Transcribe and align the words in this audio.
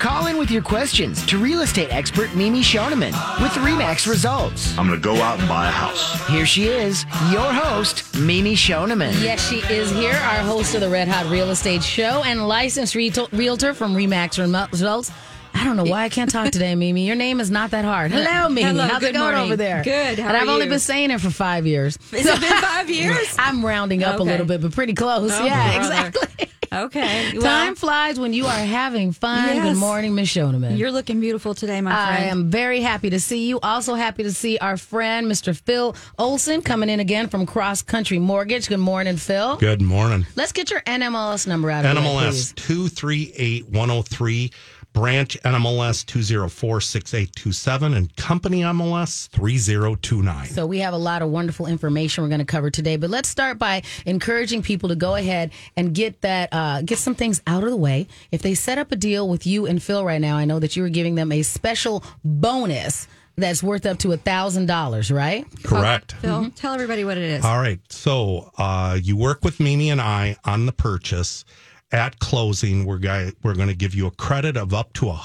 Call 0.00 0.28
in 0.28 0.38
with 0.38 0.50
your 0.50 0.62
questions 0.62 1.24
to 1.26 1.36
real 1.36 1.60
estate 1.60 1.92
expert 1.92 2.34
Mimi 2.34 2.62
Schoneman 2.62 3.12
with 3.42 3.52
Remax 3.52 4.08
Results. 4.08 4.76
I'm 4.78 4.86
going 4.88 4.98
to 4.98 5.04
go 5.04 5.16
out 5.16 5.38
and 5.38 5.46
buy 5.46 5.68
a 5.68 5.70
house. 5.70 6.26
Here 6.26 6.46
she 6.46 6.68
is, 6.68 7.04
your 7.30 7.52
host, 7.52 8.16
Mimi 8.18 8.54
Schoneman. 8.54 9.12
Yes, 9.22 9.46
she 9.46 9.56
is 9.72 9.90
here, 9.90 10.14
our 10.14 10.38
host 10.40 10.74
of 10.74 10.80
the 10.80 10.88
Red 10.88 11.06
Hot 11.06 11.26
Real 11.30 11.50
Estate 11.50 11.82
Show 11.84 12.22
and 12.24 12.48
licensed 12.48 12.94
real- 12.94 13.28
realtor 13.32 13.74
from 13.74 13.94
Remax 13.94 14.38
Results. 14.38 15.12
I 15.52 15.64
don't 15.64 15.76
know 15.76 15.84
why 15.84 16.04
I 16.04 16.08
can't 16.08 16.30
talk 16.30 16.50
today, 16.50 16.74
Mimi. 16.74 17.06
Your 17.06 17.16
name 17.16 17.38
is 17.38 17.50
not 17.50 17.72
that 17.72 17.84
hard. 17.84 18.10
Hello, 18.10 18.48
Mimi. 18.48 18.62
Hello, 18.62 18.84
How's 18.86 19.00
good 19.00 19.10
it 19.10 19.12
going 19.12 19.24
morning. 19.32 19.42
over 19.44 19.56
there? 19.56 19.82
Good. 19.84 20.18
How 20.18 20.28
and 20.28 20.36
are 20.36 20.40
I've 20.40 20.48
only 20.48 20.66
been 20.68 20.78
saying 20.78 21.10
it 21.10 21.20
for 21.20 21.28
five 21.30 21.66
years. 21.66 21.98
Has 22.12 22.24
it 22.24 22.40
been 22.40 22.56
five 22.62 22.88
years? 22.90 23.36
I'm 23.38 23.62
rounding 23.66 24.02
up 24.02 24.18
a 24.18 24.22
little 24.22 24.46
bit, 24.46 24.62
but 24.62 24.72
pretty 24.72 24.94
close. 24.94 25.30
Oh, 25.34 25.44
yeah, 25.44 25.76
brother. 25.76 26.06
exactly. 26.08 26.49
Okay. 26.72 27.32
Well, 27.40 27.42
Time 27.42 27.74
flies 27.74 28.18
when 28.20 28.32
you 28.32 28.44
are 28.46 28.50
having 28.50 29.12
fun. 29.12 29.46
Yes. 29.56 29.64
Good 29.74 29.78
morning, 29.80 30.14
Miss 30.14 30.28
Schoneman. 30.34 30.76
You're 30.76 30.90
looking 30.90 31.20
beautiful 31.20 31.54
today, 31.54 31.80
my 31.80 31.90
friend. 31.90 32.24
I 32.24 32.26
am 32.26 32.50
very 32.50 32.80
happy 32.80 33.08
to 33.10 33.20
see 33.20 33.48
you. 33.48 33.60
Also 33.60 33.94
happy 33.94 34.22
to 34.24 34.32
see 34.32 34.58
our 34.58 34.76
friend, 34.76 35.26
Mr. 35.26 35.56
Phil 35.56 35.96
Olson, 36.18 36.60
coming 36.62 36.88
in 36.90 37.00
again 37.00 37.28
from 37.28 37.46
Cross 37.46 37.82
Country 37.82 38.18
Mortgage. 38.18 38.68
Good 38.68 38.78
morning, 38.78 39.16
Phil. 39.16 39.56
Good 39.56 39.80
morning. 39.80 40.26
Let's 40.36 40.52
get 40.52 40.70
your 40.70 40.80
NMLS 40.82 41.46
number 41.46 41.70
out 41.70 41.84
of 41.86 41.94
the 41.94 42.00
way, 42.00 42.06
NMLS 42.06 42.30
please. 42.30 42.52
238103, 42.66 44.50
branch 44.92 45.38
NMLS 45.44 46.04
2046827, 46.04 47.96
and 47.96 48.14
company 48.16 48.60
MLS 48.62 49.28
3029. 49.28 50.46
So 50.46 50.66
we 50.66 50.78
have 50.80 50.94
a 50.94 50.98
lot 50.98 51.22
of 51.22 51.30
wonderful 51.30 51.66
information 51.66 52.22
we're 52.22 52.28
going 52.28 52.40
to 52.40 52.44
cover 52.44 52.70
today, 52.70 52.96
but 52.96 53.10
let's 53.10 53.28
start 53.28 53.58
by 53.58 53.82
encouraging 54.06 54.62
people 54.62 54.88
to 54.88 54.96
go 54.96 55.14
ahead 55.14 55.52
and 55.76 55.94
get 55.94 56.20
that 56.22 56.48
uh, 56.52 56.82
get 56.82 56.98
some 56.98 57.14
things 57.14 57.40
out 57.46 57.64
of 57.64 57.70
the 57.70 57.76
way. 57.76 58.06
If 58.30 58.42
they 58.42 58.54
set 58.54 58.78
up 58.78 58.92
a 58.92 58.96
deal 58.96 59.28
with 59.28 59.46
you 59.46 59.66
and 59.66 59.82
Phil 59.82 60.04
right 60.04 60.20
now, 60.20 60.36
I 60.36 60.44
know 60.44 60.58
that 60.58 60.76
you 60.76 60.82
were 60.82 60.88
giving 60.88 61.14
them 61.14 61.32
a 61.32 61.42
special 61.42 62.04
bonus 62.24 63.06
that's 63.36 63.62
worth 63.62 63.86
up 63.86 63.98
to 63.98 64.12
a 64.12 64.16
thousand 64.16 64.66
dollars, 64.66 65.10
right? 65.10 65.46
Correct. 65.62 66.12
Phil, 66.12 66.50
tell 66.56 66.74
everybody 66.74 67.04
what 67.04 67.16
it 67.16 67.24
is. 67.24 67.44
All 67.44 67.58
right. 67.58 67.80
So 67.90 68.50
uh, 68.58 68.98
you 69.00 69.16
work 69.16 69.44
with 69.44 69.60
Mimi 69.60 69.90
and 69.90 70.00
I 70.00 70.36
on 70.44 70.66
the 70.66 70.72
purchase. 70.72 71.44
At 71.92 72.18
closing, 72.20 72.84
we're, 72.84 72.98
guy, 72.98 73.32
we're 73.42 73.54
going 73.54 73.68
to 73.68 73.74
give 73.74 73.94
you 73.94 74.06
a 74.06 74.10
credit 74.12 74.56
of 74.56 74.72
up 74.72 74.92
to 74.94 75.08
a 75.10 75.20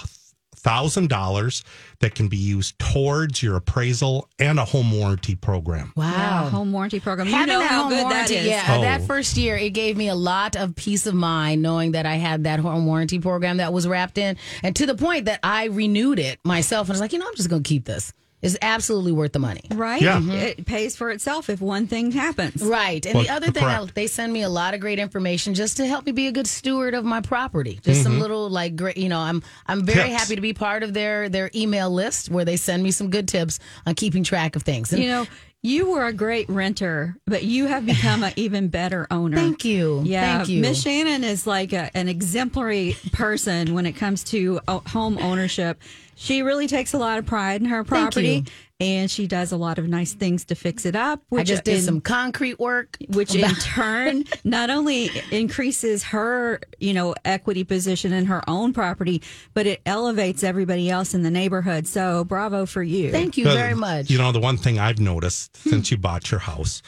thousand 0.56 1.10
dollars 1.10 1.64
that 2.00 2.16
can 2.16 2.28
be 2.28 2.38
used 2.38 2.80
towards 2.80 3.44
your 3.44 3.56
appraisal 3.56 4.28
and 4.40 4.58
a 4.58 4.66
home 4.66 4.92
warranty 4.92 5.36
program. 5.36 5.94
Yeah, 5.96 6.50
home 6.50 6.74
warranty 6.74 7.00
program. 7.00 7.28
You 7.28 7.46
know 7.46 7.62
how 7.62 7.88
good 7.88 8.02
warranty, 8.04 8.34
that 8.34 8.42
is. 8.42 8.48
yeah, 8.48 8.66
Oh. 8.70 8.82
that 8.82 9.04
first 9.04 9.38
year, 9.38 9.56
it 9.58 9.70
gave 9.76 9.96
me 9.96 10.08
a 10.10 10.16
lot 10.16 10.56
of 10.56 10.76
peace 10.76 11.06
of 11.06 11.14
mind 11.14 11.62
knowing 11.62 11.92
that 11.92 12.08
I 12.08 12.16
had 12.16 12.46
that 12.46 12.60
home 12.60 12.88
warranty 12.88 13.20
program 13.20 13.58
that 13.58 13.74
was 13.74 13.88
wrapped 13.88 14.18
in, 14.18 14.38
and 14.64 14.76
to 14.76 14.88
the 14.88 14.96
point 14.96 15.26
that 15.26 15.40
I 15.44 15.66
renewed 15.66 16.18
it 16.18 16.40
myself 16.44 16.88
and 16.88 16.94
I 16.94 16.96
was 16.96 17.02
like, 17.02 17.14
you 17.14 17.20
know, 17.20 17.28
I'm 17.28 17.36
just 17.36 17.50
going 17.50 17.62
to 17.62 17.68
keep 17.70 17.86
this. 17.86 18.12
It's 18.42 18.58
absolutely 18.62 19.12
worth 19.12 19.32
the 19.32 19.40
money. 19.40 19.62
Right? 19.74 20.02
Yeah. 20.02 20.22
It 20.22 20.66
pays 20.68 20.96
for 20.96 21.10
itself 21.10 21.50
if 21.50 21.62
one 21.62 21.88
thing 21.88 22.12
happens. 22.12 22.62
Right. 22.62 23.04
And 23.06 23.16
Well, 23.16 23.24
the 23.24 23.30
other 23.32 23.52
thing, 23.52 23.64
I, 23.64 23.84
they 23.96 24.06
send 24.06 24.32
me 24.34 24.44
a 24.44 24.50
lot 24.50 24.76
of 24.76 24.80
great 24.82 25.00
information 25.00 25.56
just 25.56 25.78
to 25.78 25.88
help 25.88 26.06
me 26.06 26.12
be 26.12 26.28
a 26.28 26.32
good 26.32 26.46
steward 26.46 26.94
of 26.94 27.04
my 27.06 27.22
property. 27.22 27.80
Just 27.82 28.04
some 28.04 28.20
little 28.20 28.48
like 28.50 28.76
great, 28.76 28.98
you 28.98 29.10
know, 29.10 29.20
I'm 29.20 29.42
I'm 29.66 29.84
very 29.84 29.96
Mm-hmm. 30.00 30.10
Tips. 30.10 30.22
happy 30.22 30.36
to 30.36 30.42
be 30.42 30.54
part 30.54 30.84
of 30.84 30.94
their 30.94 31.28
their 31.30 31.50
email 31.56 31.90
list 31.90 32.30
where 32.30 32.46
they 32.46 32.58
send 32.58 32.84
me 32.84 32.92
some 32.92 33.10
good 33.10 33.28
tips 33.28 33.58
on 33.88 33.96
keeping 33.96 34.24
track 34.24 34.56
of 34.56 34.62
things. 34.62 34.94
And 34.94 35.02
You 35.02 35.10
know, 35.10 35.26
you 35.66 35.90
were 35.90 36.06
a 36.06 36.14
great 36.14 36.48
renter, 36.48 37.18
but 37.26 37.44
you 37.44 37.66
have 37.66 37.86
become 37.86 38.24
an 38.24 38.34
even 38.36 38.68
better 38.68 39.08
owner. 39.10 39.36
Thank 39.36 39.66
you. 39.66 40.04
Yeah, 40.06 40.38
Thank 40.38 40.50
you. 40.50 40.62
Miss 40.62 40.84
Shannan 40.84 41.24
is 41.24 41.48
like 41.48 41.74
a, 41.74 41.90
an 41.98 42.08
exemplary 42.08 42.96
person 43.12 43.74
when 43.74 43.88
it 43.88 43.94
comes 43.94 44.24
to 44.26 44.60
uh, 44.68 44.80
home 44.80 45.18
ownership. 45.18 45.82
She 46.16 46.44
really 46.44 46.68
takes 46.68 46.94
a 46.94 46.98
lot 46.98 47.18
of 47.18 47.26
pride 47.26 47.62
in 47.62 47.68
her 47.68 47.84
property. 47.84 48.46
And 48.80 49.10
she 49.10 49.26
does 49.26 49.52
a 49.52 49.58
lot 49.58 49.80
of 49.80 49.88
nice 49.88 50.14
things 50.14 50.46
to 50.46 50.56
fix 50.56 50.86
it 50.86 50.96
up. 50.96 51.22
Which 51.30 51.42
I 51.42 51.44
just 51.44 51.64
did 51.64 51.76
in- 51.76 51.82
some 51.82 52.02
concrete 52.02 52.60
work. 52.60 52.98
which 53.10 53.34
in 53.34 53.50
turn 53.56 54.26
not 54.44 54.70
only 54.70 55.10
increases 55.32 56.04
her, 56.04 56.60
you 56.80 56.94
know, 56.94 57.16
equity 57.24 57.64
position 57.64 58.12
in 58.12 58.26
her 58.26 58.42
own 58.50 58.74
property, 58.74 59.22
but 59.54 59.66
it 59.66 59.82
elevates 59.86 60.44
everybody 60.44 60.90
else 60.90 61.14
in 61.14 61.24
the 61.24 61.32
neighborhood. 61.32 61.88
So 61.88 62.24
bravo 62.26 62.66
for 62.66 62.84
you. 62.84 63.12
Thank 63.12 63.38
you 63.38 63.46
very 63.46 63.76
much. 63.76 64.10
You 64.10 64.18
know, 64.18 64.32
the 64.32 64.40
one 64.40 64.58
thing 64.58 64.78
I've 64.78 65.00
noticed 65.00 65.56
since 65.58 65.90
hmm. 65.90 65.96
you 65.96 65.98
bought 65.98 66.32
your 66.32 66.42
house 66.42 66.82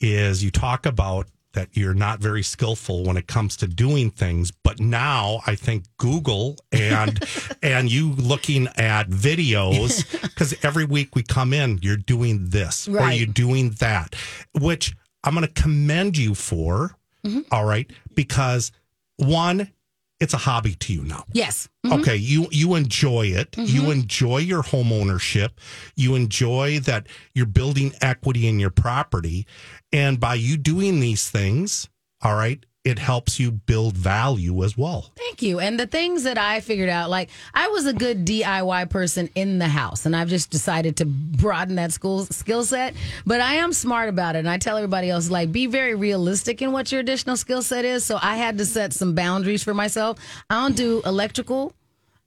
is 0.00 0.44
you 0.44 0.50
talk 0.50 0.86
about 0.86 1.26
that 1.52 1.76
you're 1.76 1.94
not 1.94 2.20
very 2.20 2.42
skillful 2.42 3.04
when 3.04 3.16
it 3.16 3.26
comes 3.26 3.56
to 3.56 3.66
doing 3.66 4.10
things, 4.10 4.50
but 4.50 4.80
now 4.80 5.40
I 5.46 5.54
think 5.54 5.84
Google 5.96 6.56
and 6.72 7.22
and 7.62 7.90
you 7.90 8.12
looking 8.12 8.68
at 8.76 9.08
videos 9.08 10.10
because 10.22 10.54
every 10.62 10.84
week 10.84 11.14
we 11.14 11.22
come 11.22 11.52
in, 11.52 11.78
you're 11.82 11.96
doing 11.96 12.50
this 12.50 12.88
or 12.88 13.10
you're 13.10 13.26
doing 13.26 13.70
that, 13.80 14.14
which 14.58 14.94
I'm 15.24 15.34
going 15.34 15.46
to 15.46 15.52
commend 15.52 16.16
you 16.16 16.34
for. 16.34 16.96
Mm-hmm. 17.24 17.40
all 17.52 17.66
right, 17.66 17.90
because 18.14 18.72
one, 19.18 19.70
it's 20.20 20.34
a 20.34 20.38
hobby 20.38 20.74
to 20.74 20.92
you 20.92 21.02
now. 21.02 21.24
yes. 21.32 21.68
Okay, 21.90 22.14
you 22.16 22.46
you 22.50 22.74
enjoy 22.74 23.26
it. 23.26 23.52
Mm-hmm. 23.52 23.74
You 23.74 23.90
enjoy 23.90 24.38
your 24.38 24.62
home 24.62 24.92
ownership. 24.92 25.58
You 25.96 26.14
enjoy 26.14 26.80
that 26.80 27.06
you're 27.34 27.46
building 27.46 27.94
equity 28.02 28.46
in 28.46 28.60
your 28.60 28.70
property, 28.70 29.46
and 29.92 30.20
by 30.20 30.34
you 30.34 30.56
doing 30.58 31.00
these 31.00 31.30
things, 31.30 31.88
all 32.22 32.34
right, 32.34 32.64
it 32.82 32.98
helps 32.98 33.38
you 33.38 33.50
build 33.50 33.94
value 33.94 34.64
as 34.64 34.76
well. 34.76 35.12
Thank 35.14 35.42
you. 35.42 35.60
And 35.60 35.78
the 35.78 35.86
things 35.86 36.22
that 36.22 36.38
I 36.38 36.60
figured 36.60 36.88
out, 36.88 37.10
like 37.10 37.28
I 37.52 37.68
was 37.68 37.86
a 37.86 37.92
good 37.92 38.24
DIY 38.24 38.88
person 38.88 39.28
in 39.34 39.58
the 39.58 39.68
house, 39.68 40.06
and 40.06 40.16
I've 40.16 40.28
just 40.28 40.50
decided 40.50 40.96
to 40.98 41.04
broaden 41.04 41.76
that 41.76 41.92
school 41.92 42.24
skill 42.26 42.64
set. 42.64 42.94
But 43.26 43.42
I 43.42 43.56
am 43.56 43.72
smart 43.74 44.08
about 44.08 44.34
it, 44.34 44.40
and 44.40 44.48
I 44.48 44.56
tell 44.56 44.78
everybody 44.78 45.10
else, 45.10 45.28
like, 45.28 45.52
be 45.52 45.66
very 45.66 45.94
realistic 45.94 46.62
in 46.62 46.72
what 46.72 46.90
your 46.90 47.00
additional 47.00 47.36
skill 47.36 47.62
set 47.62 47.84
is. 47.84 48.04
So 48.04 48.18
I 48.20 48.36
had 48.36 48.56
to 48.58 48.64
set 48.64 48.94
some 48.94 49.14
boundaries 49.14 49.62
for 49.62 49.74
myself. 49.74 50.18
I 50.48 50.54
don't 50.62 50.76
do 50.76 51.02
electrical. 51.04 51.74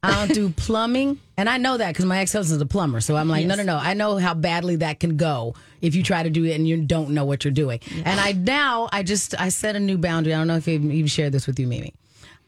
I 0.03 0.11
don't 0.11 0.35
do 0.35 0.49
plumbing, 0.49 1.19
and 1.37 1.49
I 1.49 1.57
know 1.57 1.77
that 1.77 1.87
because 1.87 2.03
my 2.05 2.19
ex 2.19 2.33
husband's 2.33 2.61
a 2.61 2.65
plumber. 2.65 2.99
So 2.99 3.15
I'm 3.15 3.29
like, 3.29 3.45
no, 3.47 3.55
no, 3.55 3.63
no. 3.63 3.77
I 3.77 3.93
know 3.93 4.17
how 4.17 4.33
badly 4.33 4.75
that 4.77 4.99
can 4.99 5.15
go 5.15 5.55
if 5.83 5.93
you 5.93 6.01
try 6.01 6.23
to 6.23 6.29
do 6.31 6.45
it 6.45 6.55
and 6.55 6.67
you 6.67 6.81
don't 6.81 7.11
know 7.11 7.25
what 7.25 7.43
you're 7.43 7.51
doing. 7.51 7.79
And 8.05 8.19
I 8.19 8.31
now 8.31 8.89
I 8.91 9.03
just 9.03 9.39
I 9.39 9.49
set 9.49 9.75
a 9.75 9.79
new 9.79 9.97
boundary. 9.99 10.33
I 10.33 10.37
don't 10.37 10.47
know 10.47 10.55
if 10.55 10.67
you've, 10.67 10.83
even 10.83 11.07
shared 11.07 11.31
this 11.33 11.45
with 11.45 11.59
you, 11.59 11.67
Mimi. 11.67 11.93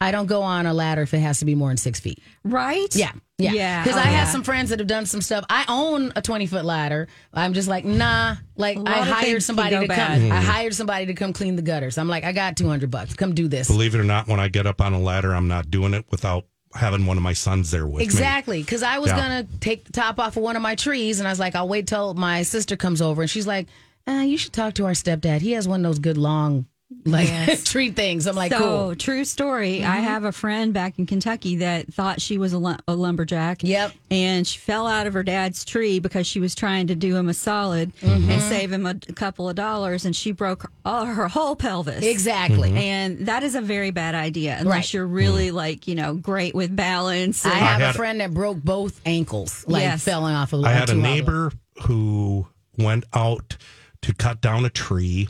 I 0.02 0.12
don't 0.12 0.26
go 0.26 0.42
on 0.42 0.66
a 0.66 0.74
ladder 0.74 1.04
if 1.04 1.14
it 1.14 1.20
has 1.20 1.40
to 1.40 1.46
be 1.46 1.56
more 1.56 1.70
than 1.70 1.78
six 1.78 2.02
feet. 2.02 2.20
Right? 2.44 2.94
Yeah, 2.94 3.12
yeah, 3.38 3.54
Yeah. 3.54 3.84
Because 3.84 3.98
Oh, 3.98 4.02
I 4.04 4.08
have 4.12 4.28
some 4.28 4.44
friends 4.44 4.70
that 4.72 4.80
have 4.80 4.90
done 4.90 5.06
some 5.06 5.22
stuff. 5.22 5.46
I 5.50 5.64
own 5.70 6.12
a 6.16 6.22
twenty 6.22 6.48
foot 6.48 6.66
ladder. 6.66 7.08
I'm 7.34 7.54
just 7.54 7.68
like, 7.70 7.86
nah. 7.86 8.36
Like 8.58 8.78
I 8.86 9.02
hired 9.04 9.44
somebody 9.44 9.80
to 9.80 9.88
bad. 9.88 10.20
come. 10.22 10.32
I 10.32 10.42
hired 10.42 10.74
somebody 10.74 11.06
to 11.08 11.14
come 11.14 11.32
clean 11.34 11.56
the 11.56 11.62
gutters. 11.62 11.98
I'm 11.98 12.08
like, 12.10 12.24
I 12.24 12.32
got 12.34 12.58
two 12.58 12.68
hundred 12.68 12.92
bucks. 12.92 13.14
Come 13.16 13.34
do 13.36 13.48
this. 13.48 13.68
Believe 13.68 13.96
it 13.96 14.00
or 14.00 14.04
not, 14.04 14.28
when 14.28 14.40
I 14.40 14.48
get 14.50 14.66
up 14.66 14.82
on 14.82 14.94
a 14.94 15.00
ladder, 15.00 15.34
I'm 15.34 15.48
not 15.48 15.70
doing 15.72 15.94
it 15.94 16.06
without 16.12 16.46
having 16.76 17.06
one 17.06 17.18
of 17.18 17.24
my 17.24 17.34
sons 17.34 17.72
there 17.72 17.86
with 17.88 18.00
me. 18.00 18.04
Exactly, 18.04 18.62
because 18.62 18.84
I 18.84 19.00
was 19.00 19.10
Yeah. 19.12 19.18
gonna 19.18 19.48
take 19.62 19.86
the 19.86 19.92
top 19.94 20.20
off 20.20 20.36
of 20.38 20.44
one 20.44 20.56
of 20.56 20.62
my 20.62 20.76
trees, 20.76 21.20
and 21.20 21.28
I 21.28 21.32
was 21.32 21.40
like, 21.40 21.56
I'll 21.56 21.68
wait 21.68 21.88
till 21.88 22.14
my 22.14 22.44
sister 22.44 22.76
comes 22.76 23.02
over, 23.02 23.22
and 23.22 23.30
she's 23.32 23.48
like, 23.48 23.68
uh, 24.08 24.24
"You 24.26 24.38
should 24.38 24.54
talk 24.54 24.74
to 24.76 24.86
our 24.86 24.92
stepdad. 24.92 25.42
He 25.42 25.54
has 25.54 25.68
one 25.68 25.86
of 25.86 25.90
those 25.90 26.00
good 26.00 26.18
long 26.18 26.66
like 27.04 27.28
tree 27.66 27.92
things." 27.92 28.28
I'm 28.28 28.36
like, 28.36 28.52
so 28.52 28.58
"Cool." 28.60 28.68
Mm-hmm. 28.90 28.98
true 28.98 29.26
story. 29.26 29.84
I 29.84 29.98
have 29.98 30.24
a 30.24 30.32
friend 30.32 30.74
back 30.74 30.98
in 31.00 31.06
Kentucky 31.06 31.58
that 31.58 31.94
thought 31.94 32.22
she 32.22 32.38
was 32.38 32.54
a, 32.54 32.58
lumberjack. 32.88 33.64
Yep. 33.64 33.92
And 34.12 34.48
she 34.48 34.60
fell 34.60 34.88
out 34.88 35.08
of 35.08 35.14
her 35.14 35.24
dad's 35.24 35.66
tree 35.66 36.00
because 36.00 36.26
she 36.28 36.40
was 36.40 36.56
trying 36.56 36.88
to 36.88 36.96
do 36.96 37.16
him 37.16 37.28
a 37.30 37.34
solid 37.34 37.94
Mm-hmm. 38.02 38.30
and 38.32 38.42
save 38.42 38.72
him 38.72 38.86
a, 38.86 38.96
couple 38.96 39.50
of 39.50 39.56
dollars, 39.56 40.06
and 40.06 40.16
she 40.16 40.32
broke 40.32 40.64
her, 40.64 40.70
all, 40.86 41.06
her 41.06 41.28
whole 41.28 41.56
pelvis. 41.56 42.04
Exactly. 42.04 42.72
And 42.74 43.28
that 43.28 43.44
is 43.44 43.56
a 43.56 43.62
very 43.62 43.92
bad 43.92 44.16
idea 44.16 44.58
unless 44.60 44.76
Right. 44.76 44.94
you're 44.94 45.08
really 45.08 45.52
like 45.52 45.88
you 45.88 45.96
know 45.96 46.14
great 46.16 46.54
with 46.56 46.76
balance. 46.76 47.46
I 47.46 47.50
have 47.50 47.82
a 47.82 47.86
had- 47.88 47.96
friend 47.96 48.20
that 48.22 48.34
broke 48.34 48.62
both 48.62 49.00
ankles, 49.06 49.66
like 49.68 49.82
Yes. 49.84 50.04
falling 50.06 50.36
off 50.36 50.54
a 50.54 50.58
I 50.58 50.72
had 50.72 50.90
a 50.90 50.96
neighbor 50.96 51.52
who 51.84 52.48
went 52.78 53.04
out 53.14 53.58
to 54.02 54.14
cut 54.14 54.42
down 54.42 54.66
a 54.66 54.70
tree 54.70 55.28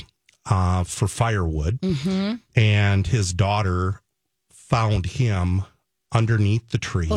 uh, 0.50 0.84
for 0.84 1.08
firewood, 1.08 1.80
Mm-hmm. 1.82 2.36
and 2.56 3.08
his 3.08 3.34
daughter 3.34 4.02
found 4.52 5.06
him 5.06 5.64
underneath 6.14 6.70
the 6.70 6.78
tree, 6.78 7.12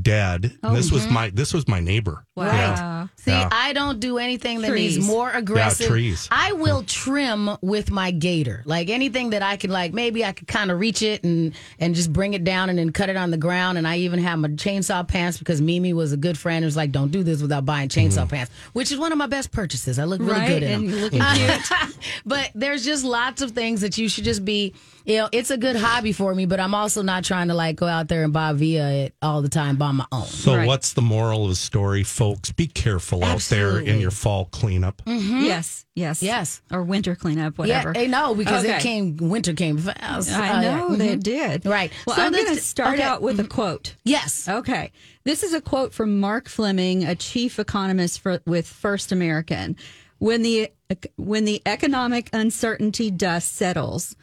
dead. 0.00 0.58
And 0.62 0.76
this 0.76 0.86
Mm-hmm. 0.86 0.94
was 0.94 1.08
my 1.10 1.30
this 1.30 1.52
was 1.54 1.66
my 1.68 1.80
neighbor. 1.80 2.24
Wow. 2.34 2.46
Right. 2.46 3.08
See, 3.16 3.30
Yeah. 3.30 3.48
I 3.52 3.74
don't 3.74 4.00
do 4.00 4.16
anything 4.16 4.62
that 4.62 4.68
Trees. 4.68 4.96
needs 4.96 5.06
more 5.06 5.30
aggressive. 5.30 5.86
trees. 5.86 6.28
I 6.30 6.52
will 6.52 6.82
trim 6.82 7.50
with 7.60 7.90
my 7.90 8.10
gator. 8.10 8.62
Like 8.64 8.88
anything 8.88 9.30
that 9.30 9.42
I 9.42 9.56
can 9.58 9.70
like 9.70 9.92
maybe 9.92 10.24
I 10.24 10.32
could 10.32 10.48
kind 10.48 10.70
of 10.70 10.80
reach 10.80 11.02
it 11.02 11.24
and 11.24 11.52
and 11.78 11.94
just 11.94 12.10
bring 12.10 12.32
it 12.32 12.42
down 12.42 12.70
and 12.70 12.78
then 12.78 12.90
cut 12.90 13.10
it 13.10 13.16
on 13.16 13.30
the 13.32 13.36
ground 13.36 13.76
and 13.76 13.86
I 13.86 13.98
even 13.98 14.18
have 14.20 14.38
my 14.38 14.48
chainsaw 14.48 15.06
pants 15.06 15.38
because 15.38 15.60
Mimi 15.60 15.92
was 15.92 16.12
a 16.12 16.16
good 16.16 16.38
friend 16.38 16.62
who 16.62 16.66
was 16.66 16.76
like 16.76 16.90
don't 16.90 17.10
do 17.10 17.22
this 17.22 17.42
without 17.42 17.66
buying 17.66 17.90
chainsaw 17.90 18.20
mm-hmm. 18.20 18.28
pants, 18.34 18.50
which 18.72 18.90
is 18.90 18.98
one 18.98 19.12
of 19.12 19.18
my 19.18 19.26
best 19.26 19.50
purchases. 19.52 19.98
I 19.98 20.04
look 20.04 20.20
really 20.20 20.32
Right, 20.32 20.48
good 20.48 20.62
in 20.62 20.72
and 20.72 20.84
them. 20.88 20.90
you're 20.90 21.00
looking 21.00 21.20
cute. 21.34 21.96
but 22.24 22.50
there's 22.54 22.82
just 22.84 23.04
lots 23.04 23.42
of 23.42 23.50
things 23.50 23.82
that 23.82 23.98
you 23.98 24.08
should 24.08 24.24
just 24.24 24.42
be 24.44 24.74
you 25.04 25.16
know, 25.16 25.28
it's 25.32 25.50
a 25.50 25.56
good 25.58 25.74
hobby 25.74 26.12
for 26.12 26.32
me, 26.32 26.46
but 26.46 26.60
I'm 26.60 26.76
also 26.76 27.02
not 27.02 27.24
trying 27.24 27.48
to 27.48 27.54
like 27.54 27.74
go 27.74 27.88
out 27.88 28.06
there 28.06 28.22
and 28.22 28.32
buy 28.32 28.52
via 28.52 28.88
it 28.88 29.14
all 29.20 29.42
the 29.42 29.48
time 29.48 29.74
by 29.76 29.90
my 29.90 30.06
own. 30.12 30.26
So, 30.26 30.54
Right. 30.54 30.64
what's 30.66 30.92
the 30.92 31.02
moral 31.02 31.42
of 31.42 31.48
the 31.50 31.56
story, 31.56 32.04
folks? 32.22 32.52
Be 32.52 32.66
careful 32.68 33.24
out 33.24 33.40
there 33.42 33.78
in 33.80 34.00
your 34.00 34.12
fall 34.12 34.44
cleanup. 34.46 35.02
Yes, 35.06 35.84
yes, 35.96 36.18
Mm-hmm. 36.18 36.26
Yes. 36.26 36.62
or 36.70 36.82
winter 36.84 37.16
cleanup, 37.16 37.58
whatever. 37.58 37.92
Yeah, 37.96 38.06
no, 38.06 38.34
because 38.34 38.64
Okay. 38.64 38.76
it 38.76 38.80
came 38.82 39.16
winter 39.16 39.52
came 39.54 39.78
fast. 39.78 40.30
I 40.30 40.50
Uh, 40.50 40.60
know 40.62 40.90
yeah. 40.90 40.96
they 40.96 41.16
Mhm. 41.16 41.22
did. 41.22 41.66
Right. 41.66 41.90
Well, 42.06 42.14
So 42.16 42.22
I'm 42.22 42.32
going 42.32 42.54
to 42.54 42.60
start 42.60 42.94
okay. 42.94 43.02
out 43.02 43.22
with 43.22 43.40
a 43.40 43.44
quote. 43.44 43.96
Yes. 44.04 44.48
Okay. 44.48 44.92
This 45.24 45.42
is 45.42 45.52
a 45.52 45.60
quote 45.60 45.92
from 45.92 46.20
Mark 46.20 46.48
Fleming, 46.48 47.02
a 47.04 47.14
chief 47.16 47.58
economist 47.58 48.20
for, 48.20 48.40
with 48.46 48.66
First 48.68 49.10
American. 49.12 49.76
When 50.18 50.42
the 50.42 50.70
when 51.16 51.44
the 51.46 51.60
economic 51.66 52.28
uncertainty 52.32 53.10
dust 53.10 53.56
settles, 53.56 54.14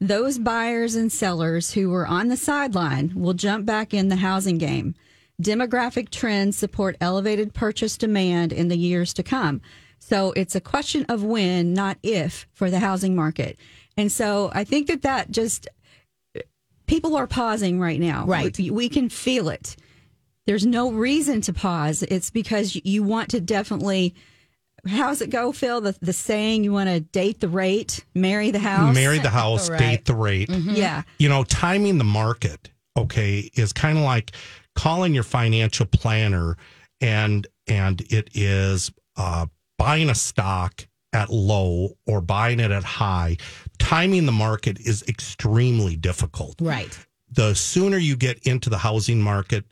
those 0.00 0.38
buyers 0.38 0.94
and 0.94 1.12
sellers 1.12 1.72
who 1.72 1.90
were 1.90 2.06
on 2.06 2.28
the 2.28 2.36
sideline 2.36 3.12
will 3.14 3.34
jump 3.34 3.66
back 3.66 3.92
in 3.92 4.08
the 4.08 4.16
housing 4.16 4.56
game. 4.56 4.94
Demographic 5.42 6.10
trends 6.10 6.56
support 6.56 6.96
elevated 7.00 7.52
purchase 7.52 7.96
demand 7.96 8.52
in 8.52 8.68
the 8.68 8.76
years 8.76 9.12
to 9.14 9.22
come. 9.22 9.60
So 9.98 10.32
it's 10.32 10.54
a 10.54 10.60
question 10.60 11.04
of 11.08 11.22
when, 11.24 11.74
not 11.74 11.98
if, 12.02 12.46
for 12.52 12.70
the 12.70 12.78
housing 12.78 13.14
market. 13.16 13.56
And 13.96 14.10
so 14.10 14.50
I 14.54 14.64
think 14.64 14.86
that 14.88 15.02
that 15.02 15.30
just 15.30 15.68
people 16.86 17.16
are 17.16 17.26
pausing 17.26 17.78
right 17.80 18.00
now. 18.00 18.24
Right. 18.26 18.56
We, 18.58 18.70
we 18.70 18.88
can 18.88 19.08
feel 19.08 19.48
it. 19.48 19.76
There's 20.46 20.66
no 20.66 20.90
reason 20.90 21.40
to 21.42 21.52
pause. 21.52 22.02
It's 22.02 22.30
because 22.30 22.78
you 22.84 23.02
want 23.02 23.30
to 23.30 23.40
definitely. 23.40 24.14
How's 24.84 25.20
it 25.20 25.30
go, 25.30 25.52
Phil? 25.52 25.80
The, 25.80 25.96
the 26.00 26.12
saying 26.12 26.64
you 26.64 26.72
want 26.72 26.88
to 26.88 26.98
date 26.98 27.38
the 27.38 27.48
rate, 27.48 28.04
marry 28.16 28.50
the 28.50 28.58
house. 28.58 28.92
Marry 28.92 29.20
the 29.20 29.30
house, 29.30 29.70
Right. 29.70 29.78
date 29.78 30.04
the 30.06 30.14
rate. 30.14 30.48
Mm-hmm. 30.48 30.70
Mm-hmm. 30.70 30.76
Yeah. 30.76 31.02
You 31.18 31.28
know, 31.28 31.44
timing 31.44 31.98
the 31.98 32.04
market, 32.04 32.70
okay, 32.96 33.48
is 33.54 33.72
kind 33.72 33.96
of 33.96 34.02
like 34.02 34.32
calling 34.74 35.14
your 35.14 35.24
financial 35.24 35.86
planner 35.86 36.56
and 37.00 37.46
and 37.66 38.00
it 38.12 38.30
is 38.34 38.90
uh, 39.16 39.46
buying 39.78 40.08
a 40.10 40.14
stock 40.14 40.86
at 41.12 41.30
low 41.30 41.90
or 42.06 42.20
buying 42.20 42.58
it 42.60 42.70
at 42.70 42.84
high. 42.84 43.36
Timing 43.78 44.26
the 44.26 44.32
market 44.32 44.80
is 44.80 45.02
extremely 45.08 45.96
difficult. 45.96 46.54
Right. 46.60 46.96
the 47.30 47.54
sooner 47.54 47.96
you 47.98 48.16
get 48.16 48.38
into 48.46 48.70
the 48.70 48.78
housing 48.78 49.20
market, 49.20 49.64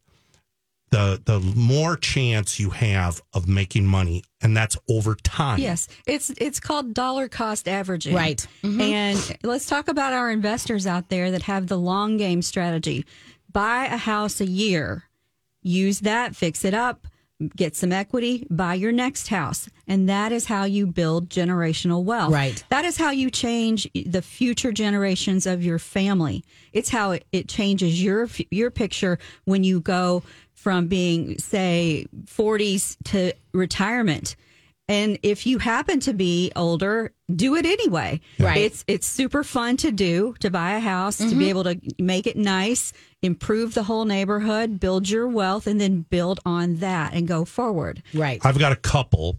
the 0.91 1.23
the 1.25 1.39
more 1.41 1.97
chance 1.97 2.59
you 2.59 2.71
have 2.71 3.23
of 3.33 3.47
making 3.49 3.87
money, 3.87 4.25
and 4.43 4.57
that's 4.57 4.77
over 4.89 5.15
time. 5.15 5.61
Yes, 5.61 5.87
it's 6.07 6.31
it's 6.31 6.59
called 6.59 6.95
dollar 6.95 7.29
cost 7.29 7.69
averaging. 7.69 8.15
Right. 8.15 8.45
And 8.65 9.39
let's 9.45 9.67
talk 9.67 9.89
about 9.89 10.13
our 10.13 10.31
investors 10.33 10.87
out 10.89 11.09
there 11.09 11.31
that 11.31 11.43
have 11.43 11.69
the 11.69 11.79
long 11.79 12.17
game 12.17 12.43
strategy. 12.43 13.05
Buy 13.51 13.87
a 13.87 13.97
house 13.97 14.41
a 14.41 14.47
year, 14.47 15.05
use 15.63 16.01
that, 16.01 16.37
fix 16.37 16.65
it 16.65 16.75
up, 16.75 17.07
get 17.57 17.75
some 17.75 17.93
equity, 17.93 18.47
buy 18.51 18.75
your 18.75 18.93
next 18.93 19.29
house. 19.29 19.69
And 19.87 20.09
that 20.09 20.33
is 20.33 20.47
how 20.47 20.65
you 20.65 20.87
build 20.87 21.29
generational 21.29 22.05
wealth. 22.05 22.33
Right. 22.33 22.63
That 22.69 22.85
is 22.85 22.97
how 22.97 23.11
you 23.11 23.31
change 23.31 23.89
the 23.95 24.23
future 24.23 24.73
generations 24.73 25.47
of 25.47 25.65
your 25.65 25.79
family. 25.79 26.45
It's 26.73 26.91
how 26.91 27.13
it, 27.13 27.25
it 27.33 27.49
changes 27.49 28.03
your 28.03 28.29
your 28.51 28.71
picture 28.71 29.19
when 29.45 29.65
you 29.65 29.81
go 29.81 30.23
from 30.53 30.89
being 30.89 31.39
say 31.39 32.07
40s 32.27 32.97
to 33.05 33.33
retirement. 33.53 34.37
And 34.89 35.21
if 35.23 35.47
you 35.47 35.59
happen 35.59 36.01
to 36.01 36.13
be 36.13 36.51
older, 36.57 37.13
do 37.35 37.55
it 37.55 37.65
anyway. 37.65 38.21
Right. 38.41 38.59
It's 38.59 38.85
it's 38.89 39.07
super 39.07 39.45
fun 39.45 39.77
to 39.79 39.93
do 39.93 40.35
to 40.41 40.51
buy 40.51 40.73
a 40.73 40.81
house, 40.81 41.19
to 41.19 41.27
be 41.27 41.31
mm-hmm. 41.31 41.43
able 41.43 41.65
to 41.65 41.81
make 41.99 42.27
it 42.27 42.37
nice, 42.37 42.93
improve 43.23 43.75
the 43.75 43.85
whole 43.85 44.05
neighborhood, 44.05 44.81
build 44.81 45.09
your 45.09 45.29
wealth, 45.29 45.67
and 45.67 45.81
then 45.81 46.03
build 46.03 46.41
on 46.47 46.77
that 46.77 47.13
and 47.13 47.29
go 47.29 47.45
forward. 47.45 48.03
Right. 48.15 48.41
I've 48.45 48.59
got 48.59 48.73
a 48.73 48.77
couple 48.77 49.39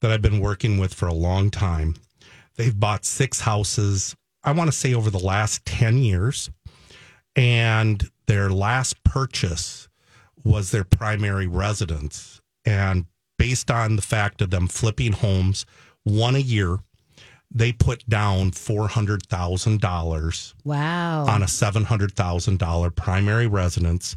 that 0.00 0.10
I've 0.10 0.22
been 0.22 0.40
working 0.40 0.78
with 0.78 0.94
for 0.94 1.08
a 1.08 1.14
long 1.14 1.50
time. 1.50 1.96
They've 2.56 2.78
bought 2.78 3.04
six 3.04 3.40
houses, 3.40 4.16
I 4.44 4.52
want 4.52 4.70
to 4.70 4.76
say 4.76 4.94
over 4.94 5.10
the 5.10 5.18
last 5.18 5.64
10 5.64 5.98
years. 5.98 6.50
And 7.34 8.08
their 8.26 8.50
last 8.50 9.02
purchase 9.04 9.88
was 10.44 10.70
their 10.70 10.84
primary 10.84 11.46
residence. 11.46 12.40
And 12.64 13.06
based 13.38 13.70
on 13.70 13.96
the 13.96 14.02
fact 14.02 14.42
of 14.42 14.50
them 14.50 14.66
flipping 14.66 15.12
homes 15.12 15.66
one 16.04 16.34
a 16.34 16.40
year, 16.40 16.78
they 17.50 17.72
put 17.72 18.06
down 18.08 18.50
$400,000 18.50 20.54
wow. 20.64 21.24
on 21.26 21.42
a 21.42 21.46
$700,000 21.46 22.94
primary 22.94 23.46
residence. 23.46 24.16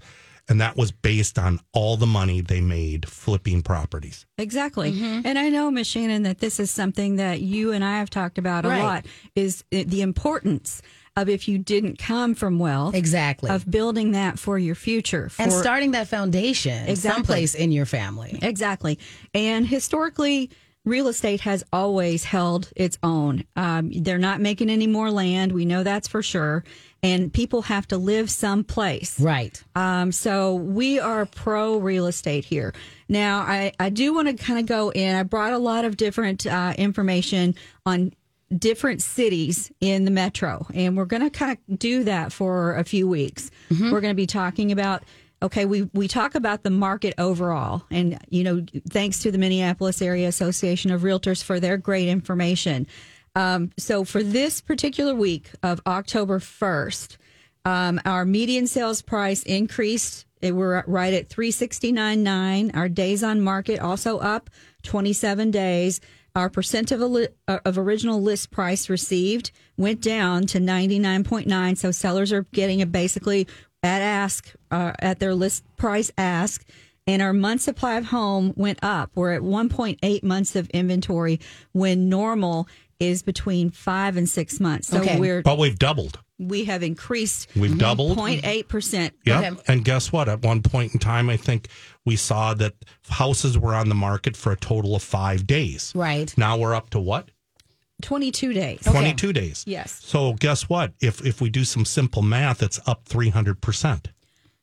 And 0.49 0.59
that 0.59 0.75
was 0.75 0.91
based 0.91 1.39
on 1.39 1.59
all 1.71 1.95
the 1.95 2.07
money 2.07 2.41
they 2.41 2.59
made 2.59 3.07
flipping 3.07 3.61
properties. 3.61 4.25
Exactly. 4.37 4.91
Mm-hmm. 4.91 5.25
And 5.25 5.39
I 5.39 5.49
know, 5.49 5.71
Miss 5.71 5.93
Shannan, 5.93 6.23
that 6.23 6.39
this 6.39 6.59
is 6.59 6.69
something 6.69 7.15
that 7.17 7.41
you 7.41 7.71
and 7.71 7.85
I 7.85 7.99
have 7.99 8.09
talked 8.09 8.37
about 8.37 8.65
a 8.65 8.69
Right. 8.69 8.83
lot 8.83 9.05
is 9.35 9.63
the 9.69 10.01
importance 10.01 10.81
of 11.15 11.29
if 11.29 11.47
you 11.47 11.57
didn't 11.57 11.99
come 11.99 12.35
from 12.35 12.59
wealth, 12.59 12.95
Exactly. 12.95 13.49
of 13.49 13.69
building 13.69 14.11
that 14.11 14.39
for 14.39 14.57
your 14.57 14.75
future. 14.75 15.29
For, 15.29 15.43
and 15.43 15.53
starting 15.53 15.91
that 15.91 16.07
foundation 16.07 16.87
Exactly. 16.87 17.15
someplace 17.17 17.55
in 17.55 17.71
your 17.71 17.85
family. 17.85 18.39
Exactly. 18.41 18.97
And 19.33 19.67
historically, 19.67 20.49
real 20.85 21.07
estate 21.07 21.41
has 21.41 21.63
always 21.71 22.23
held 22.23 22.71
its 22.75 22.97
own. 23.03 23.43
Um, 23.55 23.91
they're 23.93 24.17
not 24.17 24.41
making 24.41 24.69
any 24.69 24.87
more 24.87 25.11
land. 25.11 25.51
We 25.51 25.65
know 25.65 25.83
that's 25.83 26.07
for 26.07 26.23
sure. 26.23 26.63
And 27.03 27.33
people 27.33 27.63
have 27.63 27.87
to 27.89 27.97
live 27.97 28.29
someplace. 28.29 29.19
Right. 29.19 29.61
Um, 29.75 30.11
so 30.11 30.55
we 30.55 30.99
are 30.99 31.25
pro 31.25 31.77
real 31.77 32.07
estate 32.07 32.45
here. 32.45 32.73
Now, 33.09 33.39
I, 33.39 33.73
I 33.79 33.89
do 33.89 34.13
want 34.13 34.27
to 34.27 34.33
kind 34.43 34.59
of 34.59 34.65
go 34.65 34.89
in. 34.91 35.15
I 35.15 35.23
brought 35.23 35.53
a 35.53 35.57
lot 35.57 35.85
of 35.85 35.97
different 35.97 36.45
uh, 36.45 36.73
information 36.77 37.55
on 37.85 38.13
different 38.55 39.01
cities 39.01 39.71
in 39.79 40.05
the 40.05 40.11
metro, 40.11 40.67
and 40.73 40.97
we're 40.97 41.05
going 41.05 41.23
to 41.23 41.29
kind 41.29 41.57
of 41.57 41.79
do 41.79 42.03
that 42.03 42.31
for 42.33 42.75
a 42.75 42.83
few 42.83 43.07
weeks. 43.07 43.49
We're 43.91 44.01
going 44.01 44.11
to 44.11 44.15
be 44.15 44.27
talking 44.27 44.71
about. 44.71 45.03
Okay, 45.43 45.65
we 45.65 45.89
we 45.93 46.07
talk 46.07 46.35
about 46.35 46.61
the 46.61 46.69
market 46.69 47.15
overall, 47.17 47.83
and 47.89 48.19
you 48.29 48.43
know, 48.43 48.63
thanks 48.89 49.19
to 49.19 49.31
the 49.31 49.39
Minneapolis 49.39 49.99
Area 50.01 50.27
Association 50.27 50.91
of 50.91 51.01
Realtors 51.01 51.43
for 51.43 51.59
their 51.59 51.77
great 51.77 52.07
information. 52.07 52.85
Um, 53.35 53.71
so 53.77 54.03
for 54.03 54.21
this 54.21 54.61
particular 54.61 55.15
week 55.15 55.49
of 55.63 55.81
October 55.87 56.39
first, 56.39 57.17
um, 57.65 57.99
our 58.05 58.23
median 58.23 58.67
sales 58.67 59.01
price 59.01 59.41
increased. 59.43 60.25
It, 60.41 60.55
we're 60.55 60.83
right 60.85 61.13
at 61.13 61.29
three 61.29 61.51
sixty 61.51 61.91
nine 61.91 62.23
nine. 62.23 62.71
Our 62.75 62.89
days 62.89 63.23
on 63.23 63.41
market 63.41 63.79
also 63.79 64.19
up 64.19 64.49
twenty 64.83 65.13
seven 65.13 65.49
days. 65.49 66.01
Our 66.35 66.49
percent 66.49 66.91
of 66.91 67.01
a 67.01 67.29
uh, 67.47 67.59
of 67.65 67.77
original 67.77 68.21
list 68.21 68.51
price 68.51 68.89
received 68.89 69.51
went 69.77 70.01
down 70.01 70.45
to 70.47 70.59
ninety 70.59 70.99
nine 70.99 71.23
point 71.23 71.47
nine. 71.47 71.75
So 71.75 71.91
sellers 71.91 72.31
are 72.31 72.43
getting 72.53 72.79
it 72.79 72.91
basically 72.91 73.47
at 73.83 74.01
ask 74.01 74.53
uh, 74.69 74.93
at 74.99 75.19
their 75.19 75.33
list 75.35 75.63
price 75.77 76.11
ask. 76.17 76.63
And 77.07 77.21
our 77.21 77.33
month 77.33 77.61
supply 77.61 77.95
of 77.95 78.05
home 78.05 78.53
went 78.55 78.79
up. 78.83 79.09
We're 79.15 79.33
at 79.33 79.41
1.8 79.41 80.23
months 80.23 80.55
of 80.55 80.69
inventory 80.69 81.39
when 81.71 82.09
normal 82.09 82.67
is 82.99 83.23
between 83.23 83.71
five 83.71 84.15
and 84.17 84.29
six 84.29 84.59
months. 84.59 84.87
So 84.89 84.99
Okay. 84.99 85.19
we're 85.19 85.41
But 85.41 85.57
we've 85.57 85.79
doubled. 85.79 86.19
we 86.37 86.65
have 86.65 86.83
increased 86.83 87.47
We've 87.55 87.75
doubled. 87.77 88.17
0.8 88.19 88.67
percent. 88.67 89.15
Yeah. 89.25 89.39
Okay. 89.39 89.61
And 89.67 89.83
guess 89.83 90.11
what? 90.11 90.29
At 90.29 90.43
one 90.43 90.61
point 90.61 90.93
in 90.93 90.99
time, 90.99 91.27
I 91.27 91.37
think 91.37 91.67
we 92.05 92.15
saw 92.15 92.53
that 92.53 92.75
houses 93.09 93.57
were 93.57 93.73
on 93.73 93.89
the 93.89 93.95
market 93.95 94.37
for 94.37 94.51
a 94.51 94.55
total 94.57 94.95
of 94.95 95.01
five 95.01 95.47
days. 95.47 95.91
Right. 95.95 96.31
Now 96.37 96.55
we're 96.57 96.75
up 96.75 96.91
to 96.91 96.99
what? 96.99 97.29
22 98.01 98.53
days. 98.53 98.81
22 98.81 99.33
days. 99.33 99.63
Yes. 99.67 99.99
So 100.03 100.33
guess 100.33 100.69
what? 100.69 100.93
If 100.99 101.25
if 101.25 101.41
we 101.41 101.49
do 101.49 101.63
some 101.63 101.85
simple 101.85 102.21
math, 102.21 102.61
it's 102.61 102.79
up 102.87 103.05
300%. 103.05 104.07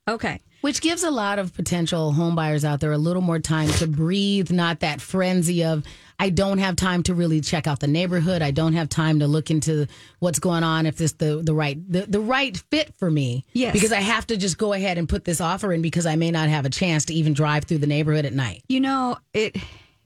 Okay. 0.09 0.41
Which 0.61 0.81
gives 0.81 1.05
a 1.05 1.11
lot 1.11 1.39
of 1.39 1.55
potential 1.55 2.13
home 2.13 2.35
buyers 2.35 2.65
out 2.65 2.81
there 2.81 2.91
a 2.91 2.99
little 2.99 3.23
more 3.23 3.39
time 3.39 3.69
to 3.75 3.87
breathe, 3.87 4.51
not 4.51 4.81
that 4.81 5.01
frenzy 5.01 5.63
of 5.65 5.85
I 6.19 6.31
don't 6.31 6.59
have 6.59 6.75
time 6.75 7.05
to 7.05 7.15
really 7.15 7.41
check 7.41 7.69
out 7.69 7.79
the 7.79 7.87
neighborhood. 7.87 8.43
I 8.43 8.51
don't 8.51 8.73
have 8.73 8.89
time 8.89 9.21
to 9.21 9.29
look 9.29 9.53
into 9.53 9.87
what's 10.19 10.41
going 10.41 10.65
on 10.65 10.87
if 10.87 10.97
this 10.97 11.13
the 11.13 11.43
the 11.45 11.55
right 11.55 11.79
the, 11.91 12.07
the 12.07 12.21
right 12.21 12.57
fit 12.71 12.93
for 12.97 13.09
me. 13.09 13.45
Yes. 13.53 13.73
Because 13.73 13.93
I 13.93 14.01
have 14.01 14.27
to 14.29 14.37
just 14.37 14.59
go 14.59 14.73
ahead 14.73 14.99
and 14.99 15.09
put 15.09 15.25
this 15.25 15.41
offer 15.41 15.73
in 15.73 15.81
because 15.81 16.07
I 16.07 16.17
may 16.17 16.33
not 16.33 16.49
have 16.49 16.65
a 16.67 16.71
chance 16.71 17.05
to 17.07 17.15
even 17.15 17.35
drive 17.35 17.65
through 17.65 17.79
the 17.79 17.87
neighborhood 17.87 18.25
at 18.25 18.33
night. 18.33 18.65
You 18.69 18.81
know, 18.81 19.19
it 19.33 19.57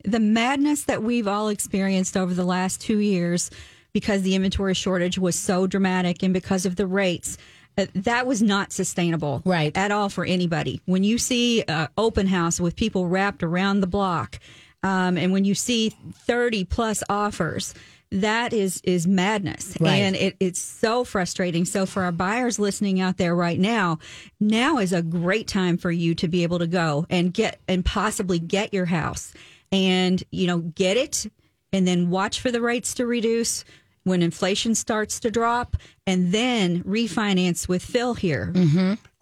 the 0.04 0.20
madness 0.20 0.84
that 0.84 1.02
we've 1.02 1.28
all 1.28 1.48
experienced 1.48 2.16
over 2.16 2.34
the 2.34 2.44
last 2.44 2.80
2 2.80 2.98
years 2.98 3.50
because 3.92 4.22
the 4.22 4.34
inventory 4.34 4.74
shortage 4.74 5.18
was 5.18 5.38
so 5.38 5.66
dramatic 5.66 6.22
and 6.22 6.32
because 6.32 6.64
of 6.66 6.76
the 6.76 6.86
rates 6.86 7.36
uh, 7.78 7.86
that 7.94 8.26
was 8.26 8.42
not 8.42 8.70
sustainable 8.72 9.40
Right. 9.46 9.74
at 9.76 9.90
all 9.90 10.08
for 10.10 10.24
anybody. 10.26 10.80
When 10.86 11.04
you 11.04 11.16
see 11.18 11.62
uh, 11.66 11.86
open 11.96 12.26
house 12.26 12.60
with 12.60 12.76
people 12.76 13.08
wrapped 13.08 13.42
around 13.42 13.80
the 13.80 13.86
block, 13.86 14.38
um, 14.82 15.16
and 15.16 15.32
when 15.32 15.44
you 15.46 15.54
see 15.54 15.90
30 16.26 16.64
plus 16.64 17.02
offers, 17.08 17.72
that 18.10 18.52
is 18.52 18.82
is 18.84 19.06
madness 19.06 19.74
Right. 19.80 19.94
and 20.00 20.14
it, 20.16 20.36
it's 20.38 20.60
so 20.60 21.02
frustrating 21.02 21.64
so 21.64 21.86
for 21.86 22.02
our 22.02 22.12
buyers 22.12 22.58
listening 22.58 23.00
out 23.00 23.16
there 23.16 23.34
right 23.34 23.58
now 23.58 24.00
now 24.38 24.76
is 24.76 24.92
a 24.92 25.00
great 25.00 25.48
time 25.48 25.78
for 25.78 25.90
you 25.90 26.14
to 26.16 26.28
be 26.28 26.42
able 26.42 26.58
to 26.58 26.66
go 26.66 27.06
and 27.08 27.32
get 27.32 27.58
and 27.66 27.82
possibly 27.86 28.38
get 28.38 28.74
your 28.74 28.84
house 28.84 29.32
and 29.72 30.22
you 30.30 30.46
know 30.46 30.58
get 30.58 30.96
it 30.96 31.26
and 31.72 31.86
then 31.88 32.10
watch 32.10 32.40
for 32.40 32.50
the 32.52 32.60
rates 32.60 32.94
to 32.94 33.06
reduce 33.06 33.64
when 34.04 34.22
inflation 34.22 34.74
starts 34.74 35.18
to 35.20 35.30
drop 35.30 35.76
and 36.06 36.32
then 36.32 36.82
refinance 36.84 37.66
with 37.68 37.82
phil 37.82 38.14
here 38.14 38.52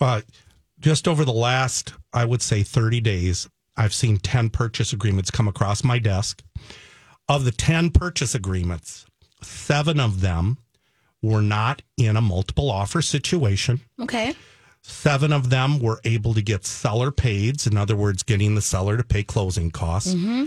Uh, 0.00 0.20
just 0.78 1.06
over 1.06 1.26
the 1.26 1.32
last, 1.32 1.92
I 2.14 2.24
would 2.24 2.40
say, 2.40 2.62
30 2.62 3.02
days, 3.02 3.46
I've 3.76 3.92
seen 3.92 4.16
10 4.16 4.48
purchase 4.48 4.94
agreements 4.94 5.30
come 5.30 5.46
across 5.46 5.84
my 5.84 5.98
desk. 5.98 6.42
Of 7.28 7.44
the 7.44 7.50
10 7.50 7.90
purchase 7.90 8.34
agreements, 8.34 9.04
seven 9.42 10.00
of 10.00 10.22
them 10.22 10.56
were 11.22 11.42
not 11.42 11.82
in 11.98 12.16
a 12.16 12.22
multiple 12.22 12.70
offer 12.70 13.02
situation. 13.02 13.80
Okay. 14.00 14.34
Seven 14.82 15.32
of 15.32 15.50
them 15.50 15.78
were 15.78 16.00
able 16.04 16.34
to 16.34 16.42
get 16.42 16.64
seller 16.64 17.10
pays, 17.10 17.66
in 17.66 17.76
other 17.76 17.96
words, 17.96 18.22
getting 18.22 18.54
the 18.54 18.62
seller 18.62 18.96
to 18.96 19.04
pay 19.04 19.22
closing 19.22 19.70
costs. 19.70 20.14
Mm-hmm. 20.14 20.46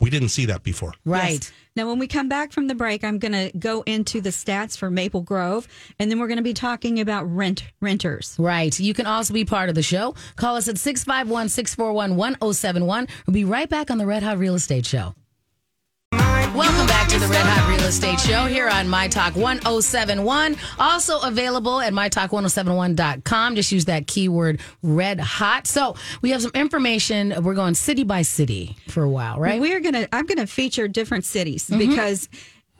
We 0.00 0.10
didn't 0.10 0.30
see 0.30 0.46
that 0.46 0.62
before. 0.62 0.92
Right. 1.04 1.32
Yes. 1.34 1.52
Now, 1.76 1.88
when 1.88 1.98
we 1.98 2.06
come 2.06 2.28
back 2.28 2.52
from 2.52 2.66
the 2.66 2.74
break, 2.74 3.04
I'm 3.04 3.18
going 3.18 3.32
to 3.32 3.56
go 3.56 3.82
into 3.82 4.20
the 4.20 4.30
stats 4.30 4.76
for 4.76 4.90
Maple 4.90 5.22
Grove, 5.22 5.66
and 5.98 6.10
then 6.10 6.18
we're 6.18 6.26
going 6.26 6.36
to 6.36 6.42
be 6.42 6.54
talking 6.54 7.00
about 7.00 7.24
rent 7.24 7.64
renters. 7.80 8.36
Right. 8.38 8.78
You 8.78 8.92
can 8.94 9.06
also 9.06 9.32
be 9.32 9.44
part 9.44 9.68
of 9.68 9.74
the 9.74 9.82
show. 9.82 10.14
Call 10.36 10.56
us 10.56 10.68
at 10.68 10.78
651 10.78 11.48
641 11.48 12.16
1071. 12.16 13.08
We'll 13.26 13.34
be 13.34 13.44
right 13.44 13.68
back 13.68 13.90
on 13.90 13.98
the 13.98 14.06
Red 14.06 14.22
Hot 14.22 14.38
Real 14.38 14.54
Estate 14.54 14.86
Show. 14.86 15.14
Welcome 16.54 16.86
back 16.86 17.08
to 17.08 17.18
the 17.18 17.26
Red 17.26 17.44
Hot 17.44 17.68
Real 17.68 17.88
Estate 17.88 18.20
Show 18.20 18.46
here 18.46 18.68
on 18.68 18.88
My 18.88 19.08
Talk 19.08 19.34
1071. 19.34 20.56
Also 20.78 21.18
available 21.18 21.80
at 21.80 21.92
MyTalk1071.com. 21.92 23.56
Just 23.56 23.72
use 23.72 23.86
that 23.86 24.06
keyword 24.06 24.60
red 24.80 25.18
hot. 25.18 25.66
So 25.66 25.96
we 26.22 26.30
have 26.30 26.42
some 26.42 26.52
information. 26.54 27.34
We're 27.42 27.54
going 27.54 27.74
city 27.74 28.04
by 28.04 28.22
city 28.22 28.76
for 28.86 29.02
a 29.02 29.08
while, 29.08 29.40
right? 29.40 29.60
We're 29.60 29.80
gonna. 29.80 30.06
I'm 30.12 30.26
gonna 30.26 30.46
feature 30.46 30.86
different 30.86 31.24
cities 31.24 31.68
mm-hmm. 31.68 31.90
because 31.90 32.28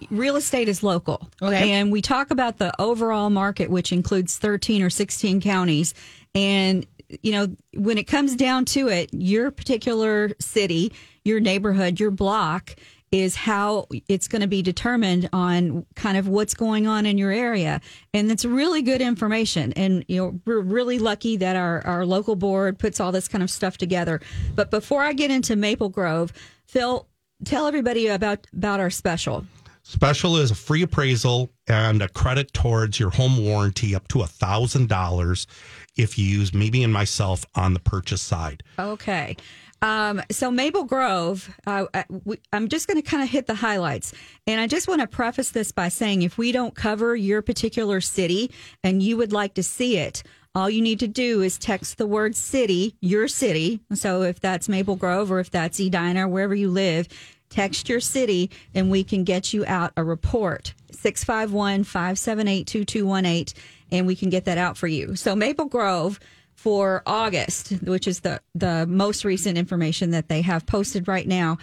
real 0.09 0.37
estate 0.37 0.69
is 0.69 0.85
local. 0.85 1.29
Okay. 1.43 1.73
And 1.73 1.91
we 1.91 2.01
talk 2.01 2.31
about 2.31 2.59
the 2.59 2.81
overall 2.81 3.29
market, 3.29 3.71
which 3.71 3.91
includes 3.91 4.39
13 4.39 4.83
or 4.83 4.91
16 4.91 5.41
counties, 5.41 5.95
and 6.33 6.87
you 7.23 7.33
know 7.33 7.49
when 7.75 7.99
it 7.99 8.05
comes 8.05 8.37
down 8.37 8.67
to 8.67 8.87
it, 8.87 9.11
your 9.13 9.51
particular 9.51 10.31
city, 10.39 10.93
your 11.25 11.41
neighborhood, 11.41 11.99
your 11.99 12.13
block 12.13 12.77
is 13.15 13.37
how 13.37 13.87
it's 14.09 14.27
going 14.27 14.43
to 14.43 14.49
be 14.49 14.61
determined 14.61 15.29
on 15.33 15.87
kind 15.95 16.19
of 16.19 16.27
what's 16.27 16.53
going 16.53 16.89
on 16.89 17.07
in 17.07 17.17
your 17.17 17.31
area 17.31 17.81
and 18.13 18.29
it's 18.33 18.45
really 18.45 18.83
good 18.83 19.01
information 19.01 19.73
and 19.75 20.05
you 20.09 20.17
know 20.17 20.41
we're 20.45 20.59
really 20.59 20.99
lucky 20.99 21.37
that 21.37 21.55
our, 21.55 21.81
our 21.87 22.05
local 22.05 22.35
board 22.35 22.77
puts 22.77 22.99
all 22.99 23.13
this 23.13 23.29
kind 23.29 23.45
of 23.45 23.49
stuff 23.49 23.79
together 23.79 24.21
but 24.57 24.69
before 24.69 25.01
i 25.01 25.13
get 25.13 25.31
into 25.31 25.55
maple 25.55 25.89
grove 25.89 26.33
phil 26.67 27.07
tell 27.45 27.69
everybody 27.69 28.09
about 28.09 28.49
about 28.53 28.81
our 28.81 28.91
special 28.91 29.47
Special 29.87 30.39
is 30.39 30.51
a 30.51 30.55
free 30.55 30.81
appraisal 30.81 31.51
and 31.69 32.01
a 32.01 32.09
credit 32.09 32.55
towards 32.55 32.99
your 32.99 33.11
home 33.11 33.45
warranty 33.45 33.95
up 33.95 34.09
to 34.09 34.23
a 34.23 34.27
thousand 34.27 34.89
dollars 34.89 35.47
if 35.95 36.19
you 36.19 36.25
use 36.25 36.55
Mimi 36.55 36.83
and 36.83 36.93
myself 36.93 37.45
on 37.55 37.75
the 37.75 37.81
purchase 37.81 38.23
side. 38.23 38.63
Okay. 38.79 39.37
Um, 39.85 40.23
so 40.31 40.51
Maple 40.51 40.85
Grove, 40.85 41.55
uh, 41.67 41.85
I- 41.93 42.07
we- 42.25 42.39
I'm 42.55 42.69
just 42.69 42.89
going 42.89 42.97
to 42.97 43.03
kind 43.07 43.23
of 43.23 43.29
hit 43.29 43.47
the 43.47 43.55
highlights. 43.57 44.15
And 44.47 44.59
I 44.59 44.67
just 44.67 44.89
want 44.89 45.03
to 45.03 45.07
preface 45.07 45.51
this 45.51 45.73
by 45.73 45.91
saying 45.91 46.23
if 46.23 46.39
we 46.39 46.53
don't 46.53 46.75
cover 46.75 47.15
your 47.15 47.43
particular 47.43 48.01
city 48.01 48.51
and 48.83 49.03
you 49.03 49.19
would 49.19 49.31
like 49.31 49.53
to 49.55 49.63
see 49.63 49.99
it, 49.99 50.23
all 50.55 50.71
you 50.71 50.81
need 50.81 51.01
to 51.01 51.09
do 51.09 51.43
is 51.43 51.59
text 51.59 51.99
the 51.99 52.07
word 52.07 52.35
city, 52.35 52.97
your 53.03 53.29
city. 53.29 53.81
So 53.93 54.23
if 54.23 54.41
that's 54.41 54.71
Maple 54.71 54.97
Grove 54.97 55.31
or 55.31 55.39
if 55.39 55.51
that's 55.51 55.79
Edina, 55.79 56.29
wherever 56.29 56.55
you 56.55 56.71
live, 56.71 57.07
text 57.51 57.87
your 57.91 58.01
city 58.01 58.51
and 58.75 58.91
we 58.91 59.05
can 59.05 59.23
get 59.23 59.53
you 59.53 59.67
out 59.67 59.93
a 59.99 60.03
report. 60.05 60.73
651 60.93 61.85
578 61.85 62.67
2218 62.67 63.63
and 63.93 64.07
we 64.07 64.17
can 64.17 64.31
get 64.31 64.47
that 64.47 64.57
out 64.57 64.79
for 64.79 64.87
you. 64.89 65.15
So 65.15 65.37
Maple 65.37 65.67
Grove 65.67 66.19
for 66.55 67.03
August, 67.07 67.71
which 67.83 68.07
is 68.07 68.21
the 68.21 68.41
the 68.55 68.87
most 68.87 69.25
recent 69.25 69.59
information 69.59 70.11
that 70.11 70.29
they 70.29 70.43
have 70.43 70.67
posted 70.67 71.09
right 71.09 71.27
now. 71.27 71.59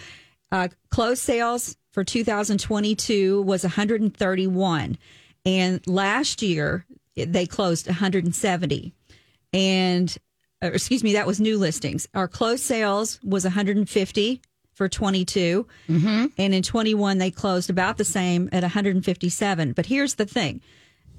Uh, 0.50 0.68
closed 0.90 1.22
sales 1.22 1.76
for 1.92 2.04
2022 2.04 3.42
was 3.42 3.64
131, 3.64 4.98
and 5.44 5.86
last 5.86 6.42
year 6.42 6.86
they 7.16 7.46
closed 7.46 7.86
170. 7.86 8.92
And 9.52 10.16
uh, 10.62 10.70
excuse 10.72 11.02
me, 11.02 11.14
that 11.14 11.26
was 11.26 11.40
new 11.40 11.58
listings. 11.58 12.08
Our 12.14 12.28
closed 12.28 12.62
sales 12.62 13.18
was 13.24 13.44
150 13.44 14.40
for 14.74 14.88
22, 14.88 15.66
and 16.38 16.54
in 16.54 16.62
21 16.62 17.18
they 17.18 17.30
closed 17.30 17.68
about 17.68 17.98
the 17.98 18.04
same 18.04 18.48
at 18.52 18.62
157. 18.62 19.72
But 19.72 19.86
here's 19.86 20.14
the 20.14 20.24
thing 20.26 20.60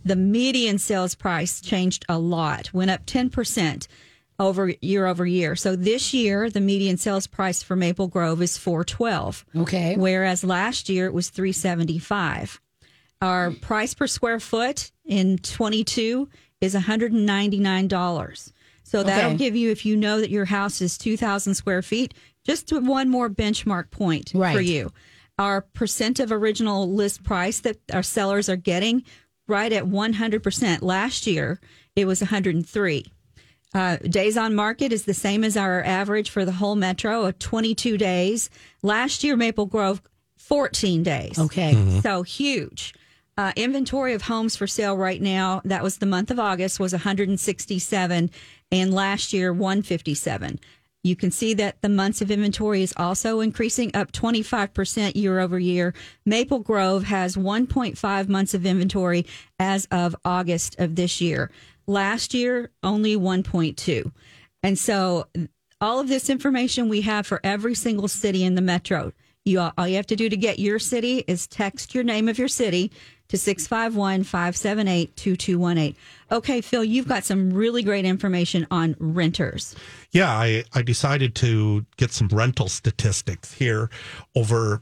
the 0.06 0.16
median 0.16 0.78
sales 0.78 1.16
price 1.16 1.62
changed 1.62 2.06
a 2.10 2.18
lot, 2.18 2.74
went 2.74 2.92
up 2.92 3.06
10% 3.06 3.88
over 4.40 4.74
year 4.82 5.06
over 5.06 5.26
year. 5.26 5.56
So 5.56 5.76
this 5.76 6.14
year, 6.14 6.50
the 6.50 6.60
median 6.62 6.98
sales 6.98 7.28
price 7.28 7.62
for 7.64 7.76
Maple 7.76 8.08
Grove 8.08 8.42
is 8.42 8.58
412. 8.58 9.46
Okay. 9.58 9.96
Whereas 9.96 10.44
last 10.44 10.90
year 10.90 11.06
it 11.06 11.14
was 11.14 11.30
375. 11.30 12.60
Our 13.22 13.52
price 13.52 13.94
per 13.94 14.08
square 14.08 14.40
foot 14.40 14.92
in 15.06 15.38
22 15.38 16.28
is 16.62 16.76
$199. 16.76 18.52
So 18.84 19.04
that'll 19.04 19.32
Okay. 19.32 19.38
give 19.38 19.56
you, 19.56 19.72
if 19.72 19.86
you 19.86 19.96
know 19.96 20.20
that 20.20 20.30
your 20.30 20.46
house 20.46 20.82
is 20.82 20.98
2,000 20.98 21.56
square 21.56 21.82
feet, 21.82 22.14
just 22.46 22.72
one 22.74 23.10
more 23.10 23.30
benchmark 23.30 23.90
point 23.92 24.32
for 24.32 24.62
you. 24.62 24.92
Our 25.40 25.62
percent 25.62 26.20
of 26.20 26.32
original 26.32 26.92
list 26.92 27.24
price 27.24 27.60
that 27.62 27.78
our 27.92 28.04
sellers 28.04 28.50
are 28.50 28.56
getting 28.58 29.04
right 29.48 29.72
at 29.72 29.84
100%. 29.86 30.82
Last 30.82 31.28
year, 31.28 31.60
it 31.96 32.06
was 32.06 32.22
103. 32.22 33.06
Uh, 33.74 33.98
days 33.98 34.38
on 34.38 34.54
market 34.54 34.94
is 34.94 35.06
the 35.06 35.14
same 35.14 35.44
as 35.44 35.58
our 35.58 35.84
average 35.84 36.30
for 36.30 36.46
the 36.46 36.52
whole 36.52 36.76
metro 36.76 37.26
of 37.26 37.40
22 37.40 37.98
days. 37.98 38.50
Last 38.84 39.24
year, 39.24 39.36
Maple 39.36 39.66
Grove, 39.66 40.02
14 40.38 41.02
days. 41.04 41.40
Okay. 41.40 42.00
So 42.02 42.22
huge. 42.22 42.94
Uh, 43.36 43.52
inventory 43.56 44.14
of 44.14 44.24
homes 44.24 44.56
for 44.56 44.68
sale 44.68 44.96
right 44.96 45.20
now, 45.20 45.62
that 45.66 45.82
was 45.82 45.98
the 45.98 46.06
month 46.06 46.30
of 46.30 46.40
August, 46.40 46.80
was 46.80 46.94
167, 46.94 48.30
and 48.72 48.94
last 48.94 49.34
year, 49.34 49.52
157. 49.52 50.60
You 51.04 51.18
can 51.18 51.32
see 51.32 51.54
that 51.56 51.82
the 51.82 51.90
months 51.90 52.22
of 52.22 52.32
inventory 52.32 52.82
is 52.82 52.94
also 52.96 53.42
increasing 53.42 53.92
up 53.94 54.14
25% 54.14 55.16
year 55.16 55.40
over 55.40 55.60
year. 55.60 55.94
Maple 56.26 56.60
Grove 56.60 57.04
has 57.04 57.36
1.5 57.36 58.30
months 58.30 58.54
of 58.54 58.66
inventory 58.66 59.26
as 59.60 59.86
of 59.92 60.16
August 60.24 60.80
of 60.80 60.96
this 60.96 61.20
year. 61.20 61.52
Last 61.88 62.34
year, 62.34 62.72
only 62.84 63.18
1.2. 63.18 64.12
And 64.64 64.80
so 64.80 65.28
all 65.82 66.00
of 66.00 66.08
this 66.08 66.30
information 66.30 66.88
we 66.88 67.02
have 67.02 67.28
for 67.28 67.42
every 67.44 67.76
single 67.76 68.08
city 68.08 68.46
in 68.46 68.56
the 68.56 68.62
metro. 68.62 69.12
You 69.46 69.60
all 69.78 69.88
you 69.88 69.98
have 69.98 70.08
to 70.08 70.16
do 70.16 70.30
to 70.30 70.38
get 70.38 70.58
your 70.60 70.80
city 70.80 71.26
is 71.28 71.46
text 71.48 71.94
your 71.94 72.06
name 72.06 72.30
of 72.30 72.38
your 72.38 72.48
city 72.48 72.92
to 73.30 73.38
651-578-2218. 73.38 75.96
Okay, 76.32 76.62
Phil, 76.62 76.84
you've 76.84 77.08
got 77.08 77.24
some 77.24 77.52
really 77.52 77.82
great 77.84 78.06
information 78.06 78.68
on 78.70 78.96
renters. 79.00 79.76
Yeah, 80.12 80.30
I, 80.32 80.66
I 80.74 80.82
decided 80.82 81.34
to 81.36 81.86
get 81.98 82.12
some 82.12 82.28
rental 82.28 82.68
statistics 82.70 83.54
here 83.54 83.90
over 84.36 84.82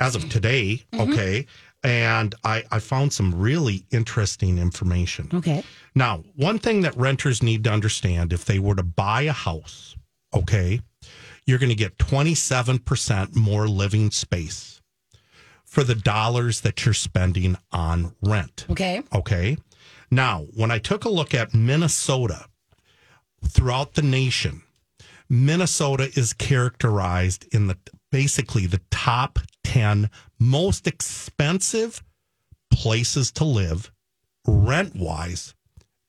as 0.00 0.16
of 0.16 0.28
today. 0.28 0.82
Mm-hmm. 0.92 1.12
Okay. 1.12 1.46
and 1.84 2.34
I, 2.44 2.64
I 2.70 2.78
found 2.78 3.12
some 3.12 3.38
really 3.38 3.84
interesting 3.90 4.56
information. 4.58 5.28
Okay. 5.34 5.62
Now, 5.94 6.24
one 6.34 6.58
thing 6.58 6.80
that 6.80 6.96
renters 6.96 7.42
need 7.42 7.64
to 7.64 7.70
understand 7.70 8.32
if 8.32 8.46
they 8.46 8.58
were 8.58 8.74
to 8.74 8.82
buy 8.82 9.22
a 9.22 9.32
house, 9.32 9.94
okay, 10.32 10.80
you're 11.46 11.58
going 11.58 11.70
to 11.70 11.74
get 11.74 11.98
27% 11.98 13.36
more 13.36 13.68
living 13.68 14.10
space 14.10 14.80
for 15.64 15.84
the 15.84 15.94
dollars 15.94 16.60
that 16.62 16.84
you're 16.84 16.94
spending 16.94 17.56
on 17.72 18.14
rent. 18.22 18.66
Okay. 18.70 19.02
Okay. 19.12 19.56
Now, 20.10 20.46
when 20.54 20.70
I 20.70 20.78
took 20.78 21.04
a 21.04 21.08
look 21.08 21.34
at 21.34 21.54
Minnesota 21.54 22.46
throughout 23.44 23.94
the 23.94 24.02
nation, 24.02 24.62
Minnesota 25.28 26.10
is 26.14 26.32
characterized 26.32 27.46
in 27.52 27.66
the 27.66 27.76
basically 28.12 28.66
the 28.66 28.80
top 28.90 29.40
10 29.64 30.08
most 30.38 30.86
expensive 30.86 32.02
places 32.70 33.32
to 33.32 33.44
live 33.44 33.90
rent 34.46 34.94
wise 34.94 35.54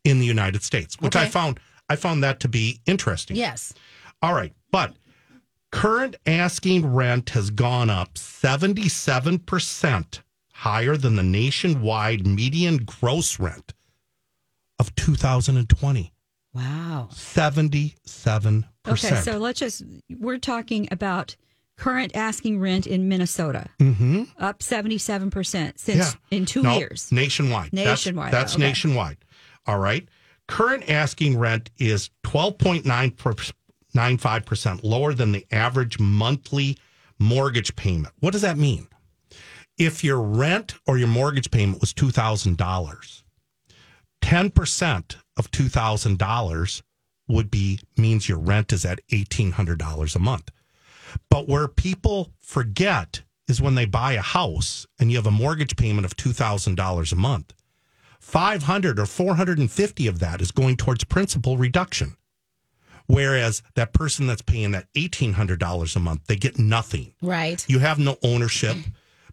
in 0.03 0.19
the 0.19 0.25
United 0.25 0.61
States, 0.61 0.99
which 0.99 1.15
I 1.15 1.27
found 1.27 1.59
I 1.89 1.95
found 1.95 2.23
that 2.23 2.39
to 2.41 2.47
be 2.47 2.81
interesting. 2.85 3.37
Yes. 3.37 3.73
All 4.21 4.33
right, 4.33 4.53
but 4.71 4.93
current 5.75 6.15
asking 6.25 6.93
rent 6.93 7.31
has 7.31 7.49
gone 7.49 7.89
up 7.89 8.13
77% 8.13 10.21
higher 10.53 10.95
than 10.95 11.17
the 11.17 11.23
nationwide 11.23 12.25
median 12.25 12.77
gross 12.77 13.37
rent 13.39 13.73
of 14.79 14.95
2020. 14.95 16.13
Wow. 16.53 17.09
77%. 17.11 18.63
Okay, 18.87 19.15
so 19.21 19.37
let's 19.37 19.59
just, 19.59 19.83
we're 20.17 20.37
talking 20.37 20.87
about 20.91 21.35
current 21.77 22.15
asking 22.15 22.61
rent 22.61 22.87
in 22.87 23.09
Minnesota, 23.09 23.67
mm-hmm. 23.77 24.23
up 24.39 24.59
77% 24.59 25.77
since 25.77 25.97
Yeah. 25.97 26.11
in 26.31 26.45
two 26.45 26.63
No, 26.63 26.77
years. 26.77 27.11
Nationwide. 27.11 27.73
Nationwide, 27.73 28.31
That's, 28.31 28.55
okay. 28.55 28.63
nationwide. 28.63 29.17
All 29.67 29.79
right. 29.79 30.07
Current 30.47 30.89
asking 30.89 31.37
rent 31.37 31.69
is 31.77 32.11
12.95% 33.95 34.83
lower 34.83 35.13
than 35.13 35.31
the 35.31 35.45
average 35.51 35.99
monthly 35.99 36.77
mortgage 37.17 37.75
payment. 37.75 38.13
What 38.19 38.33
does 38.33 38.41
that 38.41 38.57
mean? 38.57 38.87
If 39.77 40.03
your 40.03 40.21
rent 40.21 40.75
or 40.85 40.97
your 40.97 41.07
mortgage 41.07 41.51
payment 41.51 41.81
was 41.81 41.93
$2,000, 41.93 43.23
10% 44.21 45.15
of 45.37 45.51
$2,000 45.51 46.81
would 47.27 47.51
be 47.51 47.79
means 47.97 48.29
your 48.29 48.37
rent 48.37 48.71
is 48.71 48.85
at 48.85 48.99
$1,800 49.11 50.15
a 50.15 50.19
month. 50.19 50.49
But 51.29 51.47
where 51.47 51.67
people 51.67 52.31
forget 52.39 53.21
is 53.47 53.61
when 53.61 53.75
they 53.75 53.85
buy 53.85 54.13
a 54.13 54.21
house 54.21 54.85
and 54.99 55.11
you 55.11 55.17
have 55.17 55.27
a 55.27 55.31
mortgage 55.31 55.75
payment 55.75 56.05
of 56.05 56.15
$2,000 56.15 57.11
a 57.11 57.15
month. 57.15 57.53
500 58.19 58.99
or 58.99 59.05
450 59.05 60.07
of 60.07 60.19
that 60.19 60.41
is 60.41 60.51
going 60.51 60.77
towards 60.77 61.03
principal 61.03 61.57
reduction. 61.57 62.15
Whereas 63.07 63.61
that 63.75 63.93
person 63.93 64.27
that's 64.27 64.41
paying 64.41 64.71
that 64.71 64.91
$1,800 64.93 65.95
a 65.95 65.99
month, 65.99 66.21
they 66.27 66.35
get 66.35 66.57
nothing. 66.57 67.13
Right. 67.21 67.63
You 67.67 67.79
have 67.79 67.99
no 67.99 68.17
ownership. 68.23 68.77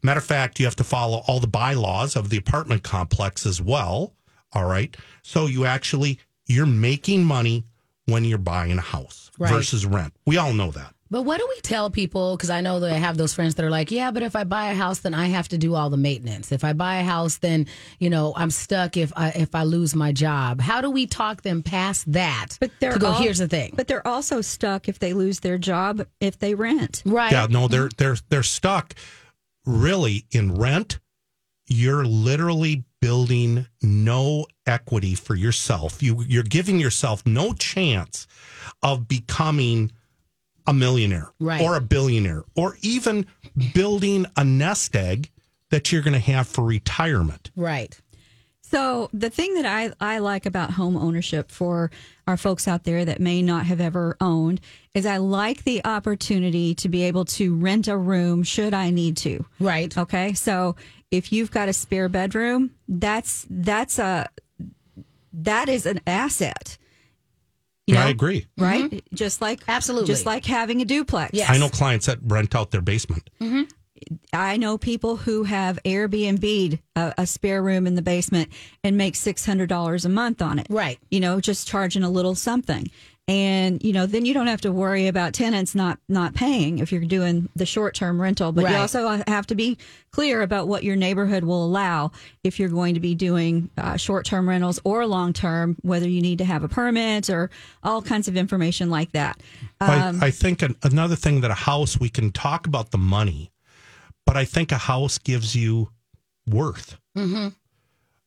Matter 0.02 0.19
of 0.19 0.25
fact, 0.25 0.59
you 0.59 0.67
have 0.67 0.76
to 0.76 0.85
follow 0.85 1.23
all 1.26 1.41
the 1.41 1.47
bylaws 1.47 2.17
of 2.17 2.29
the 2.29 2.37
apartment 2.37 2.83
complex 2.83 3.47
as 3.47 3.62
well. 3.62 4.12
All 4.52 4.67
right. 4.67 4.95
So 5.23 5.47
you 5.47 5.64
actually 5.64 6.19
you're 6.47 6.67
making 6.67 7.25
money 7.25 7.64
when 8.07 8.25
you're 8.25 8.37
buying 8.38 8.76
a 8.76 8.83
house 8.83 9.31
Right. 9.38 9.50
versus 9.52 9.87
rent. 9.87 10.12
We 10.26 10.37
all 10.37 10.52
know 10.52 10.71
that. 10.73 10.95
But 11.12 11.23
what 11.23 11.38
do 11.38 11.47
we 11.47 11.61
tell 11.61 11.90
people? 11.90 12.35
Because 12.38 12.49
I 12.49 12.62
know 12.62 12.81
that 12.81 12.90
I 12.90 12.97
have 12.97 13.19
those 13.19 13.35
friends 13.35 13.54
that 13.57 13.64
are 13.66 13.71
like, 13.71 13.90
yeah, 13.90 14.11
but 14.11 14.23
if 14.23 14.35
I 14.35 14.45
buy 14.45 14.71
a 14.71 14.75
house, 14.75 15.00
then 15.00 15.12
I 15.12 15.26
have 15.26 15.47
to 15.49 15.59
do 15.59 15.75
all 15.75 15.90
the 15.90 15.99
maintenance. 15.99 16.50
If 16.52 16.64
I 16.64 16.73
buy 16.73 16.97
a 16.97 17.04
house, 17.04 17.37
then 17.37 17.66
you 17.99 18.09
know 18.09 18.33
I'm 18.35 18.50
stuck 18.50 18.97
if 18.97 19.12
I 19.14 19.28
if 19.33 19.54
I 19.54 19.64
lose 19.64 19.95
my 19.95 20.11
job. 20.12 20.62
How 20.62 20.81
do 20.81 20.90
we 20.90 21.07
talk 21.07 21.42
them 21.42 21.62
past 21.62 22.11
that? 22.14 22.57
But 22.61 22.71
they're 22.81 22.95
to 22.95 22.99
go. 22.99 23.09
all- 23.09 23.21
Here's 23.21 23.37
the 23.38 23.47
thing, 23.47 23.75
But 23.76 23.88
they're 23.88 24.07
also 24.09 24.40
stuck 24.40 24.88
if 24.88 24.99
they 25.00 25.12
lose 25.12 25.40
their 25.40 25.59
job 25.59 26.07
if 26.19 26.38
they 26.38 26.54
rent. 26.54 27.02
right? 27.04 27.31
Yeah, 27.31 27.47
no, 27.50 27.69
they're 27.69 27.90
they're 27.99 28.16
they're 28.31 28.42
stuck 28.42 28.95
really 29.66 30.25
in 30.31 30.54
rent. 30.54 30.99
You're 31.66 32.07
literally 32.07 32.85
building 33.02 33.66
no 33.83 34.47
equity 34.66 35.14
for 35.14 35.35
yourself. 35.35 36.02
You 36.02 36.25
you're 36.26 36.42
giving 36.42 36.81
yourself 36.81 37.23
no 37.26 37.52
chance 37.52 38.26
of 38.83 39.09
becoming 39.09 39.92
a 40.66 40.73
millionaire 40.75 41.33
Right. 41.40 41.61
or 41.61 41.76
a 41.76 41.81
billionaire 41.81 42.45
or 42.54 42.76
even 42.83 43.26
building 43.75 44.26
a 44.37 44.45
nest 44.45 44.95
egg 44.97 45.31
that 45.71 45.90
you're 45.90 46.02
going 46.02 46.12
to 46.14 46.19
have 46.19 46.47
for 46.47 46.64
retirement. 46.64 47.50
Right. 47.57 47.99
So 48.61 49.11
the 49.12 49.28
thing 49.28 49.54
that 49.54 49.66
I, 49.66 49.92
I 50.00 50.19
like 50.19 50.47
about 50.47 50.71
home 50.73 50.97
ownership 50.97 51.50
for 51.50 51.90
our 52.26 52.38
folks 52.38 52.66
out 52.66 52.85
there 52.85 53.04
that 53.04 53.21
may 53.21 53.42
not 53.42 53.66
have 53.66 53.83
ever 53.83 54.16
owned 54.19 54.62
is 54.95 55.04
I 55.04 55.19
like 55.19 55.64
the 55.64 55.85
opportunity 55.85 56.75
to 56.76 56.88
be 56.88 57.02
able 57.02 57.26
to 57.26 57.54
rent 57.54 57.87
a 57.88 57.96
room 57.98 58.42
should 58.42 58.72
I 58.72 58.88
need 58.90 59.18
to. 59.18 59.44
Right. 59.61 59.96
Okay. 59.96 60.33
So 60.33 60.77
if 61.11 61.33
you've 61.33 61.51
got 61.51 61.68
a 61.68 61.75
spare 61.75 62.09
bedroom, 62.09 62.70
that's 62.88 63.46
that's 63.51 63.98
a 63.98 64.29
that 65.35 65.68
is 65.68 65.85
an 65.87 66.01
asset. 66.07 66.79
You 67.87 67.97
I 67.97 68.09
agree. 68.11 68.47
Right? 68.57 69.03
Just 69.12 69.40
like 69.40 69.61
Mm-hmm. 69.61 69.71
Absolutely. 69.71 70.07
just 70.07 70.25
like 70.27 70.45
having 70.45 70.81
a 70.81 70.85
duplex. 70.85 71.33
Yes. 71.35 71.51
I 71.51 71.59
know 71.59 71.68
clients 71.68 72.07
that 72.07 72.18
rent 72.23 72.55
out 72.55 72.71
their 72.71 72.81
basement. 72.81 73.29
I 74.33 74.57
know 74.57 74.79
people 74.79 75.16
who 75.16 75.45
have 75.45 75.79
Airbnb'd 75.85 76.81
a, 76.97 77.14
a 77.18 77.27
spare 77.27 77.62
room 77.62 77.87
in 77.87 77.95
the 77.95 78.03
basement 78.03 78.51
and 78.83 78.97
make 78.97 79.14
six 79.14 79.47
hundred 79.47 79.68
dollars 79.68 80.05
a 80.05 80.09
month 80.09 80.42
on 80.42 80.59
it. 80.59 80.66
Right. 80.71 80.99
You 81.11 81.21
know, 81.21 81.40
just 81.40 81.68
charging 81.68 82.03
a 82.03 82.11
little 82.11 82.35
something, 82.35 82.90
and 83.28 83.82
you 83.85 83.92
know, 83.92 84.04
then 84.06 84.24
you 84.24 84.35
don't 84.35 84.48
have 84.48 84.62
to 84.62 84.72
worry 84.72 85.06
about 85.06 85.32
tenants 85.32 85.74
not 85.74 85.98
not 86.08 86.35
paying 86.35 86.80
if 86.80 86.90
you're 86.90 87.04
doing 87.04 87.48
the 87.54 87.64
short 87.64 87.94
term 87.94 88.20
rental. 88.20 88.50
But 88.52 88.64
Right. 88.64 88.72
you 88.72 88.76
also 88.78 89.22
have 89.28 89.46
to 89.46 89.54
be 89.54 89.78
clear 90.11 90.42
about 90.42 90.66
what 90.66 90.82
your 90.82 90.96
neighborhood 90.96 91.44
will 91.44 91.64
allow 91.64 92.11
if 92.42 92.58
you're 92.58 92.68
going 92.68 92.94
to 92.94 93.00
be 93.00 93.14
doing 93.14 93.70
uh, 93.78 93.96
short 93.96 94.26
term 94.26 94.48
rentals 94.48 94.80
or 94.82 95.06
long 95.06 95.32
term, 95.32 95.76
whether 95.82 96.08
you 96.08 96.20
need 96.20 96.38
to 96.38 96.44
have 96.44 96.64
a 96.64 96.68
permit 96.68 97.30
or 97.30 97.48
all 97.85 98.02
kinds 98.02 98.26
of 98.26 98.37
information 98.37 98.90
like 98.90 99.12
that. 99.12 99.40
Um, 99.80 100.20
I, 100.20 100.26
I 100.26 100.30
think 100.30 100.62
an, 100.62 100.74
another 100.82 101.16
thing 101.16 101.42
that 101.42 101.50
a 101.50 101.54
house 101.54 102.00
we 102.00 102.08
can 102.08 102.32
talk 102.32 102.66
about 102.66 102.90
the 102.90 102.98
money, 102.98 103.52
but 104.26 104.37
I 104.37 104.44
think 104.44 104.72
a 104.72 104.78
house 104.78 105.18
gives 105.18 105.54
you 105.54 105.90
worth. 106.46 106.98
Mm-hmm. 107.16 107.48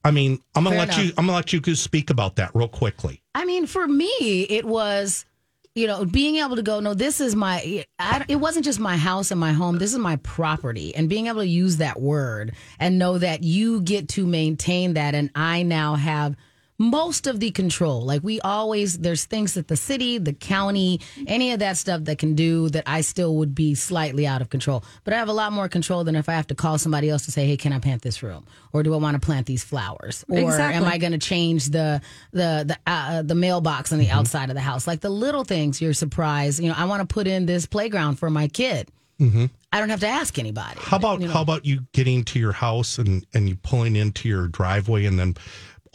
I 0.06 0.12
mean, 0.12 0.40
I'm 0.54 0.64
gonna 0.64 0.76
Fair 0.76 0.86
let 0.86 0.98
you. 0.98 1.12
I'm 1.18 1.26
gonna 1.26 1.38
let 1.38 1.52
you 1.52 1.76
speak 1.76 2.12
about 2.12 2.36
that 2.36 2.52
real 2.54 2.68
quickly. 2.68 3.24
I 3.34 3.44
mean, 3.44 3.66
for 3.66 3.88
me, 3.88 4.44
it 4.50 4.64
was, 4.64 5.26
you 5.74 5.88
know, 5.88 6.06
being 6.06 6.36
able 6.38 6.56
to 6.56 6.62
go, 6.62 6.80
no, 6.80 6.94
this 6.94 7.20
is 7.20 7.36
my, 7.36 7.84
I, 7.98 8.24
it 8.30 8.38
wasn't 8.38 8.66
just 8.66 8.80
my 8.80 8.98
house 8.98 9.32
and 9.32 9.40
my 9.40 9.52
home. 9.52 9.80
This 9.80 9.94
is 9.94 10.00
my 10.00 10.18
property. 10.18 10.96
And 10.96 11.10
being 11.10 11.26
able 11.26 11.42
to 11.42 11.48
use 11.48 11.78
that 11.78 12.00
word 12.00 12.54
and 12.80 13.00
know 13.00 13.18
that 13.18 13.44
you 13.44 13.82
get 13.82 14.08
to 14.10 14.28
maintain 14.28 14.94
that. 14.94 15.16
And 15.16 15.32
I 15.34 15.64
now 15.64 15.96
have 15.96 16.36
most 16.78 17.28
of 17.28 17.40
the 17.40 17.52
control. 17.52 18.02
Like 18.02 18.22
we 18.24 18.42
always, 18.42 18.98
there's 19.00 19.26
things 19.26 19.54
that 19.54 19.68
the 19.68 19.78
city, 19.78 20.18
the 20.18 20.34
county, 20.34 21.00
any 21.28 21.52
of 21.52 21.60
that 21.60 21.78
stuff 21.78 22.04
that 22.06 22.18
can 22.18 22.36
do 22.36 22.70
that 22.70 22.84
I 22.86 23.02
still 23.02 23.36
would 23.36 23.56
be 23.56 23.76
slightly 23.76 24.28
out 24.28 24.42
of 24.42 24.50
control. 24.50 24.84
But 25.04 25.14
I 25.14 25.18
have 25.18 25.30
a 25.30 25.34
lot 25.34 25.54
more 25.54 25.70
control 25.70 26.04
than 26.04 26.16
if 26.16 26.28
I 26.28 26.34
have 26.34 26.48
to 26.48 26.56
call 26.56 26.78
somebody 26.78 27.10
else 27.10 27.26
to 27.26 27.32
say, 27.32 27.46
hey, 27.46 27.58
can 27.58 27.72
I 27.72 27.80
plant 27.80 28.02
this 28.02 28.22
room? 28.22 28.46
Or 28.74 28.84
do 28.84 28.94
I 28.94 28.98
want 28.98 29.16
to 29.16 29.26
plant 29.26 29.46
these 29.46 29.64
flowers? 29.64 30.26
Or 30.28 30.38
am 30.38 30.84
I 30.84 30.98
going 30.98 31.14
to 31.14 31.18
change 31.18 31.68
the 31.70 32.02
the 32.32 32.66
the 32.68 32.78
uh, 32.86 33.06
uh 33.06 33.22
the 33.22 33.36
mailbox 33.36 33.94
on 33.94 34.00
the 34.00 34.08
mm-hmm. 34.08 34.18
outside 34.18 34.50
of 34.50 34.56
the 34.56 34.62
house? 34.62 34.86
Like 34.86 35.00
the 35.00 35.10
little 35.10 35.46
things, 35.46 35.82
you're 35.82 35.94
surprised. 35.94 36.60
You 36.60 36.70
know, 36.70 36.76
I 36.78 36.86
want 36.86 37.08
to 37.08 37.14
put 37.14 37.28
in 37.28 37.46
this 37.46 37.66
playground 37.66 38.16
for 38.16 38.30
my 38.30 38.48
kid. 38.48 38.92
Mm-hmm. 39.20 39.46
I 39.72 39.80
don't 39.80 39.90
have 39.90 40.02
to 40.02 40.08
ask 40.08 40.38
anybody. 40.38 40.80
How 40.82 40.98
about 40.98 41.22
You 41.22 41.28
know, 41.28 41.34
how 41.34 41.42
about 41.42 41.66
you 41.66 41.86
getting 41.94 42.24
to 42.26 42.40
your 42.40 42.52
house 42.52 42.98
and 42.98 43.26
and 43.34 43.48
you 43.48 43.56
pulling 43.56 43.96
into 43.96 44.28
your 44.28 44.48
driveway 44.48 45.06
and 45.06 45.18
then 45.18 45.36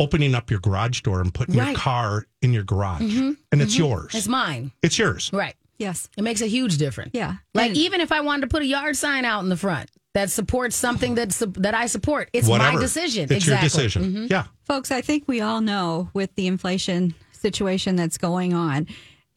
opening 0.01 0.35
up 0.35 0.51
your 0.51 0.59
garage 0.61 1.03
door 1.03 1.21
and 1.21 1.33
putting 1.33 1.55
your 1.55 1.73
car 1.75 2.27
in 2.43 2.53
your 2.53 2.65
garage 2.65 3.03
and 3.03 3.37
it's 3.53 3.77
yours. 3.79 4.15
it's 4.15 4.27
mine, 4.27 4.73
It's 4.83 4.99
yours. 4.99 5.31
right? 5.33 5.55
yes. 5.79 6.09
It 6.17 6.23
makes 6.25 6.41
a 6.41 6.47
huge 6.47 6.77
difference. 6.79 7.11
Yeah. 7.15 7.35
Like 7.55 7.69
And- 7.71 7.77
even 7.79 8.01
if 8.01 8.11
I 8.11 8.21
wanted 8.23 8.43
to 8.43 8.47
put 8.49 8.63
a 8.63 8.67
yard 8.67 8.97
sign 8.97 9.25
out 9.25 9.43
in 9.45 9.49
the 9.49 9.57
front 9.57 9.89
that 10.15 10.29
supports 10.31 10.75
something 10.75 11.15
that 11.15 11.33
su- 11.33 11.53
that 11.59 11.75
I 11.75 11.87
support, 11.87 12.31
it's 12.33 12.49
Whatever. 12.49 12.73
my 12.79 12.81
decision. 12.81 13.25
It's 13.25 13.33
exactly. 13.33 13.53
your 13.55 13.63
decision. 13.63 14.13
Mhm. 14.27 14.31
Yeah. 14.31 14.45
Folks, 14.65 14.91
I 14.91 15.01
think 15.03 15.25
we 15.29 15.41
all 15.41 15.61
know 15.61 16.11
with 16.15 16.35
the 16.35 16.47
inflation 16.49 17.15
situation 17.33 17.95
that's 17.97 18.19
going 18.19 18.53
on, 18.53 18.89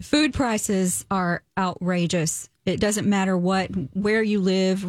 food 0.01 0.33
prices 0.33 1.05
are 1.11 1.43
outrageous. 1.57 2.49
It 2.65 2.79
doesn't 2.79 3.07
matter 3.07 3.37
what, 3.37 3.69
where 3.93 4.23
you 4.23 4.39
live, 4.41 4.85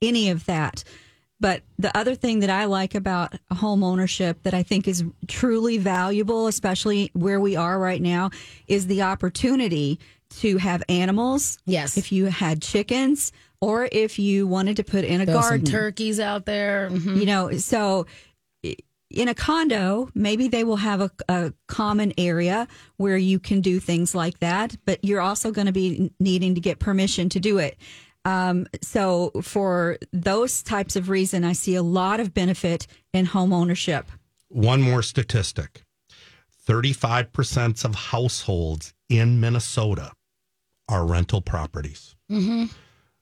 any 0.00 0.30
of 0.30 0.44
that. 0.46 0.84
But 1.40 1.62
the 1.78 1.96
other 1.96 2.14
thing 2.14 2.40
that 2.40 2.50
I 2.50 2.64
like 2.64 2.94
about 2.94 3.34
home 3.52 3.84
ownership 3.84 4.42
that 4.42 4.54
I 4.54 4.62
think 4.62 4.88
is 4.88 5.04
truly 5.28 5.78
valuable, 5.78 6.48
especially 6.48 7.10
where 7.12 7.40
we 7.40 7.54
are 7.54 7.78
right 7.78 8.02
now, 8.02 8.30
is 8.66 8.86
the 8.88 9.02
opportunity 9.02 10.00
to 10.40 10.58
have 10.58 10.82
animals. 10.88 11.58
Yes. 11.64 11.96
If 11.96 12.10
you 12.12 12.26
had 12.26 12.60
chickens 12.60 13.32
or 13.60 13.88
if 13.90 14.18
you 14.18 14.46
wanted 14.46 14.76
to 14.76 14.84
put 14.84 15.04
in 15.04 15.20
a 15.20 15.26
some 15.26 15.34
garden. 15.34 15.66
turkeys 15.66 16.20
out 16.20 16.44
there. 16.44 16.90
Mhm. 16.90 17.18
You 17.20 17.26
know, 17.26 17.52
so 17.58 18.06
in 19.10 19.26
a 19.28 19.34
condo, 19.34 20.10
maybe 20.14 20.48
they 20.48 20.64
will 20.64 20.76
have 20.76 21.00
a, 21.00 21.10
a 21.28 21.52
common 21.66 22.12
area 22.18 22.68
where 22.98 23.16
you 23.16 23.38
can 23.38 23.60
do 23.60 23.80
things 23.80 24.14
like 24.14 24.38
that, 24.40 24.76
but 24.84 25.02
you're 25.02 25.20
also 25.20 25.50
going 25.50 25.66
to 25.66 25.72
be 25.72 26.12
needing 26.20 26.54
to 26.54 26.60
get 26.60 26.78
permission 26.78 27.28
to 27.30 27.40
do 27.40 27.58
it. 27.58 27.78
Um, 28.28 28.66
so 28.82 29.30
for 29.42 29.96
those 30.12 30.62
types 30.62 30.96
of 30.96 31.08
reason, 31.08 31.44
I 31.44 31.54
see 31.54 31.76
a 31.76 31.82
lot 31.82 32.20
of 32.20 32.34
benefit 32.34 32.86
in 33.14 33.24
home 33.24 33.54
ownership. 33.54 34.06
One 34.48 34.82
more 34.82 35.02
statistic 35.02 35.82
35% 36.66 37.84
of 37.86 37.94
households 37.94 38.92
in 39.08 39.40
Minnesota 39.40 40.12
are 40.88 41.06
rental 41.06 41.40
properties. 41.40 42.14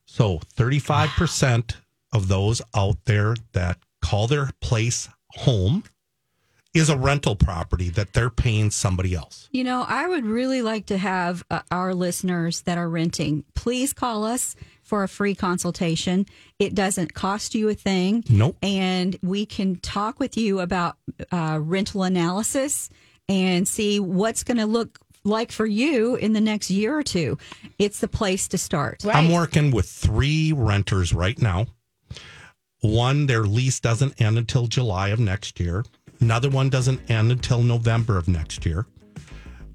So 0.05 0.41
35% 0.57 1.77
of 2.13 2.27
those 2.27 2.61
out 2.75 2.97
there 3.05 3.37
that 3.53 3.79
call 4.03 4.27
their 4.27 4.51
place 4.61 5.09
home 5.31 5.85
is 6.75 6.91
a 6.91 6.99
rental 6.99 7.37
property 7.37 7.89
that 7.91 8.13
they're 8.13 8.31
paying 8.31 8.71
somebody 8.71 9.15
else. 9.15 9.49
You 9.53 9.63
know, 9.63 9.85
I 9.87 10.09
would 10.09 10.27
really 10.27 10.63
like 10.63 10.87
to 10.87 10.99
have 10.99 11.45
uh, 11.51 11.61
our 11.71 11.95
listeners 11.95 12.63
that 12.63 12.79
are 12.79 12.89
renting, 12.89 13.45
please 13.55 13.93
call 13.93 14.25
us 14.25 14.57
for 14.87 15.03
a 15.03 15.09
free 15.09 15.35
consultation. 15.35 16.27
It 16.59 16.75
doesn't 16.75 17.13
cost 17.13 17.55
you 17.55 17.69
a 17.69 17.75
thing. 17.75 18.25
Nope. 18.31 18.57
And 18.63 19.19
we 19.23 19.45
can 19.45 19.77
talk 19.77 20.21
with 20.21 20.37
you 20.37 20.61
about 20.61 20.97
uh, 21.33 21.59
rental 21.61 22.05
analysis 22.05 22.89
and 23.29 23.67
see 23.67 23.99
what's 23.99 24.45
going 24.45 24.59
to 24.59 24.67
look 24.67 25.01
like 25.25 25.51
for 25.51 25.67
you 25.67 26.15
in 26.15 26.33
the 26.33 26.41
next 26.41 26.71
year 26.71 26.97
or 26.97 27.03
two. 27.03 27.37
It's 27.79 27.99
the 27.99 28.09
place 28.09 28.47
to 28.49 28.59
start. 28.59 29.05
I'm 29.05 29.33
working 29.33 29.73
with 29.73 29.89
three 29.89 30.53
renters 30.53 31.13
right 31.13 31.41
now. 31.41 31.67
One, 32.81 33.27
their 33.27 33.43
lease 33.43 33.81
doesn't 33.81 34.21
end 34.21 34.39
until 34.39 34.69
July 34.69 35.09
of 35.09 35.19
next 35.19 35.59
year. 35.59 35.85
Another 36.21 36.49
one 36.49 36.71
doesn't 36.71 37.11
end 37.11 37.33
until 37.33 37.63
November 37.63 38.17
of 38.17 38.29
next 38.29 38.65
year. 38.65 38.87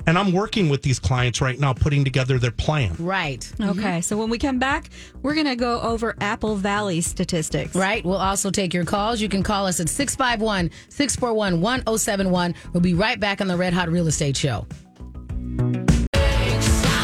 And 0.08 0.18
I'm 0.18 0.32
working 0.32 0.70
with 0.70 0.82
these 0.82 1.00
clients 1.00 1.42
right 1.42 1.60
now, 1.60 1.74
putting 1.74 2.04
together 2.04 2.40
their 2.40 2.52
plan. 2.52 2.96
Right. 3.00 3.40
Mm-hmm. 3.40 3.80
Okay. 3.80 4.02
So 4.02 4.18
when 4.18 4.30
we 4.30 4.38
come 4.38 4.60
back, 4.60 4.90
we're 5.22 5.36
going 5.36 5.48
to 5.48 5.56
go 5.56 5.80
over 5.82 6.16
Apple 6.20 6.56
Valley 6.56 7.02
statistics. 7.02 7.76
Right. 7.76 8.04
We'll 8.04 8.18
also 8.18 8.52
take 8.52 8.74
your 8.74 8.86
calls. 8.86 9.22
You 9.22 9.30
can 9.30 9.44
call 9.44 9.68
us 9.68 9.80
at 9.80 9.90
651 9.90 10.72
641 10.90 11.62
1071. 11.62 12.56
We'll 12.74 12.82
be 12.82 12.94
right 12.94 13.20
back 13.20 13.42
on 13.42 13.48
the 13.48 13.58
Red 13.58 13.74
Hot 13.74 13.90
Real 13.90 14.08
Estate 14.08 14.38
Show. 14.38 14.66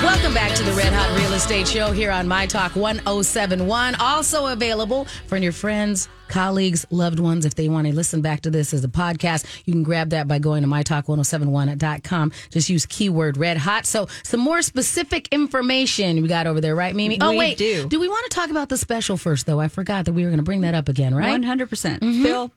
Welcome 0.08 0.34
back 0.34 0.56
to 0.56 0.64
the 0.64 0.72
Red 0.72 0.94
Hot 0.94 1.20
Real 1.20 1.34
Estate 1.34 1.68
Show 1.68 1.92
here 1.92 2.12
on 2.12 2.30
My 2.30 2.46
Talk 2.46 2.78
1071. 2.78 3.96
Also 3.96 4.46
available 4.46 5.04
for 5.28 5.36
your 5.36 5.52
friends, 5.52 6.08
colleagues, 6.30 6.86
loved 6.92 7.20
ones. 7.20 7.44
If 7.44 7.56
they 7.56 7.68
want 7.68 7.88
to 7.88 7.94
listen 7.94 8.22
back 8.22 8.40
to 8.44 8.50
this 8.50 8.74
as 8.74 8.86
a 8.86 8.88
podcast, 8.88 9.46
you 9.66 9.74
can 9.74 9.84
grab 9.84 10.12
that 10.12 10.26
by 10.26 10.40
going 10.40 10.64
to 10.64 10.70
mytalk1071.com. 10.70 12.32
Just 12.52 12.70
use 12.70 12.86
keyword 12.86 13.36
red 13.36 13.58
hot. 13.58 13.86
So, 13.86 14.08
some 14.24 14.40
more 14.40 14.62
specific 14.62 15.28
information 15.34 16.22
we 16.22 16.30
got 16.30 16.48
over 16.48 16.62
there, 16.62 16.74
right, 16.74 16.96
Mimi? 16.96 17.20
oh, 17.20 17.32
We 17.32 17.38
wait. 17.38 17.58
do. 17.58 17.86
Do 17.90 18.00
we 18.00 18.08
want 18.08 18.32
to 18.32 18.34
talk 18.34 18.50
about 18.50 18.70
the 18.70 18.78
special 18.78 19.18
first, 19.18 19.46
though? 19.46 19.60
I 19.60 19.68
forgot 19.68 20.06
that 20.06 20.14
we 20.14 20.24
were 20.24 20.30
going 20.30 20.40
to 20.40 20.44
bring 20.44 20.62
that 20.62 20.74
up 20.74 20.88
again, 20.88 21.14
right? 21.14 21.40
100%. 21.40 21.68
percent 21.68 22.02
mm-hmm. 22.02 22.24
Phil, 22.24 22.52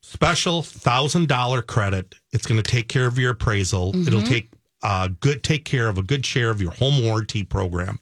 Special 0.00 0.62
thousand 0.62 1.28
dollar 1.28 1.60
credit. 1.60 2.14
It's 2.32 2.46
going 2.46 2.62
to 2.62 2.68
take 2.68 2.88
care 2.88 3.06
of 3.06 3.18
your 3.18 3.32
appraisal. 3.32 3.90
It'll 3.94 4.20
mm-hmm. 4.20 4.28
take 4.28 4.50
uh, 4.82 5.08
good 5.20 5.42
take 5.42 5.64
care 5.64 5.88
of 5.88 5.98
a 5.98 6.02
good 6.02 6.24
share 6.24 6.50
of 6.50 6.60
your 6.60 6.72
home 6.72 7.02
warranty 7.02 7.42
program. 7.42 8.00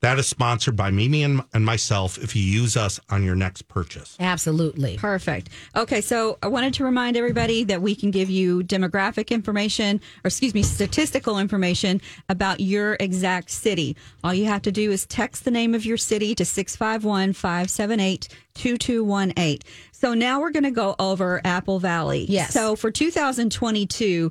That 0.00 0.18
is 0.20 0.28
sponsored 0.28 0.76
by 0.76 0.92
Mimi 0.92 1.24
and, 1.24 1.42
and 1.52 1.64
myself. 1.64 2.18
If 2.18 2.36
you 2.36 2.42
use 2.42 2.76
us 2.76 3.00
on 3.10 3.24
your 3.24 3.34
next 3.34 3.62
purchase. 3.62 4.16
Absolutely. 4.20 4.96
Perfect. 4.96 5.48
Okay, 5.74 6.00
so 6.00 6.38
I 6.40 6.46
wanted 6.46 6.74
to 6.74 6.84
remind 6.84 7.16
everybody 7.16 7.64
that 7.64 7.82
we 7.82 7.96
can 7.96 8.12
give 8.12 8.30
you 8.30 8.62
demographic 8.62 9.30
information, 9.30 10.00
or 10.24 10.28
excuse 10.28 10.54
me, 10.54 10.62
statistical 10.62 11.40
information 11.40 12.00
about 12.28 12.60
your 12.60 12.96
exact 13.00 13.50
city. 13.50 13.96
All 14.22 14.32
you 14.32 14.44
have 14.44 14.62
to 14.62 14.72
do 14.72 14.92
is 14.92 15.04
text 15.04 15.44
the 15.44 15.50
name 15.50 15.74
of 15.74 15.84
your 15.84 15.96
city 15.96 16.32
to 16.36 16.44
651 16.44 17.32
578 17.32 18.28
2218. 18.54 19.58
So 19.90 20.14
now 20.14 20.40
we're 20.40 20.50
going 20.50 20.64
to 20.64 20.70
go 20.70 20.94
over 21.00 21.40
Apple 21.44 21.80
Valley. 21.80 22.24
Yes. 22.28 22.52
So 22.52 22.76
for 22.76 22.92
2022, 22.92 24.30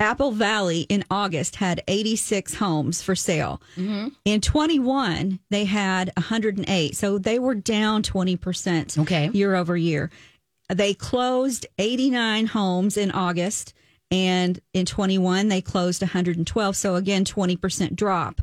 Apple 0.00 0.32
Valley 0.32 0.80
in 0.88 1.04
August 1.10 1.56
had 1.56 1.82
86 1.86 2.54
homes 2.54 3.00
for 3.02 3.14
sale. 3.14 3.62
In 4.24 4.40
21, 4.40 5.38
they 5.50 5.64
had 5.64 6.10
108. 6.16 6.96
So 6.96 7.18
they 7.18 7.38
were 7.38 7.54
down 7.54 8.02
20% 8.02 8.98
Okay. 8.98 9.30
year 9.32 9.54
over 9.54 9.76
year. 9.76 10.10
They 10.68 10.94
closed 10.94 11.66
89 11.78 12.46
homes 12.46 12.96
in 12.96 13.10
August, 13.12 13.74
and 14.10 14.58
in 14.72 14.86
21, 14.86 15.48
they 15.48 15.60
closed 15.60 16.02
112. 16.02 16.76
So 16.76 16.96
again, 16.96 17.24
20% 17.24 17.94
drop. 17.94 18.40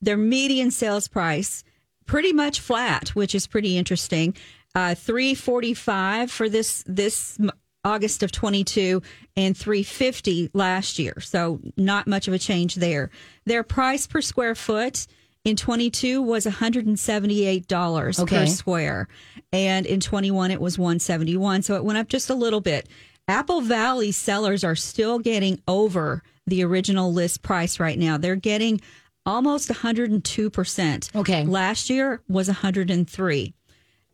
Their 0.00 0.16
median 0.16 0.70
sales 0.70 1.08
price 1.08 1.62
pretty 2.06 2.32
much 2.32 2.60
flat, 2.60 3.10
which 3.10 3.34
is 3.34 3.46
pretty 3.46 3.76
interesting. 3.76 4.34
Uh, 4.74 4.94
345 4.94 6.30
for 6.30 6.48
this 6.48 6.84
this 6.86 7.38
August 7.86 8.22
of 8.24 8.32
22 8.32 9.00
and 9.36 9.56
350 9.56 10.50
last 10.52 10.98
year. 10.98 11.20
So 11.20 11.60
not 11.76 12.06
much 12.08 12.26
of 12.28 12.34
a 12.34 12.38
change 12.38 12.74
there. 12.74 13.10
Their 13.44 13.62
price 13.62 14.06
per 14.08 14.20
square 14.20 14.54
foot 14.56 15.06
in 15.44 15.54
22 15.54 16.20
was 16.20 16.44
$178 16.46 18.26
per 18.28 18.46
square 18.46 19.08
and 19.52 19.86
in 19.86 20.00
21 20.00 20.50
it 20.50 20.60
was 20.60 20.76
171 20.78 21.62
so 21.62 21.76
it 21.76 21.84
went 21.84 21.98
up 21.98 22.08
just 22.08 22.28
a 22.30 22.34
little 22.34 22.60
bit 22.60 22.88
apple 23.28 23.60
valley 23.60 24.10
sellers 24.10 24.64
are 24.64 24.74
still 24.74 25.20
getting 25.20 25.60
over 25.68 26.22
the 26.48 26.64
original 26.64 27.12
list 27.12 27.42
price 27.42 27.78
right 27.78 27.98
now 27.98 28.18
they're 28.18 28.34
getting 28.34 28.80
almost 29.24 29.68
102% 29.70 31.14
Okay. 31.16 31.44
last 31.44 31.90
year 31.90 32.20
was 32.28 32.48
103 32.48 33.54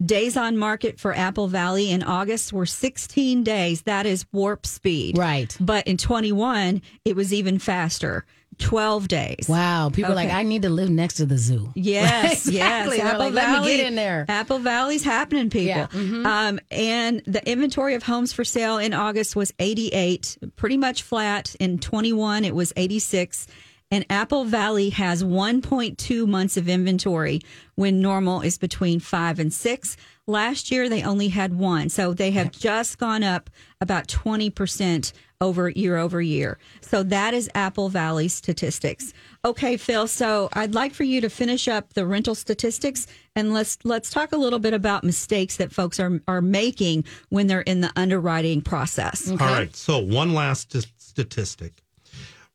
days 0.05 0.37
on 0.37 0.57
market 0.57 0.99
for 0.99 1.15
apple 1.15 1.49
valley 1.49 1.91
in 1.91 2.03
august 2.03 2.53
were 2.53 2.67
16 2.67 3.43
days 3.45 3.83
that 3.83 4.07
is 4.07 4.25
warp 4.33 4.67
speed 4.67 5.17
Right. 5.19 5.57
but 5.61 5.87
in 5.87 5.97
21 5.97 6.83
it 7.05 7.15
was 7.17 7.33
even 7.33 7.59
faster 7.59 8.25
12 8.59 9.09
days 9.09 9.47
Wow. 9.49 9.91
People 9.91 10.13
are 10.13 10.15
like, 10.15 10.31
I 10.31 10.43
need 10.43 10.63
to 10.63 10.69
live 10.69 10.91
next 10.91 11.15
to 11.15 11.27
the 11.27 11.39
zoo. 11.39 11.73
Yes, 11.75 12.47
Exactly. 12.47 12.99
yes. 12.99 13.07
Apple 13.07 13.19
like, 13.27 13.35
"Let 13.35 13.63
me 13.63 13.77
get 13.77 13.87
in 13.87 13.95
there." 13.95 14.27
Apple 14.29 14.59
Valley's 14.59 15.03
happening, 15.03 15.49
people. 15.51 15.67
Yeah, 15.69 15.87
mhm. 15.89 16.27
Um, 16.27 16.61
and 16.71 17.23
the 17.27 17.45
inventory 17.51 17.95
of 17.95 18.03
homes 18.03 18.33
for 18.33 18.45
sale 18.45 18.77
in 18.77 18.93
August 18.93 19.35
was 19.35 19.53
88, 19.59 20.37
pretty 20.57 20.77
much 20.77 21.03
flat. 21.03 21.57
In 21.61 21.79
21, 21.79 22.45
it 22.45 22.55
was 22.55 22.73
86. 22.77 23.47
And 23.93 24.07
Apple 24.09 24.47
Valley 24.47 24.89
has 24.89 25.23
1.2 25.23 26.27
months 26.27 26.57
of 26.57 26.67
inventory 26.67 27.43
when 27.75 28.01
normal 28.01 28.41
is 28.41 28.57
between 28.57 29.01
five 29.01 29.39
and 29.39 29.53
six. 29.53 29.99
Last 30.27 30.71
year, 30.71 30.89
they 30.89 31.03
only 31.03 31.29
had 31.29 31.53
one. 31.53 31.91
So 31.91 32.15
they 32.15 32.31
have 32.31 32.51
just 32.53 32.97
gone 32.97 33.23
up 33.23 33.51
about 33.83 34.09
20% 34.09 35.13
over 35.43 35.69
year 35.69 35.99
over 35.99 36.23
year. 36.23 36.59
So 36.81 37.03
that 37.03 37.35
is 37.35 37.51
Apple 37.55 37.91
Valley 37.91 38.29
statistics. 38.29 39.13
Okay, 39.45 39.77
Phil. 39.77 40.07
So 40.07 40.49
I'd 40.55 40.75
like 40.75 40.95
for 40.95 41.05
you 41.05 41.21
to 41.21 41.29
finish 41.29 41.69
up 41.69 41.93
the 41.93 42.07
rental 42.07 42.35
statistics 42.35 43.07
and 43.37 43.53
let's 43.53 43.77
let's 43.85 44.09
talk 44.09 44.33
a 44.33 44.37
little 44.37 44.61
bit 44.61 44.73
about 44.73 45.05
mistakes 45.05 45.59
that 45.59 45.71
folks 45.71 46.01
are 46.01 46.23
are 46.29 46.41
making 46.41 47.05
when 47.29 47.47
they're 47.47 47.61
in 47.61 47.83
the 47.83 47.93
underwriting 47.97 48.63
process. 48.63 49.31
All 49.31 49.37
right. 49.37 49.75
So, 49.77 49.99
one 49.99 50.33
last 50.33 50.75
statistic 50.97 51.83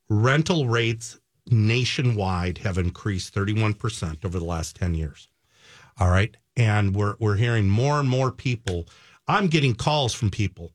rental 0.10 0.67
rates 0.67 1.19
nationwide 1.51 2.60
have 2.60 2.77
increased 2.77 3.33
31% 3.33 4.25
over 4.25 4.39
the 4.39 4.45
last 4.45 4.75
10 4.75 4.93
years. 4.93 5.27
All 5.99 6.10
right. 6.10 6.36
And 6.55 6.95
we're, 6.95 7.15
we're 7.19 7.36
hearing 7.36 7.69
more 7.69 7.99
and 7.99 8.10
more 8.10 8.31
people. 8.31 8.88
I'm 9.27 9.47
getting 9.47 9.75
calls 9.75 10.13
from 10.13 10.29
people. 10.29 10.71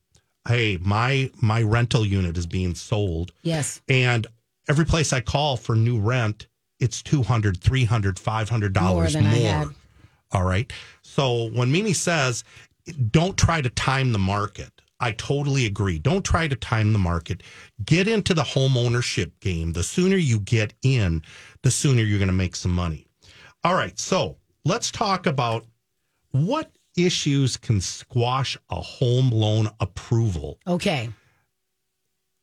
Hey, 0.46 0.76
my 0.80 1.30
my 1.40 1.62
rental 1.62 2.04
unit 2.04 2.36
is 2.36 2.46
being 2.46 2.74
sold. 2.74 3.30
Yes. 3.42 3.80
And 3.88 4.26
every 4.68 4.84
place 4.84 5.12
I 5.12 5.20
call 5.20 5.56
for 5.56 5.76
new 5.76 6.00
rent, 6.00 6.48
it's 6.80 7.00
200, 7.02 7.60
300, 7.62 8.18
500 8.18 8.74
More 8.74 8.82
dollars 8.82 9.14
more. 9.14 9.22
Had. 9.22 9.68
All 10.32 10.42
right. 10.42 10.72
So 11.02 11.50
when 11.50 11.70
Mimi 11.70 11.92
says, 11.92 12.42
don't 13.10 13.36
try 13.36 13.60
to 13.60 13.70
time 13.70 14.12
the 14.12 14.18
market, 14.18 14.81
I 15.02 15.12
totally 15.12 15.66
agree. 15.66 15.98
Don't 15.98 16.24
try 16.24 16.46
to 16.48 16.56
time 16.56 16.92
the 16.92 16.98
market. 16.98 17.42
Get 17.84 18.06
into 18.08 18.32
the 18.34 18.44
home 18.44 18.76
ownership 18.76 19.38
game. 19.40 19.72
The 19.72 19.82
sooner 19.82 20.16
you 20.16 20.38
get 20.40 20.72
in, 20.82 21.22
the 21.62 21.70
sooner 21.70 22.02
you're 22.02 22.18
going 22.20 22.28
to 22.28 22.32
make 22.32 22.54
some 22.56 22.72
money. 22.72 23.06
All 23.64 23.74
right. 23.74 23.98
So 23.98 24.36
let's 24.64 24.90
talk 24.90 25.26
about 25.26 25.66
what 26.30 26.70
issues 26.96 27.56
can 27.56 27.80
squash 27.80 28.56
a 28.70 28.76
home 28.80 29.30
loan 29.30 29.68
approval 29.80 30.58
Okay. 30.66 31.10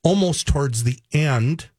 almost 0.03 0.47
towards 0.47 0.83
the 0.83 0.97
end 1.13 1.69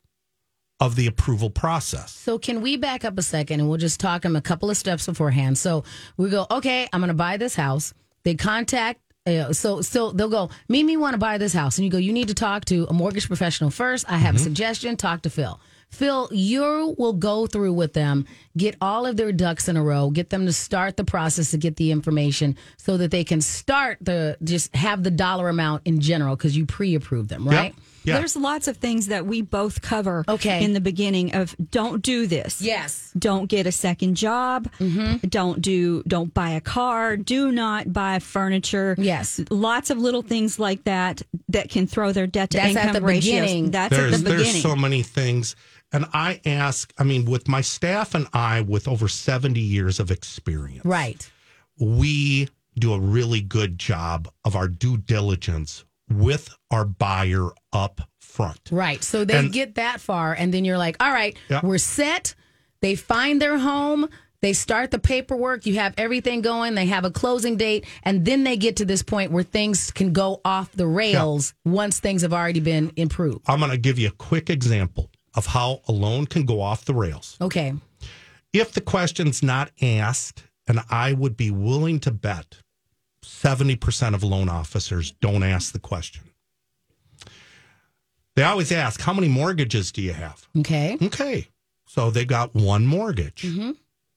of 0.79 0.97
the 0.97 1.07
approval 1.07 1.51
process. 1.51 2.11
So 2.13 2.39
can 2.39 2.63
we 2.63 2.77
back 2.77 3.05
up 3.05 3.19
a 3.19 3.23
second 3.23 3.61
and 3.61 3.69
we'll 3.69 3.77
just 3.79 4.01
talk 4.01 4.23
them 4.23 4.35
a 4.35 4.41
couple 4.41 4.71
of 4.71 4.77
steps 4.79 5.05
beforehand. 5.07 5.59
So 5.59 5.85
we 6.17 6.31
go, 6.31 6.47
okay, 6.51 6.89
I'm 6.93 7.01
going 7.01 7.09
to 7.09 7.15
buy 7.15 7.37
this 7.37 7.55
house. 7.55 7.93
They 8.23 8.35
contact. 8.35 9.01
So 9.27 9.83
so 9.83 10.13
they'll 10.13 10.29
go, 10.29 10.51
Mimi 10.69 10.97
want 10.97 11.15
to 11.15 11.19
buy 11.19 11.39
this 11.39 11.53
house, 11.53 11.79
and 11.79 11.85
you 11.85 11.91
go, 11.91 11.99
you 11.99 12.13
need 12.13 12.29
to 12.29 12.35
talk 12.35 12.65
to 12.67 12.87
a 12.89 12.93
mortgage 12.93 13.27
professional 13.27 13.71
first. 13.71 14.11
I 14.11 14.17
have 14.17 14.35
a 14.35 14.39
mm-hmm. 14.39 14.45
suggestion. 14.45 14.97
Talk 14.97 15.23
to 15.23 15.31
Phil. 15.31 15.61
Phil, 15.91 16.29
you 16.31 16.95
will 16.99 17.13
go 17.13 17.47
through 17.47 17.73
with 17.73 17.93
them, 17.95 18.27
get 18.57 18.77
all 18.81 19.07
of 19.07 19.17
their 19.17 19.33
ducks 19.33 19.69
in 19.69 19.77
a 19.77 19.83
row, 19.83 20.11
get 20.11 20.31
them 20.31 20.47
to 20.47 20.53
start 20.53 20.97
the 20.97 21.05
process 21.05 21.51
to 21.51 21.59
get 21.59 21.77
the 21.77 21.91
information 21.91 22.57
so 22.77 22.97
that 22.97 23.11
they 23.11 23.25
can 23.25 23.41
start 23.41 23.99
the 24.01 24.39
just 24.43 24.75
have 24.75 25.03
the 25.03 25.11
dollar 25.11 25.49
amount 25.49 25.83
in 25.85 26.01
general 26.01 26.37
because 26.37 26.57
you 26.57 26.65
pre-approve 26.65 27.29
them, 27.29 27.47
right? 27.47 27.75
Yeah. 28.05 28.19
There's 28.19 28.37
lots 28.37 28.67
of 28.69 28.77
things 28.79 29.09
that 29.09 29.27
we 29.27 29.43
both 29.43 29.83
cover 29.83 30.25
Okay. 30.29 30.65
in 30.65 30.73
the 30.73 30.81
beginning 30.81 31.35
of 31.35 31.55
don't 31.71 32.03
do 32.03 32.27
this. 32.27 32.63
Yes. 32.63 33.13
Don't 33.19 33.47
get 33.47 33.67
a 33.67 33.73
second 33.73 34.15
job. 34.17 34.71
Mm-hmm. 34.79 35.29
Don't 35.29 35.61
do 35.61 36.03
don't 36.05 36.33
buy 36.33 36.51
a 36.51 36.61
car. 36.61 37.17
Do 37.17 37.53
not 37.53 37.93
buy 37.93 38.19
furniture. 38.19 38.95
Yes. 38.99 39.41
Lots 39.51 39.91
of 39.91 39.99
little 39.99 40.23
things 40.23 40.59
like 40.59 40.85
that 40.85 41.23
that 41.49 41.69
can 41.71 41.87
throw 41.87 42.13
their 42.13 42.27
debt 42.27 42.51
to 42.51 42.57
That's 42.59 42.77
at 42.77 42.87
income 42.89 43.03
the 43.03 43.07
ratios. 43.07 43.25
beginning. 43.43 43.71
That's 43.71 43.95
there's 43.97 44.15
at 44.15 44.19
the 44.21 44.25
beginning. 44.31 44.45
there's 44.53 44.63
so 44.63 44.75
many 44.77 45.03
things 45.03 45.57
and 45.93 46.07
i 46.13 46.41
ask 46.47 46.93
i 46.99 47.03
mean 47.03 47.25
with 47.25 47.49
my 47.49 47.61
staff 47.61 48.15
and 48.15 48.29
i 48.33 48.61
with 48.61 48.87
over 48.87 49.09
70 49.09 49.59
years 49.59 49.99
of 49.99 50.13
experience 50.13 50.85
Right. 50.85 51.29
we 51.81 52.49
do 52.79 52.93
a 52.93 53.01
really 53.01 53.41
good 53.41 53.77
job 53.79 54.29
of 54.45 54.55
our 54.55 54.69
due 54.69 54.97
diligence 54.99 55.85
with 56.09 56.55
our 56.71 56.85
buyer 56.85 57.49
up 57.73 58.01
front 58.19 58.61
Right. 58.71 59.03
So 59.03 59.25
they 59.25 59.37
And- 59.39 59.53
get 59.53 59.75
that 59.75 60.01
far, 60.01 60.33
and 60.33 60.55
then 60.55 60.65
you're 60.65 60.79
like, 60.79 60.97
all 61.01 61.11
right, 61.13 61.37
Yeah. 61.49 61.61
we're 61.63 61.79
set. 61.79 62.35
They 62.81 62.95
find 62.95 63.43
their 63.43 63.59
home. 63.59 64.09
They 64.41 64.53
start 64.55 64.91
the 64.91 64.99
paperwork. 64.99 65.67
You 65.67 65.75
have 65.75 65.93
everything 65.99 66.41
going. 66.41 66.75
They 66.75 66.87
have 66.87 67.05
a 67.05 67.11
closing 67.11 67.57
date. 67.59 67.85
And 68.05 68.25
then 68.25 68.45
they 68.45 68.57
get 68.57 68.77
to 68.77 68.87
this 68.87 69.03
point 69.03 69.33
where 69.33 69.43
things 69.43 69.91
can 69.91 70.13
go 70.15 70.41
off 70.47 70.73
the 70.73 70.87
rails 70.87 71.53
once 71.67 71.99
things 72.01 72.23
have 72.23 72.33
already 72.33 72.61
been 72.61 72.93
improved. 72.97 73.41
i'm 73.47 73.59
going 73.59 73.71
to 73.73 73.77
give 73.77 73.99
you 73.99 74.09
a 74.09 74.13
quick 74.13 74.49
example 74.49 75.11
of 75.35 75.47
how 75.47 75.83
a 75.89 75.93
loan 75.93 76.25
can 76.27 76.45
go 76.47 76.61
off 76.63 76.85
the 76.87 76.95
rails 76.95 77.37
Okay. 77.41 77.75
if 78.55 78.73
the 78.73 78.81
question's 78.81 79.43
not 79.43 79.71
asked 79.83 80.45
and 80.67 80.81
i 80.89 81.13
would 81.13 81.37
be 81.37 81.51
willing 81.51 82.01
to 82.01 82.11
bet 82.11 82.57
70% 83.25 84.15
of 84.15 84.23
loan 84.23 84.49
officers 84.49 85.13
don't 85.21 85.43
ask 85.43 85.73
the 85.73 85.79
question 85.79 86.23
they 88.41 88.47
always 88.47 88.73
ask 88.73 89.03
how 89.03 89.13
many 89.13 89.29
mortgages 89.29 89.93
do 89.93 90.01
you 90.01 90.15
have 90.15 90.49
Okay. 90.59 90.97
Okay. 91.03 91.49
So 91.87 92.11
they 92.11 92.25
got 92.25 92.55
one 92.55 92.87
mortgage. 92.87 93.43
Mm-hmm. 93.43 93.73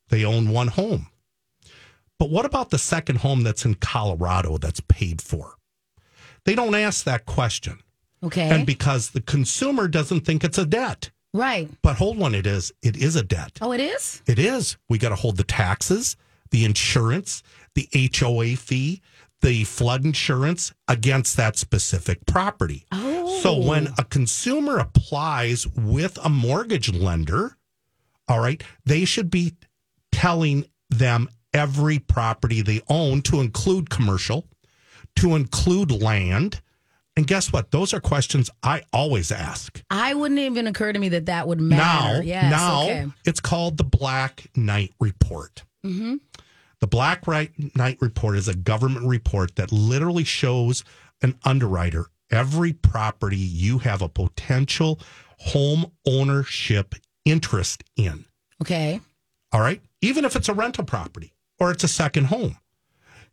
They 0.08 0.24
own 0.24 0.50
one 0.50 0.70
home. 0.70 1.08
But 2.18 2.30
what 2.30 2.46
about 2.46 2.70
the 2.70 2.78
second 2.78 3.18
home 3.18 3.44
that's 3.44 3.66
in 3.66 3.76
Colorado 3.76 4.58
that's 4.58 4.80
paid 4.80 5.22
for? 5.22 5.56
They 6.46 6.56
don't 6.56 6.74
ask 6.74 7.04
that 7.04 7.26
question. 7.26 7.80
Okay. 8.24 8.48
And 8.50 8.66
because 8.66 9.10
the 9.10 9.20
consumer 9.22 9.90
doesn't 9.90 10.22
think 10.22 10.46
it's 10.46 10.58
a 10.58 10.66
debt. 10.66 11.12
right. 11.34 11.70
But 11.82 11.98
hold 11.98 12.22
on, 12.22 12.34
it 12.34 12.48
is. 12.48 12.72
It 12.82 12.96
is 12.96 13.18
a 13.18 13.24
debt. 13.24 13.58
Oh, 13.60 13.74
it 13.74 13.82
is? 13.82 14.22
It 14.26 14.40
is. 14.40 14.78
We 14.88 14.98
got 15.00 15.10
to 15.10 15.16
hold 15.16 15.36
the 15.36 15.44
taxes, 15.44 16.16
the 16.52 16.64
insurance, 16.64 17.44
the 17.76 17.90
HOA 18.18 18.56
fee, 18.56 19.02
the 19.42 19.66
flood 19.66 20.06
insurance 20.06 20.72
against 20.88 21.36
that 21.36 21.58
specific 21.58 22.26
property. 22.26 22.86
Oh. 22.94 23.13
So 23.42 23.58
when 23.60 23.88
a 23.98 24.04
consumer 24.06 24.78
applies 24.78 25.68
with 25.68 26.18
a 26.24 26.30
mortgage 26.30 26.94
lender, 26.94 27.58
all 28.28 28.40
right, 28.40 28.62
they 28.86 29.06
should 29.06 29.30
be 29.30 29.54
telling 30.12 30.66
them 30.90 31.30
every 31.54 32.00
property 32.00 32.62
they 32.62 32.82
own 32.90 33.22
to 33.24 33.42
include 33.42 33.90
commercial, 33.90 34.48
to 35.18 35.36
include 35.36 35.92
land. 35.92 36.62
And 37.16 37.28
guess 37.28 37.54
what? 37.54 37.72
Those 37.72 37.94
are 37.94 38.00
questions 38.00 38.50
I 38.64 38.84
always 38.92 39.32
ask. 39.32 39.82
I 39.92 40.14
wouldn't 40.14 40.40
even 40.40 40.66
occur 40.68 40.94
to 40.94 40.98
me 41.00 41.10
that 41.10 41.28
that 41.28 41.48
would 41.48 41.62
Now, 41.62 41.78
matter. 41.78 42.24
yes. 42.24 42.50
now 42.50 42.84
okay. 42.86 43.08
it's 43.26 43.40
called 43.40 43.78
the 43.78 43.84
Black 43.84 44.48
Knight 44.56 44.94
Report. 45.00 45.64
Mm-hmm. 45.86 46.16
The 46.80 46.88
Black 46.88 47.28
Knight 47.28 47.98
Report 48.02 48.36
is 48.36 48.48
a 48.48 48.56
government 48.56 49.06
report 49.06 49.56
that 49.58 49.72
literally 49.72 50.24
shows 50.24 50.84
an 51.22 51.38
underwriter 51.46 52.08
every 52.34 52.74
property 52.74 53.38
you 53.38 53.78
have 53.80 54.02
a 54.02 54.10
potential 54.10 55.00
home 55.38 55.86
ownership 56.06 56.96
interest 57.26 57.84
in. 57.96 58.26
Okay. 58.62 59.00
All 59.52 59.62
right, 59.62 59.82
even 60.02 60.26
if 60.26 60.36
it's 60.36 60.50
a 60.50 60.54
rental 60.54 60.84
property 60.84 61.32
or 61.60 61.72
it's 61.72 61.84
a 61.84 61.88
second 61.88 62.26
home. 62.26 62.58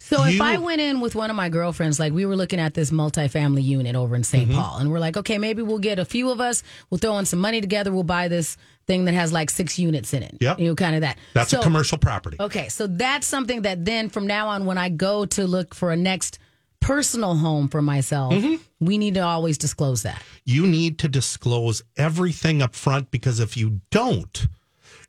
So 0.03 0.25
if 0.25 0.41
I 0.41 0.57
went 0.57 0.81
in 0.81 1.01
with 1.01 1.15
one 1.15 1.29
of 1.29 1.37
my 1.37 1.51
girlfriends, 1.51 2.01
like 2.01 2.15
we 2.15 2.25
were 2.25 2.35
looking 2.35 2.59
at 2.59 2.73
this 2.73 2.91
multifamily 2.91 3.63
unit 3.63 3.95
over 3.95 4.17
in 4.17 4.25
saint 4.25 4.49
Mm-hmm. 4.49 4.59
Paul, 4.59 4.79
and 4.79 4.91
we're 4.91 4.99
like, 4.99 5.19
okay, 5.19 5.37
maybe 5.37 5.61
we'll 5.63 5.79
get 5.79 5.99
a 5.99 6.07
few 6.07 6.31
of 6.31 6.41
us, 6.41 6.63
we'll 6.89 6.99
throw 6.99 7.19
in 7.19 7.27
some 7.27 7.39
money 7.39 7.61
together, 7.61 7.93
we'll 7.93 8.03
buy 8.03 8.29
this 8.29 8.57
thing 8.87 9.05
that 9.05 9.13
has 9.13 9.31
like 9.31 9.51
six 9.51 9.79
units 9.79 10.15
in 10.15 10.23
it. 10.23 10.39
Yep. 10.41 10.59
You 10.59 10.69
know, 10.69 10.75
kind 10.75 10.95
of 10.95 11.03
that. 11.03 11.19
That's 11.35 11.51
So- 11.51 11.61
a 11.61 11.63
commercial 11.63 11.99
property. 11.99 12.39
Okay, 12.41 12.69
so 12.69 12.87
that's 12.87 13.27
something 13.27 13.63
that 13.63 13.85
then 13.85 14.09
from 14.09 14.27
now 14.27 14.49
on, 14.49 14.65
when 14.65 14.79
I 14.79 14.89
go 14.89 15.27
to 15.27 15.47
look 15.47 15.75
for 15.75 15.93
a 15.93 15.97
next 15.97 16.39
personal 16.81 17.35
home 17.37 17.69
for 17.69 17.83
myself, 17.83 18.33
Mm-hmm. 18.33 18.55
we 18.81 18.99
need 18.99 19.15
to 19.15 19.21
always 19.21 19.59
disclose 19.59 20.03
that. 20.03 20.23
you 20.45 20.67
need 20.67 20.99
to 20.99 21.09
disclose 21.09 21.83
everything 21.97 22.63
up 22.63 22.75
front 22.75 23.11
because 23.11 23.41
if 23.41 23.57
you 23.57 23.81
don't 23.91 24.47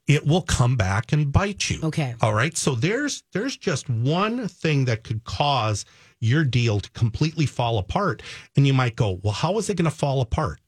it 0.08 0.26
will 0.26 0.42
come 0.42 0.76
back 0.76 1.14
and 1.14 1.32
bite 1.32 1.70
you 1.70 1.80
Okay. 1.84 2.16
all 2.22 2.34
right 2.34 2.58
so 2.58 2.76
there's 2.76 3.24
there's 3.34 3.56
just 3.56 3.90
one 3.90 4.48
thing 4.48 4.86
that 4.86 5.04
could 5.04 5.24
cause 5.24 5.86
your 6.20 6.44
deal 6.44 6.80
to 6.80 6.90
completely 6.92 7.46
fall 7.46 7.78
apart 7.78 8.22
and 8.56 8.68
you 8.68 8.74
might 8.74 8.96
go 8.96 9.20
well 9.24 9.34
how 9.34 9.58
is 9.58 9.70
it 9.70 9.78
going 9.78 9.90
to 9.90 9.96
fall 9.96 10.20
apart 10.22 10.60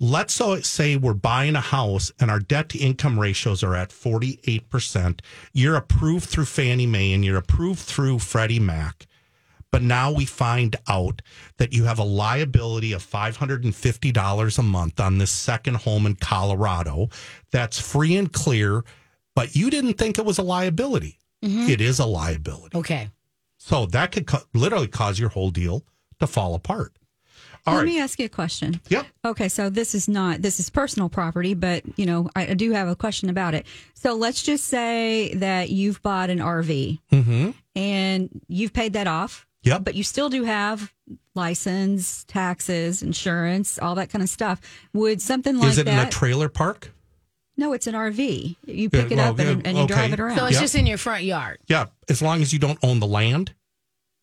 let's 0.00 0.34
so- 0.34 0.60
say 0.60 0.96
we're 0.96 1.14
buying 1.14 1.56
a 1.56 1.60
house 1.60 2.12
and 2.20 2.30
our 2.30 2.40
debt 2.40 2.68
to 2.68 2.78
income 2.78 3.18
ratios 3.18 3.62
are 3.62 3.74
at 3.76 3.90
48% 3.90 5.20
you're 5.52 5.76
approved 5.76 6.28
through 6.28 6.44
fannie 6.46 6.86
mae 6.86 7.12
and 7.12 7.24
you're 7.24 7.38
approved 7.38 7.80
through 7.80 8.18
freddie 8.18 8.60
mac 8.60 9.06
but 9.72 9.82
now 9.82 10.10
we 10.12 10.24
find 10.24 10.76
out 10.88 11.22
that 11.58 11.72
you 11.72 11.84
have 11.84 11.98
a 11.98 12.04
liability 12.04 12.92
of 12.92 13.02
$550 13.04 14.58
a 14.58 14.62
month 14.62 15.00
on 15.00 15.18
this 15.18 15.30
second 15.30 15.76
home 15.76 16.06
in 16.06 16.16
Colorado 16.16 17.08
that's 17.52 17.78
free 17.80 18.16
and 18.16 18.32
clear, 18.32 18.82
but 19.34 19.54
you 19.54 19.70
didn't 19.70 19.94
think 19.94 20.18
it 20.18 20.24
was 20.24 20.38
a 20.38 20.42
liability. 20.42 21.18
It 21.42 21.80
is 21.80 21.98
a 22.00 22.04
liability. 22.04 22.76
Okay. 22.76 23.08
So 23.56 23.86
that 23.86 24.12
could 24.12 24.26
co- 24.26 24.42
literally 24.52 24.88
cause 24.88 25.18
your 25.18 25.30
whole 25.30 25.50
deal 25.50 25.84
to 26.18 26.26
fall 26.26 26.54
apart. 26.54 26.92
All 27.66 27.74
Let 27.74 27.80
right. 27.80 27.86
me 27.86 28.00
ask 28.00 28.18
you 28.18 28.26
a 28.26 28.28
question. 28.30 28.78
Yep. 28.88 29.06
Okay, 29.24 29.48
so 29.48 29.70
this 29.70 29.94
is 29.94 30.06
not 30.08 30.42
this 30.42 30.60
is 30.60 30.68
personal 30.70 31.08
property, 31.08 31.52
but 31.54 31.82
you 31.98 32.04
know 32.06 32.28
I, 32.36 32.48
I 32.48 32.54
do 32.54 32.72
have 32.72 32.88
a 32.88 32.96
question 32.96 33.28
about 33.30 33.54
it. 33.54 33.66
So 33.94 34.14
let's 34.14 34.42
just 34.42 34.64
say 34.64 35.32
that 35.34 35.70
you've 35.70 36.02
bought 36.02 36.28
an 36.30 36.38
RV 36.40 36.98
Mm-hmm. 37.12 37.50
and 37.76 38.28
you've 38.48 38.72
paid 38.74 38.92
that 38.94 39.06
off. 39.06 39.46
Yep. 39.62 39.84
But 39.84 39.94
you 39.94 40.02
still 40.04 40.28
do 40.30 40.44
have 40.44 40.92
license, 41.34 42.24
taxes, 42.24 43.02
insurance, 43.02 43.78
all 43.78 43.94
that 43.96 44.10
kind 44.10 44.22
of 44.22 44.28
stuff. 44.28 44.60
Would 44.92 45.20
something 45.20 45.58
like 45.58 45.70
is 45.70 45.78
it 45.78 45.84
that? 45.86 46.00
in 46.02 46.08
a 46.08 46.10
trailer 46.10 46.48
park? 46.48 46.92
no, 47.56 47.74
it's 47.74 47.86
an 47.86 47.92
RV. 47.94 48.56
You 48.66 48.88
pick 48.88 49.10
Yeah, 49.10 49.14
it 49.14 49.16
well, 49.18 49.30
up 49.32 49.38
and, 49.38 49.62
yeah, 49.62 49.68
and 49.68 49.76
you 49.78 49.86
drive 49.86 50.14
it 50.14 50.20
around. 50.20 50.38
So 50.38 50.46
it's 50.46 50.54
Yep. 50.54 50.62
just 50.62 50.74
in 50.76 50.86
your 50.86 50.96
front 50.96 51.24
yard. 51.24 51.58
Yeah. 51.66 51.86
As 52.08 52.22
long 52.22 52.40
as 52.40 52.54
you 52.54 52.58
don't 52.58 52.78
own 52.82 53.00
the 53.00 53.06
land, 53.06 53.52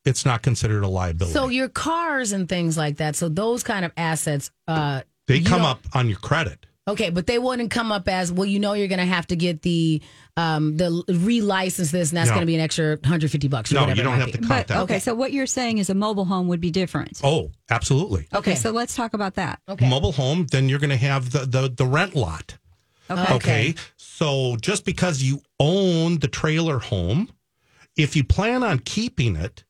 it's 0.06 0.26
not 0.26 0.42
considered 0.42 0.84
a 0.84 0.88
liability. 0.88 1.34
So 1.34 1.50
your 1.50 1.70
cars 1.70 2.32
and 2.32 2.50
things 2.50 2.78
like 2.78 2.98
that. 2.98 3.16
So 3.16 3.30
those 3.30 3.62
kind 3.62 3.86
of 3.86 3.92
assets, 3.96 4.50
uh, 4.68 5.02
they 5.28 5.42
come 5.42 5.62
up 5.62 5.82
on 5.94 6.10
your 6.10 6.18
credit. 6.18 6.66
Okay, 6.88 7.10
but 7.10 7.28
they 7.28 7.38
wouldn't 7.38 7.70
come 7.70 7.92
up 7.92 8.08
as 8.08 8.32
well. 8.32 8.46
You 8.46 8.60
know, 8.60 8.74
you're 8.74 8.88
going 8.88 9.00
to 9.00 9.06
have 9.06 9.28
to 9.28 9.36
get 9.36 9.62
the 9.62 10.02
um 10.38 10.78
the 10.78 11.04
relicense 11.10 11.92
this, 11.92 12.10
and 12.12 12.18
that's 12.18 12.30
No. 12.30 12.36
going 12.36 12.42
to 12.42 12.46
be 12.48 12.56
an 12.56 12.62
extra 12.62 12.92
150 12.96 13.48
bucks. 13.48 13.72
Or 13.72 13.76
No, 13.76 13.82
whatever 13.82 13.96
you 13.98 14.02
it 14.02 14.04
don't 14.06 14.14
might 14.14 14.20
have 14.26 14.32
to 14.34 14.38
be. 14.38 14.48
count 14.48 14.68
but 14.68 14.74
that. 14.74 14.82
okay, 14.84 15.00
so 15.00 15.14
what 15.16 15.32
you're 15.34 15.46
saying 15.48 15.80
is 15.80 15.90
a 15.90 15.96
mobile 15.96 16.26
home 16.26 16.48
would 16.48 16.62
be 16.62 16.72
different. 16.72 17.20
Oh, 17.24 17.52
absolutely. 17.70 18.28
Okay, 18.34 18.56
so 18.56 18.72
let's 18.72 18.96
talk 18.96 19.14
about 19.14 19.36
that. 19.36 19.60
okay, 19.68 19.90
Mobile 19.90 20.12
home, 20.14 20.48
then 20.52 20.70
you're 20.70 20.80
going 20.80 20.92
to 20.92 20.96
have 20.98 21.32
the, 21.32 21.40
the, 21.40 21.70
the 21.70 21.86
rent 21.86 22.16
lot. 22.16 22.58
Okay. 23.10 23.34
Okay. 23.36 23.76
So 23.96 24.58
just 24.62 24.86
because 24.86 25.24
you 25.24 25.42
own 25.60 26.20
the 26.20 26.28
trailer 26.28 26.80
home, 26.80 27.30
if 27.96 28.16
you 28.16 28.24
plan 28.24 28.64
on 28.64 28.80
keeping 28.80 29.36
it, 29.36 29.64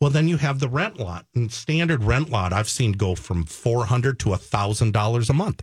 well, 0.00 0.10
then 0.10 0.28
you 0.28 0.38
have 0.38 0.60
the 0.60 0.68
rent 0.68 0.98
lot. 0.98 1.26
And 1.34 1.52
standard 1.52 2.02
rent 2.04 2.30
lot 2.30 2.52
I've 2.52 2.68
seen 2.68 2.92
go 2.92 3.14
from 3.14 3.44
four 3.44 3.86
hundred 3.86 4.18
to 4.20 4.34
thousand 4.36 4.92
dollars 4.92 5.30
a 5.30 5.34
month. 5.34 5.62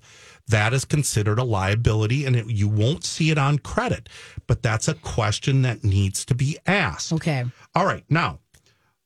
That 0.50 0.74
is 0.74 0.86
considered 0.86 1.40
a 1.40 1.44
liability, 1.44 2.26
and 2.26 2.36
it, 2.36 2.48
you 2.48 2.68
won't 2.68 3.04
see 3.04 3.32
it 3.32 3.38
on 3.38 3.60
credit. 3.60 4.08
But 4.48 4.64
that's 4.64 4.88
a 4.88 4.94
question 4.94 5.62
that 5.64 5.84
needs 5.84 6.24
to 6.26 6.36
be 6.36 6.58
asked. 6.66 7.12
okay. 7.14 7.46
All 7.76 7.86
right. 7.86 8.04
Now, 8.10 8.40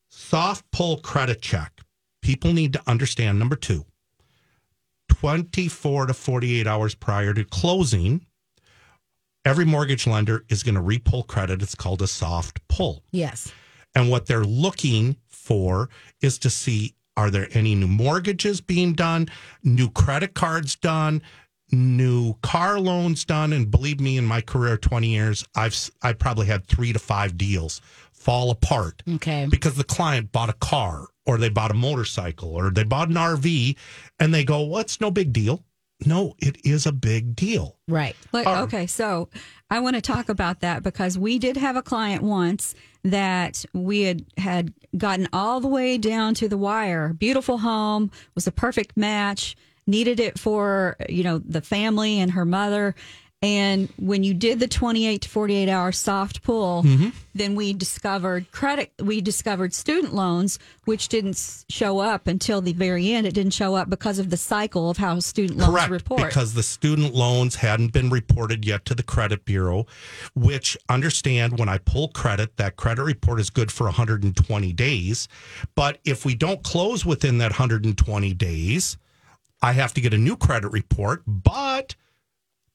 soft 0.10 0.70
pull 0.72 0.98
credit 0.98 1.42
check. 1.42 1.82
People 2.22 2.54
need 2.54 2.74
to 2.74 2.82
understand 2.86 3.40
number 3.40 3.56
two 3.56 3.86
24 5.10 6.08
to 6.08 6.14
48 6.14 6.68
hours 6.68 6.96
prior 6.96 7.34
to 7.34 7.44
closing, 7.44 8.26
every 9.46 9.66
mortgage 9.66 10.08
lender 10.08 10.46
is 10.50 10.64
going 10.64 10.76
to 10.76 10.82
repull 10.82 11.26
credit. 11.28 11.62
It's 11.62 11.76
called 11.76 12.02
a 12.02 12.08
soft 12.08 12.66
pull. 12.68 13.04
Yes. 13.12 13.52
And 13.94 14.10
what 14.10 14.26
they're 14.26 14.46
looking 14.46 15.18
for 15.28 15.90
is 16.22 16.40
to 16.40 16.50
see 16.50 16.96
are 17.22 17.30
there 17.30 17.48
any 17.54 17.76
new 17.76 17.88
mortgages 17.88 18.62
being 18.62 18.94
done, 18.94 19.30
new 19.64 19.92
credit 19.92 20.34
cards 20.34 20.76
done, 20.76 21.22
new 21.72 22.34
car 22.42 22.80
loans 22.80 23.24
done? 23.26 23.54
And 23.54 23.70
believe 23.70 24.00
me, 24.00 24.18
in 24.18 24.26
my 24.26 24.42
career, 24.42 24.76
20 24.76 25.08
years, 25.08 25.46
I've 25.56 25.92
I 26.02 26.14
probably 26.14 26.48
had 26.48 26.66
three 26.66 26.92
to 26.94 26.98
five 27.00 27.38
deals 27.38 27.80
fall 28.12 28.50
apart 28.50 29.04
Okay. 29.08 29.46
because 29.50 29.76
the 29.76 29.84
client 29.84 30.32
bought 30.32 30.50
a 30.50 30.54
car 30.54 31.06
or 31.28 31.38
they 31.38 31.50
bought 31.50 31.70
a 31.70 31.76
motorcycle 31.76 32.50
or 32.50 32.72
they 32.72 32.84
bought 32.84 33.10
an 33.10 33.16
RV 33.16 33.78
and 34.20 34.34
they 34.34 34.44
go, 34.44 34.64
well, 34.66 34.80
it's 34.82 35.00
no 35.00 35.12
big 35.12 35.32
deal. 35.32 35.64
No, 36.06 36.34
it 36.40 36.58
is 36.64 36.86
a 36.86 36.92
big 36.92 37.36
deal. 37.36 37.78
Right. 37.88 38.16
Like, 38.32 38.48
okay, 38.48 38.88
so 38.88 39.30
I 39.70 39.80
want 39.80 39.96
to 39.96 40.02
talk 40.02 40.30
about 40.30 40.62
that 40.62 40.84
because 40.84 41.18
we 41.18 41.40
did 41.40 41.58
have 41.58 41.76
a 41.76 41.82
client 41.82 42.24
once 42.24 42.74
that 43.04 43.66
we 43.74 44.04
had 44.04 44.26
had 44.38 44.74
gotten 44.98 45.28
all 45.32 45.60
the 45.60 45.68
way 45.68 45.98
down 45.98 46.34
to 46.36 46.48
the 46.48 46.58
wire. 46.58 47.14
Beautiful 47.14 47.60
home, 47.60 48.12
was 48.36 48.48
a 48.48 48.52
perfect 48.52 48.98
match, 48.98 49.56
needed 49.88 50.20
it 50.20 50.40
for, 50.40 50.98
you 51.10 51.24
know, 51.24 51.40
the 51.40 51.62
family 51.62 52.20
and 52.20 52.32
her 52.32 52.46
mother. 52.46 52.96
And 53.44 53.90
when 53.98 54.24
you 54.24 54.36
did 54.36 54.60
the 54.60 54.68
28 54.68 55.24
to 55.24 55.30
48 55.30 55.68
hour 55.68 55.92
soft 55.92 56.44
pull, 56.44 56.84
mm-hmm. 56.84 57.10
then 57.34 57.56
we 57.56 57.74
discovered 57.74 58.52
credit, 58.52 58.92
we 59.00 59.20
discovered 59.20 59.74
student 59.74 60.14
loans, 60.14 60.60
which 60.86 61.08
didn't 61.08 61.66
show 61.68 62.00
up 62.00 62.28
until 62.28 62.62
the 62.62 62.74
very 62.74 63.12
end. 63.12 63.26
It 63.26 63.34
didn't 63.34 63.54
show 63.54 63.74
up 63.74 63.90
because 63.90 64.20
of 64.20 64.30
the 64.30 64.38
cycle 64.38 64.92
of 64.92 64.98
how 64.98 65.20
student 65.22 65.58
loans 65.58 65.72
Correct, 65.72 65.90
report. 65.90 66.28
because 66.28 66.54
the 66.54 66.62
student 66.62 67.16
loans 67.16 67.56
hadn't 67.56 67.94
been 67.94 68.12
reported 68.12 68.64
yet 68.64 68.86
to 68.86 68.94
the 68.94 69.02
credit 69.02 69.44
bureau, 69.44 69.88
which 70.36 70.78
understand 70.88 71.58
when 71.58 71.68
I 71.68 71.80
pull 71.80 72.10
credit, 72.10 72.58
that 72.58 72.76
credit 72.76 73.04
report 73.04 73.40
is 73.40 73.50
good 73.50 73.72
for 73.72 73.86
120 73.86 74.74
days. 74.74 75.28
But 75.74 75.98
if 76.06 76.26
we 76.26 76.36
don't 76.36 76.62
close 76.62 77.08
within 77.08 77.40
that 77.40 77.54
120 77.54 78.36
days, 78.36 78.98
I 79.64 79.72
have 79.72 79.96
to 79.96 80.02
get 80.02 80.14
a 80.14 80.18
new 80.18 80.38
credit 80.38 80.70
report. 80.70 81.24
But 81.26 81.96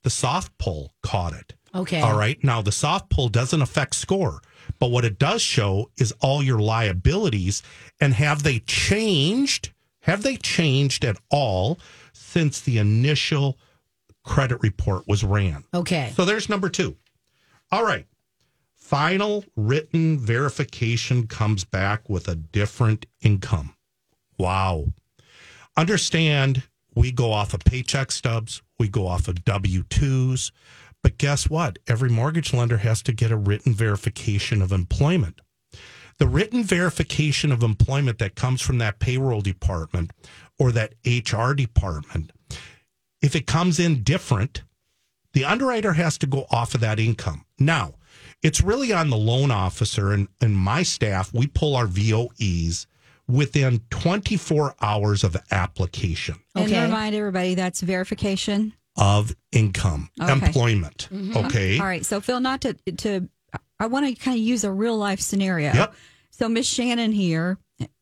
the 0.07 0.11
soft 0.11 0.57
pull 0.57 0.95
caught 1.03 1.33
it. 1.33 1.55
Okay. 1.75 2.01
All 2.01 2.17
right. 2.17 2.39
Now, 2.45 2.63
the 2.63 2.71
soft 2.71 3.11
pull 3.11 3.29
doesn't 3.29 3.61
affect 3.61 3.97
score, 3.97 4.41
but 4.79 4.93
what 4.93 5.05
it 5.05 5.19
does 5.19 5.43
show 5.43 5.91
is 5.97 6.13
all 6.21 6.45
your 6.45 6.61
liabilities 6.61 7.61
and 8.01 8.15
have 8.15 8.45
they 8.45 8.61
changed? 8.61 9.73
Have 10.03 10.23
they 10.23 10.37
changed 10.37 11.05
at 11.05 11.17
all 11.29 11.81
since 12.13 12.61
the 12.61 12.79
initial 12.79 13.59
credit 14.23 14.59
report 14.63 15.09
was 15.09 15.25
ran? 15.25 15.65
Okay. 15.75 16.13
So 16.15 16.25
there's 16.25 16.49
number 16.49 16.69
two. 16.69 16.97
All 17.73 17.85
right. 17.85 18.07
Final 18.77 19.45
written 19.57 20.21
verification 20.21 21.27
comes 21.27 21.65
back 21.65 22.09
with 22.09 22.29
a 22.29 22.37
different 22.37 23.07
income. 23.23 23.75
Wow. 24.39 24.85
Understand 25.77 26.63
we 26.95 27.11
go 27.11 27.33
off 27.33 27.55
of 27.55 27.65
paycheck 27.65 28.13
stubs, 28.13 28.63
we 28.79 28.89
go 28.89 29.07
off 29.07 29.29
of 29.29 29.45
W 29.45 29.83
2s, 29.85 30.53
but 31.03 31.19
guess 31.19 31.49
what? 31.49 31.79
Every 31.87 32.11
mortgage 32.11 32.53
lender 32.53 32.79
has 32.79 33.03
to 33.03 33.13
get 33.13 33.31
a 33.31 33.37
written 33.37 33.73
verification 33.73 34.61
of 34.63 34.73
employment. 34.73 35.41
The 36.19 36.27
written 36.27 36.65
verification 36.65 37.53
of 37.53 37.63
employment 37.63 38.19
that 38.19 38.35
comes 38.35 38.63
from 38.63 38.79
that 38.79 38.99
payroll 38.99 39.43
department 39.43 40.13
or 40.59 40.73
that 40.73 40.95
HR 41.05 41.53
department, 41.53 42.33
if 43.21 43.37
it 43.37 43.47
comes 43.47 43.79
in 43.79 44.03
different, 44.03 44.63
the 45.35 45.45
underwriter 45.45 45.93
has 45.93 46.17
to 46.19 46.27
go 46.27 46.47
off 46.51 46.75
of 46.75 46.81
that 46.81 46.99
income. 46.99 47.45
Now, 47.59 47.95
it's 48.43 48.63
really 48.63 48.93
on 48.93 49.11
the 49.11 49.17
loan 49.17 49.51
officer 49.51 50.13
and, 50.13 50.29
and 50.41 50.57
my 50.57 50.83
staff. 50.83 51.33
We 51.35 51.47
pull 51.47 51.77
our 51.77 51.87
VOEs 51.87 52.87
within 53.29 53.81
24 53.91 54.77
hours 54.81 55.25
of 55.25 55.37
application 55.51 56.37
And 56.55 56.67
Okay. 56.67 56.83
remind 56.85 57.15
everybody 57.15 57.55
that's 57.55 57.81
verification. 57.81 58.73
of 58.99 59.35
income, 59.53 60.09
Okay. 60.21 60.33
employment. 60.33 61.09
Mm-hmm. 61.13 61.37
Okay. 61.37 61.79
All 61.79 61.85
right. 61.87 62.05
So 62.07 62.21
Phil, 62.21 62.41
not 62.41 62.63
to 62.63 62.73
to 62.99 63.29
I 63.79 63.87
want 63.89 64.07
to 64.07 64.15
kind 64.15 64.39
of 64.39 64.43
use 64.43 64.65
a 64.65 64.73
real 64.73 64.97
life 64.97 65.21
scenario. 65.21 65.73
Yep. 65.75 65.95
So 66.31 66.49
Miss 66.49 66.67
Shannan 66.73 67.13
here, 67.13 67.59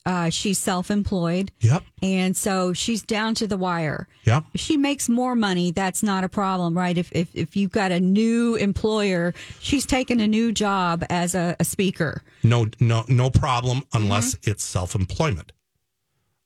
uh, 0.06 0.30
she's 0.30 0.58
self 0.58 0.90
employed. 0.90 1.50
Yep. 1.60 1.82
And 2.02 2.36
so 2.36 2.72
she's 2.72 3.02
down 3.02 3.34
to 3.36 3.46
the 3.46 3.56
wire. 3.56 4.06
Yep. 4.24 4.44
If 4.54 4.60
she 4.60 4.76
makes 4.76 5.08
more 5.08 5.34
money, 5.34 5.70
that's 5.70 6.02
not 6.02 6.24
a 6.24 6.28
problem, 6.28 6.76
right? 6.76 6.96
If 6.96 7.10
if, 7.12 7.34
if 7.34 7.56
you've 7.56 7.72
got 7.72 7.92
a 7.92 8.00
new 8.00 8.56
employer, 8.56 9.34
she's 9.60 9.86
taking 9.86 10.20
a 10.20 10.26
new 10.26 10.52
job 10.52 11.04
as 11.10 11.34
a, 11.34 11.56
a 11.58 11.64
speaker. 11.64 12.22
No, 12.42 12.66
no, 12.80 13.04
no 13.08 13.30
problem 13.30 13.82
unless 13.92 14.36
it's 14.42 14.64
self 14.64 14.94
employment. 14.94 15.52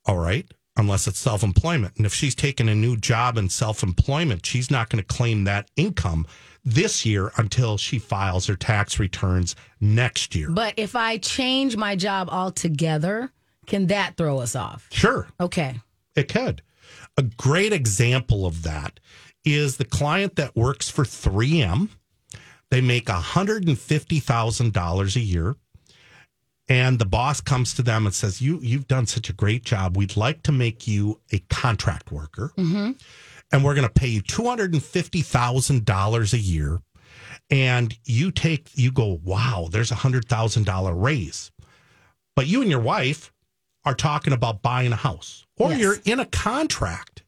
All 0.07 0.19
right. 0.19 0.47
Unless 0.77 1.09
it's 1.09 1.19
self 1.19 1.43
employment. 1.43 1.95
And 1.97 2.07
if 2.07 2.15
she's 2.15 2.37
taking 2.37 2.69
a 2.69 2.75
new 2.75 2.97
job 2.97 3.37
in 3.37 3.49
self 3.49 3.83
employment, 3.83 4.47
she's 4.47 4.71
not 4.71 4.89
going 4.89 5.03
to 5.03 5.15
claim 5.15 5.45
that 5.45 5.71
income 5.77 6.27
this 6.69 7.07
year 7.07 7.33
until 7.37 7.79
she 7.79 7.99
files 7.99 8.47
her 8.47 8.57
tax 8.57 8.99
returns 8.99 9.57
next 9.81 10.35
year. 10.35 10.51
But 10.51 10.75
if 10.77 10.95
I 10.95 11.17
change 11.19 11.77
my 11.77 11.97
job 11.97 12.29
altogether, 12.31 13.33
can 13.67 13.87
that 13.89 14.17
throw 14.17 14.39
us 14.41 14.55
off? 14.55 14.87
Sure. 14.91 15.29
Okay. 15.41 15.81
It 16.15 16.29
could. 16.29 16.63
A 17.17 17.23
great 17.23 17.73
example 17.73 18.47
of 18.47 18.63
that 18.65 19.01
is 19.45 19.77
the 19.77 19.85
client 19.85 20.37
that 20.37 20.57
works 20.57 20.89
for 20.89 21.05
3M. 21.05 21.89
They 22.71 22.81
make 22.81 23.07
$150,000 23.07 25.17
a 25.17 25.21
year. 25.21 25.57
And 26.71 26.99
the 26.99 27.07
boss 27.07 27.41
comes 27.41 27.73
to 27.75 27.83
them 27.83 28.05
and 28.05 28.15
says, 28.15 28.43
you, 28.43 28.59
You've 28.61 28.87
done 28.87 29.07
such 29.07 29.31
a 29.31 29.33
great 29.33 29.65
job. 29.65 29.97
We'd 29.97 30.19
like 30.19 30.43
to 30.43 30.53
make 30.53 30.87
you 30.87 31.19
a 31.33 31.39
contract 31.49 32.13
worker. 32.13 32.53
Mm-hmm. 32.59 32.91
And 33.51 33.65
we're 33.65 33.75
going 33.75 33.89
to 33.89 33.93
pay 33.93 34.09
you 34.09 34.23
$250,000 34.23 36.33
a 36.33 36.39
year. 36.39 36.81
And 37.51 37.97
you 38.05 38.31
take, 38.31 38.69
you 38.75 38.93
go, 38.93 39.19
wow, 39.25 39.69
there's 39.71 39.91
a 39.91 39.95
$100,000 39.97 41.03
raise. 41.03 41.51
But 42.37 42.47
you 42.47 42.61
and 42.61 42.71
your 42.71 42.81
wife 42.81 43.33
are 43.85 43.95
talking 43.95 44.33
about 44.35 44.61
buying 44.63 44.93
a 44.93 44.97
house 44.97 45.47
or 45.57 45.71
Yes. 45.71 45.81
you're 45.81 45.97
in 46.05 46.21
a 46.21 46.27
contract. 46.27 47.23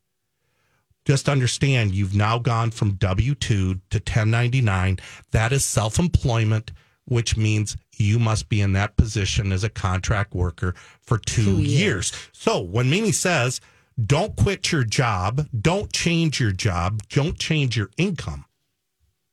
Just 1.07 1.27
understand 1.29 1.95
you've 1.95 2.15
now 2.15 2.39
gone 2.39 2.71
from 2.71 2.97
W 2.97 3.35
2 3.35 3.75
to 3.91 3.99
1099. 3.99 4.99
That 5.31 5.53
is 5.53 5.65
self 5.65 5.99
employment, 5.99 6.73
which 7.07 7.39
means 7.39 7.79
you 7.97 8.19
must 8.19 8.51
be 8.51 8.61
in 8.61 8.75
that 8.75 8.99
position 8.99 9.51
as 9.53 9.65
a 9.65 9.71
contract 9.71 10.35
worker 10.35 10.75
for 11.01 11.17
two, 11.17 11.45
Two 11.45 11.57
years. 11.63 11.81
years. 11.81 12.13
So 12.33 12.61
when 12.61 12.91
Mimi 12.91 13.13
says, 13.13 13.63
don't 14.05 14.37
quit 14.37 14.73
your 14.73 14.85
job, 14.85 15.47
don't 15.59 15.93
change 15.93 16.41
your 16.41 16.53
job, 16.53 17.03
don't 17.09 17.39
change 17.39 17.77
your 17.77 17.91
income. 17.97 18.45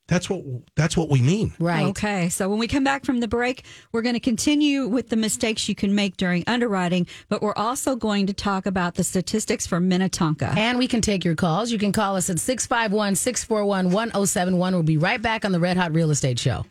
That's 0.07 0.29
what 0.29 0.41
that's 0.75 0.95
what 0.95 1.09
we 1.09 1.21
mean. 1.21 1.53
Right. 1.59 1.85
Okay. 1.87 2.29
So 2.29 2.47
when 2.47 2.59
we 2.59 2.67
come 2.67 2.83
back 2.85 3.03
from 3.03 3.19
the 3.19 3.27
break, 3.27 3.65
we're 3.91 4.01
going 4.01 4.15
to 4.15 4.21
continue 4.21 4.87
with 4.87 5.09
the 5.09 5.17
mistakes 5.17 5.67
you 5.67 5.75
can 5.75 5.93
make 5.95 6.15
during 6.15 6.45
underwriting, 6.47 7.07
but 7.27 7.41
we're 7.41 7.55
also 7.55 7.95
going 7.95 8.27
to 8.27 8.33
talk 8.33 8.65
about 8.65 8.95
the 8.95 9.03
statistics 9.03 9.67
for 9.67 9.81
Minnetonka. 9.81 10.53
And 10.57 10.77
we 10.77 10.87
can 10.87 11.01
take 11.01 11.25
your 11.25 11.35
calls. 11.35 11.71
You 11.71 11.77
can 11.77 11.91
call 11.91 12.15
us 12.15 12.29
at 12.29 12.39
651 12.39 13.15
641 13.15 13.91
1071. 13.91 14.73
We'll 14.73 14.83
be 14.83 14.97
right 14.97 15.21
back 15.21 15.43
on 15.43 15.51
the 15.51 15.59
Red 15.59 15.75
Hot 15.75 15.93
Real 15.93 16.09
Estate 16.09 16.39
Show. 16.39 16.65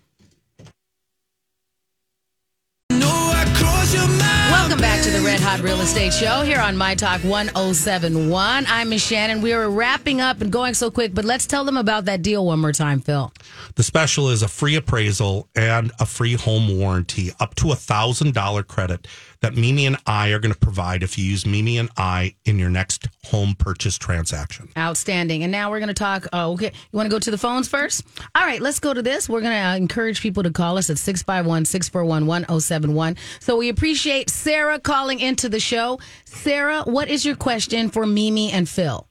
Welcome 4.51 4.79
back 4.79 4.95
to 5.07 5.12
the 5.12 5.21
Red 5.21 5.38
Hot 5.38 5.61
Real 5.61 5.81
Estate 5.83 6.12
Show 6.12 6.42
here 6.42 6.59
on 6.59 6.77
My 6.77 6.97
Talk 6.97 7.23
1071. 7.23 8.64
I'm 8.66 8.88
Miss 8.88 9.09
Shannan. 9.09 9.40
We 9.40 9.53
are 9.53 9.71
wrapping 9.71 10.21
up 10.21 10.40
and 10.40 10.51
going 10.51 10.75
so 10.75 10.90
quick, 10.90 11.14
but 11.14 11.25
let's 11.25 11.47
tell 11.47 11.64
them 11.64 11.77
about 11.77 12.07
that 12.07 12.23
deal 12.23 12.45
one 12.45 12.59
more 12.59 12.73
time, 12.73 12.99
Phil. 12.99 13.33
The 13.77 13.85
special 13.85 14.31
is 14.31 14.42
a 14.42 14.49
free 14.49 14.75
appraisal 14.75 15.49
and 15.55 15.92
a 16.01 16.07
free 16.07 16.35
home 16.35 16.81
warranty, 16.81 17.31
up 17.38 17.55
to 17.57 17.71
a 17.71 17.77
thousand 17.77 18.35
dollar 18.35 18.64
credit 18.64 19.07
that 19.42 19.55
Mimi 19.55 19.87
and 19.87 19.97
I 20.07 20.31
are 20.31 20.40
going 20.40 20.53
to 20.53 20.59
provide 20.59 21.05
if 21.05 21.16
you 21.19 21.25
use 21.25 21.47
Mimi 21.47 21.79
and 21.79 21.90
I 21.97 22.35
in 22.45 22.59
your 22.59 22.71
next 22.71 23.07
home 23.27 23.55
purchase 23.57 23.97
transaction. 23.97 24.71
Outstanding. 24.77 25.45
And 25.45 25.53
now 25.53 25.71
we're 25.71 25.79
going 25.79 25.88
to 25.88 25.95
talk. 25.95 26.27
Oh, 26.33 26.55
okay. 26.55 26.73
You 26.90 26.97
want 26.97 27.07
to 27.07 27.14
go 27.14 27.21
to 27.21 27.31
the 27.31 27.38
phones 27.38 27.69
first? 27.69 28.05
All 28.35 28.45
right, 28.45 28.61
let's 28.61 28.81
go 28.81 28.92
to 28.92 29.03
this. 29.03 29.29
We're 29.29 29.42
going 29.42 29.53
to 29.53 29.69
uh, 29.69 29.77
encourage 29.77 30.21
people 30.21 30.42
to 30.42 30.51
call 30.51 30.79
us 30.79 30.90
at 30.90 30.99
651 30.99 31.66
641 31.66 32.27
1071. 32.27 33.16
So 33.38 33.57
we 33.57 33.69
appreciate 33.69 34.31
Sarah 34.31 34.81
calling 34.81 34.95
into 35.04 35.48
the 35.48 35.61
show. 35.61 35.98
Sarah, 36.24 36.82
what 36.82 37.09
is 37.09 37.24
your 37.24 37.37
question 37.37 37.90
for 37.90 38.06
Mimi 38.06 38.50
and 38.50 38.68
Phil? 38.68 39.06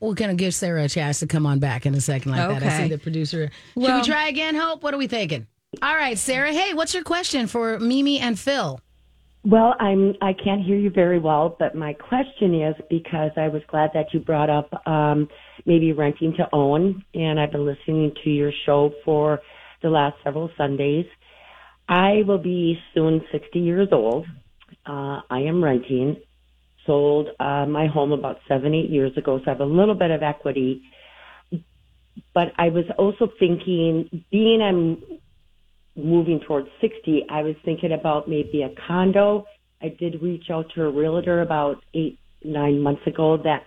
We're 0.00 0.14
going 0.14 0.30
to 0.30 0.34
give 0.34 0.54
Sarah 0.54 0.84
a 0.84 0.88
chance 0.88 1.20
to 1.20 1.26
come 1.26 1.46
on 1.46 1.60
back 1.60 1.86
in 1.86 1.94
a 1.94 2.00
second 2.00 2.32
like 2.32 2.48
that. 2.48 2.62
I 2.62 2.82
see 2.82 2.88
the 2.88 2.98
producer. 2.98 3.50
Should 3.74 3.94
we 3.94 4.02
try 4.02 4.28
again, 4.28 4.54
Hope? 4.54 4.82
What 4.82 4.92
are 4.94 4.98
we 4.98 5.06
thinking? 5.06 5.46
All 5.82 5.94
right, 5.94 6.18
Sarah. 6.18 6.52
Hey, 6.52 6.74
what's 6.74 6.94
your 6.94 7.04
question 7.04 7.46
for 7.46 7.78
Mimi 7.78 8.18
and 8.18 8.38
Phil? 8.38 8.80
Well, 9.44 9.74
I'm 9.78 10.14
I 10.20 10.32
can't 10.32 10.62
hear 10.62 10.76
you 10.76 10.90
very 10.90 11.18
well, 11.18 11.56
but 11.58 11.74
my 11.74 11.92
question 11.92 12.60
is 12.60 12.74
because 12.90 13.30
I 13.36 13.48
was 13.48 13.62
glad 13.68 13.90
that 13.94 14.12
you 14.12 14.20
brought 14.20 14.50
up 14.50 14.86
um, 14.86 15.28
maybe 15.64 15.92
renting 15.92 16.34
to 16.38 16.48
own, 16.52 17.04
and 17.14 17.38
I've 17.38 17.52
been 17.52 17.64
listening 17.64 18.12
to 18.24 18.30
your 18.30 18.52
show 18.66 18.92
for 19.04 19.40
the 19.82 19.90
last 19.90 20.16
several 20.24 20.50
Sundays. 20.58 21.06
I 21.88 22.22
will 22.26 22.38
be 22.38 22.78
soon 22.94 23.22
60 23.30 23.58
years 23.58 23.88
old. 23.92 24.26
Uh, 24.88 25.20
I 25.28 25.40
am 25.40 25.62
renting. 25.62 26.16
Sold 26.86 27.28
uh, 27.38 27.66
my 27.66 27.86
home 27.86 28.12
about 28.12 28.38
seven, 28.48 28.74
eight 28.74 28.88
years 28.88 29.14
ago, 29.18 29.38
so 29.38 29.44
I 29.46 29.50
have 29.50 29.60
a 29.60 29.64
little 29.64 29.94
bit 29.94 30.10
of 30.10 30.22
equity. 30.22 30.82
But 32.32 32.48
I 32.56 32.70
was 32.70 32.84
also 32.96 33.28
thinking, 33.38 34.24
being 34.30 34.62
I'm 34.62 35.02
moving 35.94 36.40
towards 36.46 36.68
60, 36.80 37.26
I 37.28 37.42
was 37.42 37.56
thinking 37.64 37.92
about 37.92 38.28
maybe 38.28 38.62
a 38.62 38.70
condo. 38.86 39.44
I 39.82 39.88
did 39.88 40.22
reach 40.22 40.44
out 40.50 40.66
to 40.74 40.84
a 40.84 40.90
realtor 40.90 41.42
about 41.42 41.76
eight, 41.92 42.18
nine 42.42 42.80
months 42.80 43.06
ago 43.06 43.36
that 43.36 43.64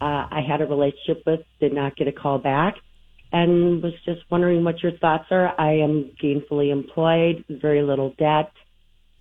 uh, 0.00 0.26
I 0.30 0.40
had 0.46 0.60
a 0.60 0.66
relationship 0.66 1.22
with, 1.24 1.40
did 1.60 1.72
not 1.72 1.96
get 1.96 2.08
a 2.08 2.12
call 2.12 2.38
back, 2.38 2.74
and 3.32 3.82
was 3.82 3.92
just 4.04 4.20
wondering 4.30 4.64
what 4.64 4.82
your 4.82 4.98
thoughts 4.98 5.26
are. 5.30 5.58
I 5.60 5.74
am 5.78 6.10
gainfully 6.22 6.72
employed, 6.72 7.44
very 7.48 7.82
little 7.82 8.14
debt, 8.18 8.50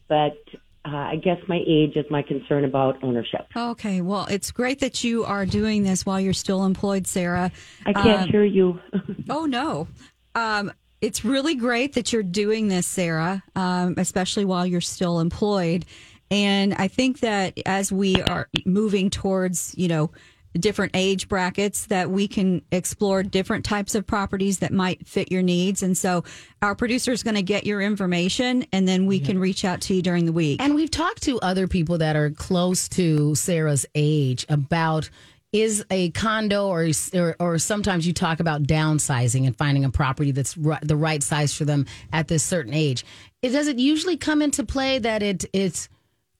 but 0.10 0.38
uh, 0.86 0.89
I 0.95 1.15
guess 1.15 1.38
my 1.47 1.61
age 1.65 1.95
is 1.95 2.05
my 2.09 2.21
concern 2.21 2.65
about 2.65 3.01
ownership. 3.03 3.47
Okay, 3.55 4.01
well, 4.01 4.25
it's 4.29 4.51
great 4.51 4.79
that 4.79 5.03
you 5.03 5.23
are 5.23 5.45
doing 5.45 5.84
this 5.84 6.05
while 6.05 6.19
you're 6.19 6.34
still 6.34 6.65
employed, 6.65 7.07
Sarah. 7.07 7.51
I 7.86 7.93
can't 7.93 8.23
Um, 8.23 8.27
hear 8.29 8.43
you. 8.43 8.79
Oh 9.29 9.45
no. 9.45 9.88
Um, 10.36 10.71
it's 10.99 11.23
really 11.25 11.55
great 11.55 11.93
that 11.93 12.11
you're 12.11 12.23
doing 12.23 12.67
this, 12.69 12.88
Sarah, 12.88 13.43
um, 13.55 13.95
especially 13.97 14.45
while 14.45 14.65
you're 14.65 14.81
still 14.81 15.19
employed. 15.19 15.86
And 16.31 16.73
I 16.73 16.88
think 16.88 17.19
that 17.19 17.57
as 17.65 17.91
we 17.91 18.21
are 18.21 18.47
moving 18.65 19.09
towards, 19.09 19.75
you 19.77 19.88
know, 19.88 20.11
different 20.58 20.91
age 20.95 21.28
brackets, 21.28 21.88
that 21.88 22.10
we 22.10 22.28
can 22.28 22.62
explore 22.72 23.24
different 23.24 23.66
types 23.66 23.95
of 23.95 24.06
properties 24.06 24.60
that 24.60 24.72
might 24.72 25.08
fit 25.08 25.32
your 25.32 25.41
needs. 25.41 25.84
And 25.84 25.97
so 25.97 26.24
our 26.62 26.76
producer 26.76 27.12
is 27.12 27.24
going 27.24 27.36
to 27.36 27.41
get 27.41 27.66
your 27.66 27.82
information 27.82 28.66
and 28.72 28.88
then 28.88 29.06
we 29.06 29.20
can 29.20 29.39
reach 29.39 29.66
out 29.66 29.82
to 29.82 29.95
you 29.95 30.01
during 30.01 30.26
the 30.26 30.32
week. 30.32 30.62
And 30.62 30.76
we've 30.76 30.91
talked 30.91 31.24
to 31.24 31.39
other 31.39 31.68
people 31.68 31.97
that 31.99 32.16
are 32.16 32.30
close 32.32 32.88
to 32.89 33.36
Sarah's 33.36 33.86
age 33.95 34.45
about 34.49 35.10
is 35.54 35.86
a 35.91 36.10
condo 36.12 36.68
or 36.68 36.89
or, 37.14 37.36
or 37.39 37.60
sometimes 37.60 38.06
you 38.08 38.12
talk 38.12 38.39
about 38.39 38.64
downsizing 38.64 39.45
and 39.45 39.56
finding 39.56 39.86
a 39.86 39.89
property 39.89 40.32
that's 40.32 40.58
ri- 40.58 40.80
the 40.82 40.95
right 40.95 41.22
size 41.22 41.54
for 41.54 41.64
them 41.64 41.86
at 42.12 42.28
this 42.28 42.43
certain 42.43 42.74
age. 42.74 43.06
It 43.43 43.49
does 43.49 43.68
it 43.68 43.78
usually 43.78 44.18
come 44.18 44.41
into 44.41 44.66
play 44.66 44.97
that 44.99 45.22
it 45.22 45.45
it's 45.54 45.89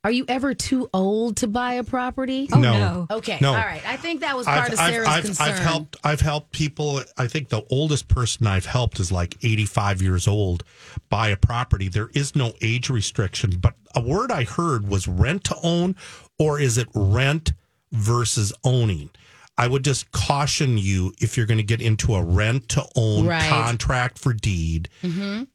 are 0.04 0.12
you 0.12 0.26
ever 0.28 0.54
too 0.54 0.90
old 0.94 1.38
to 1.38 1.48
buy 1.48 1.76
a 1.76 1.84
property? 1.84 2.50
Oh, 2.52 2.60
No. 2.60 2.74
no. 2.74 3.08
Okay, 3.18 3.38
No. 3.40 3.50
all 3.52 3.56
right. 3.56 3.82
I 3.88 3.96
think 3.96 4.22
that 4.22 4.36
was 4.36 4.46
part 4.46 4.72
of 4.74 4.78
Sarah's 4.78 5.08
I've, 5.08 5.24
concern. 5.24 5.48
I've 5.48 5.60
helped 5.60 5.96
I've 6.04 6.22
helped 6.22 6.52
people 6.52 7.02
I 7.18 7.28
think 7.28 7.50
the 7.50 7.64
oldest 7.70 8.08
person 8.10 8.46
I've 8.46 8.66
helped 8.66 9.00
is 9.00 9.12
like 9.12 9.38
85 9.44 10.02
years 10.02 10.28
old 10.28 10.64
buy 11.10 11.30
a 11.30 11.38
property 11.38 11.88
there 11.88 12.10
is 12.14 12.36
no 12.36 12.54
age 12.62 12.90
restriction 12.90 13.52
but 13.62 13.76
a 13.96 14.02
word 14.02 14.32
I 14.32 14.44
heard 14.44 14.88
was 14.90 15.08
rent 15.08 15.44
to 15.46 15.56
own 15.64 15.96
or 16.38 16.60
is 16.60 16.78
it 16.78 16.88
rent 16.94 17.54
versus 17.92 18.52
owning 18.64 19.10
I 19.58 19.68
would 19.68 19.84
just 19.84 20.12
caution 20.12 20.78
you 20.80 21.14
if 21.22 21.38
you're 21.38 21.46
going 21.46 21.60
to 21.60 21.64
get 21.64 21.82
into 21.82 22.16
a 22.16 22.24
rent 22.24 22.70
to 22.70 22.84
own 22.96 23.28
Right. 23.28 23.48
contract 23.50 24.18
for 24.18 24.34
deed 24.34 24.90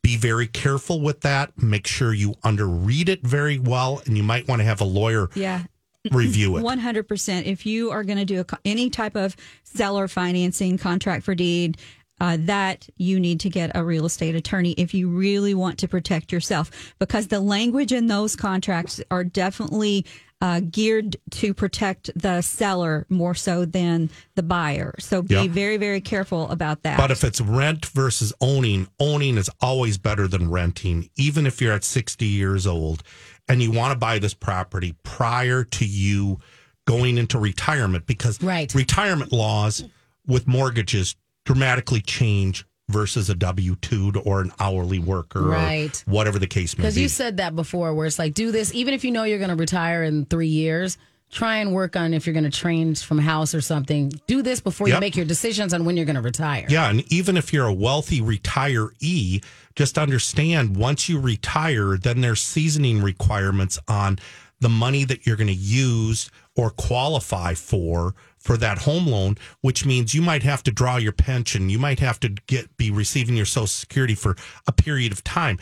be 0.03 0.17
very 0.17 0.47
careful 0.47 1.01
with 1.01 1.23
that 1.23 1.61
make 1.61 1.87
sure 1.87 2.13
you 2.15 2.35
underread 2.45 3.09
it 3.09 3.23
very 3.27 3.59
well 3.59 4.01
and 4.07 4.17
you 4.17 4.23
might 4.23 4.47
want 4.47 4.61
to 4.61 4.65
have 4.65 4.81
a 4.81 4.85
lawyer 4.85 5.29
Yeah. 5.35 5.65
review 6.13 6.57
it 6.57 6.63
100%. 6.63 7.45
If 7.45 7.67
you 7.67 7.91
are 7.91 8.05
going 8.05 8.19
to 8.19 8.25
do 8.25 8.41
a, 8.41 8.59
any 8.65 8.89
type 8.89 9.17
of 9.17 9.35
seller 9.65 10.07
financing 10.07 10.79
contract 10.79 11.25
for 11.25 11.35
deed, 11.35 11.77
uh, 12.21 12.37
that 12.41 12.89
you 12.97 13.21
need 13.21 13.39
to 13.41 13.49
get 13.51 13.71
a 13.77 13.85
real 13.85 14.05
estate 14.07 14.35
attorney 14.35 14.73
if 14.73 14.93
you 14.95 15.09
really 15.09 15.55
want 15.55 15.79
to 15.79 15.87
protect 15.89 16.33
yourself 16.33 16.95
because 16.99 17.29
the 17.29 17.39
language 17.41 17.93
in 17.93 18.07
those 18.09 18.35
contracts 18.35 19.01
are 19.11 19.23
definitely 19.23 20.05
uh, 20.41 20.61
geared 20.61 21.17
to 21.31 21.53
protect 21.53 22.11
the 22.15 22.41
seller 22.43 23.05
more 23.09 23.35
so 23.35 23.65
than 23.65 24.09
the 24.37 24.43
buyer. 24.43 24.95
So 25.01 25.23
be 25.23 25.35
Yeah. 25.35 25.47
very, 25.49 25.77
very 25.79 26.01
careful 26.01 26.49
about 26.51 26.83
that. 26.85 26.97
But 26.97 27.11
if 27.11 27.25
it's 27.25 27.41
rent 27.41 27.87
versus 27.87 28.33
owning, 28.41 28.87
owning 29.01 29.37
is 29.37 29.51
always 29.61 29.99
better 29.99 30.29
than 30.29 30.49
renting, 30.51 31.11
even 31.17 31.45
if 31.47 31.61
you're 31.61 31.73
at 31.73 31.83
60 31.85 32.25
years 32.25 32.67
old 32.67 33.03
and 33.49 33.61
you 33.63 33.73
want 33.73 33.93
to 33.93 33.99
buy 33.99 34.19
this 34.21 34.35
property 34.35 34.95
prior 35.03 35.65
to 35.65 35.85
you 35.85 36.39
going 36.87 37.19
into 37.19 37.39
retirement 37.39 38.07
because 38.07 38.41
Right. 38.41 38.73
retirement 38.75 39.33
laws 39.33 39.85
with 40.27 40.47
mortgages 40.47 41.17
dramatically 41.45 42.01
change 42.01 42.65
versus 42.89 43.29
a 43.31 43.35
W 43.35 43.77
2 43.77 44.13
or 44.25 44.41
an 44.41 44.53
hourly 44.59 44.99
worker 44.99 45.43
Right. 45.43 46.03
whatever 46.07 46.39
the 46.39 46.47
case 46.47 46.77
may 46.77 46.83
be. 46.83 46.83
Because 46.83 46.95
be. 46.97 47.03
you 47.03 47.09
said 47.09 47.37
that 47.37 47.55
before, 47.55 47.95
where 47.95 48.07
it's 48.07 48.19
like, 48.19 48.35
do 48.35 48.51
this, 48.51 48.75
even 48.75 48.95
if 48.95 49.05
you 49.05 49.11
know 49.11 49.25
you're 49.25 49.39
going 49.39 49.51
to 49.51 49.57
retire 49.57 50.03
in 50.05 50.25
three 50.25 50.47
years, 50.49 50.97
try 51.31 51.59
and 51.59 51.75
work 51.75 51.95
on 51.97 52.15
if 52.15 52.27
you're 52.27 52.33
going 52.33 52.45
to 52.45 52.51
change 52.51 53.05
from 53.05 53.19
house 53.19 53.55
or 53.55 53.61
something. 53.61 54.11
Do 54.27 54.41
this 54.41 54.61
before 54.61 54.89
you 54.89 54.99
make 54.99 55.15
your 55.17 55.27
decisions 55.27 55.75
on 55.75 55.85
when 55.85 55.97
you're 55.97 56.07
going 56.07 56.17
to 56.17 56.23
retire. 56.23 56.65
Yeah, 56.71 56.89
and 56.89 57.05
even 57.13 57.37
if 57.37 57.53
you're 57.53 57.67
a 57.67 57.73
wealthy 57.75 58.23
retiree, 58.23 59.45
just 59.77 59.99
understand 59.99 60.77
once 60.77 61.09
you 61.09 61.21
retire, 61.21 61.99
then 61.99 62.23
there's 62.23 62.41
seasoning 62.43 63.03
requirements 63.03 63.79
on 63.89 64.19
the 64.61 64.69
money 64.71 65.05
that 65.05 65.27
you're 65.27 65.37
going 65.37 65.47
to 65.49 65.53
use 65.53 66.31
or 66.57 66.71
qualify 66.71 67.55
for 67.55 68.15
for 68.39 68.57
that 68.57 68.79
home 68.79 69.07
loan, 69.07 69.37
which 69.61 69.85
means 69.85 70.15
you 70.15 70.23
might 70.23 70.43
have 70.43 70.63
to 70.65 70.71
draw 70.71 70.97
your 70.97 71.13
pension, 71.13 71.69
you 71.71 71.79
might 71.79 72.01
have 72.01 72.21
to 72.21 72.29
get 72.29 72.77
be 72.77 72.91
receiving 72.91 73.37
your 73.37 73.47
social 73.47 73.67
security 73.67 74.15
for 74.15 74.37
a 74.67 74.73
period 74.73 75.13
of 75.13 75.23
time, 75.25 75.59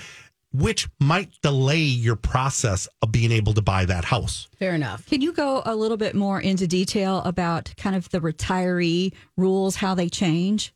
which 0.53 0.89
might 1.01 1.31
delay 1.43 1.79
your 1.79 2.17
process 2.17 2.89
of 3.03 3.13
being 3.13 3.33
able 3.33 3.53
to 3.55 3.63
buy 3.63 3.85
that 3.85 4.07
house. 4.07 4.49
Fair 4.59 4.75
enough. 4.75 5.07
Can 5.07 5.21
you 5.21 5.33
go 5.33 5.63
a 5.65 5.75
little 5.75 5.97
bit 5.97 6.15
more 6.15 6.41
into 6.41 6.67
detail 6.67 7.23
about 7.25 7.75
kind 7.77 7.97
of 7.97 8.09
the 8.11 8.21
retiree 8.21 9.13
rules, 9.37 9.77
how 9.77 9.95
they 9.95 10.09
change? 10.09 10.73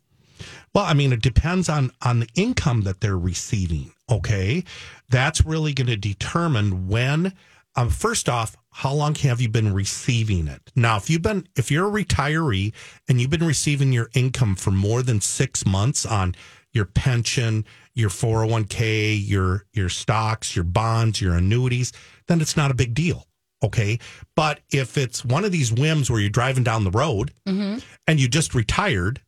Well, 0.75 0.85
I 0.85 0.95
mean, 0.95 1.13
it 1.13 1.23
depends 1.23 1.69
on 1.69 1.91
on 2.03 2.21
the 2.21 2.29
income 2.35 2.83
that 2.83 3.01
they're 3.01 3.19
receiving. 3.19 3.93
Okay, 4.11 4.65
that's 5.09 5.45
really 5.45 5.73
going 5.73 5.89
to 5.89 5.97
determine 5.97 6.89
when. 6.89 7.35
Um, 7.77 7.91
first 7.91 8.29
off, 8.29 8.57
how 8.73 8.93
long 8.93 9.15
have 9.17 9.41
you 9.41 9.49
been 9.49 9.75
receiving 9.75 10.49
it? 10.49 10.71
Now, 10.77 10.97
if 10.97 11.11
you've 11.11 11.23
been, 11.23 11.47
if 11.57 11.71
you're 11.71 11.89
a 11.89 12.05
retiree 12.05 12.73
and 13.09 13.21
you've 13.21 13.31
been 13.31 13.47
receiving 13.47 13.93
your 13.93 14.11
income 14.15 14.55
for 14.55 14.71
more 14.71 15.03
than 15.03 15.21
six 15.21 15.67
months 15.67 16.07
on 16.07 16.35
your 16.73 16.85
pension, 16.85 17.65
your 17.95 18.11
401k, 18.11 19.21
your 19.27 19.67
your 19.73 19.89
stocks, 19.89 20.55
your 20.55 20.65
bonds, 20.65 21.21
your 21.21 21.35
annuities, 21.35 21.93
then 22.29 22.41
it's 22.41 22.57
not 22.57 22.71
a 22.71 22.75
big 22.75 22.95
deal. 22.95 23.27
Okay. 23.63 23.99
But 24.37 24.61
if 24.71 24.97
it's 24.97 25.25
one 25.25 25.45
of 25.45 25.53
these 25.53 25.73
whims 25.73 26.11
where 26.11 26.21
you're 26.21 26.31
driving 26.31 26.65
down 26.65 26.85
the 26.85 26.91
road 26.91 27.33
mm-hmm. 27.47 27.79
and 28.07 28.21
you 28.21 28.29
just 28.29 28.55
retired, 28.55 29.21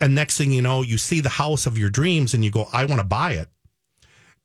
and 0.00 0.14
next 0.14 0.38
thing 0.38 0.50
you 0.50 0.62
know, 0.62 0.82
you 0.82 0.98
see 0.98 1.20
the 1.20 1.28
house 1.28 1.66
of 1.66 1.78
your 1.78 1.90
dreams 1.90 2.34
and 2.34 2.44
you 2.44 2.50
go, 2.50 2.68
I 2.72 2.86
want 2.86 3.00
to 3.00 3.06
buy 3.06 3.32
it. 3.32 3.48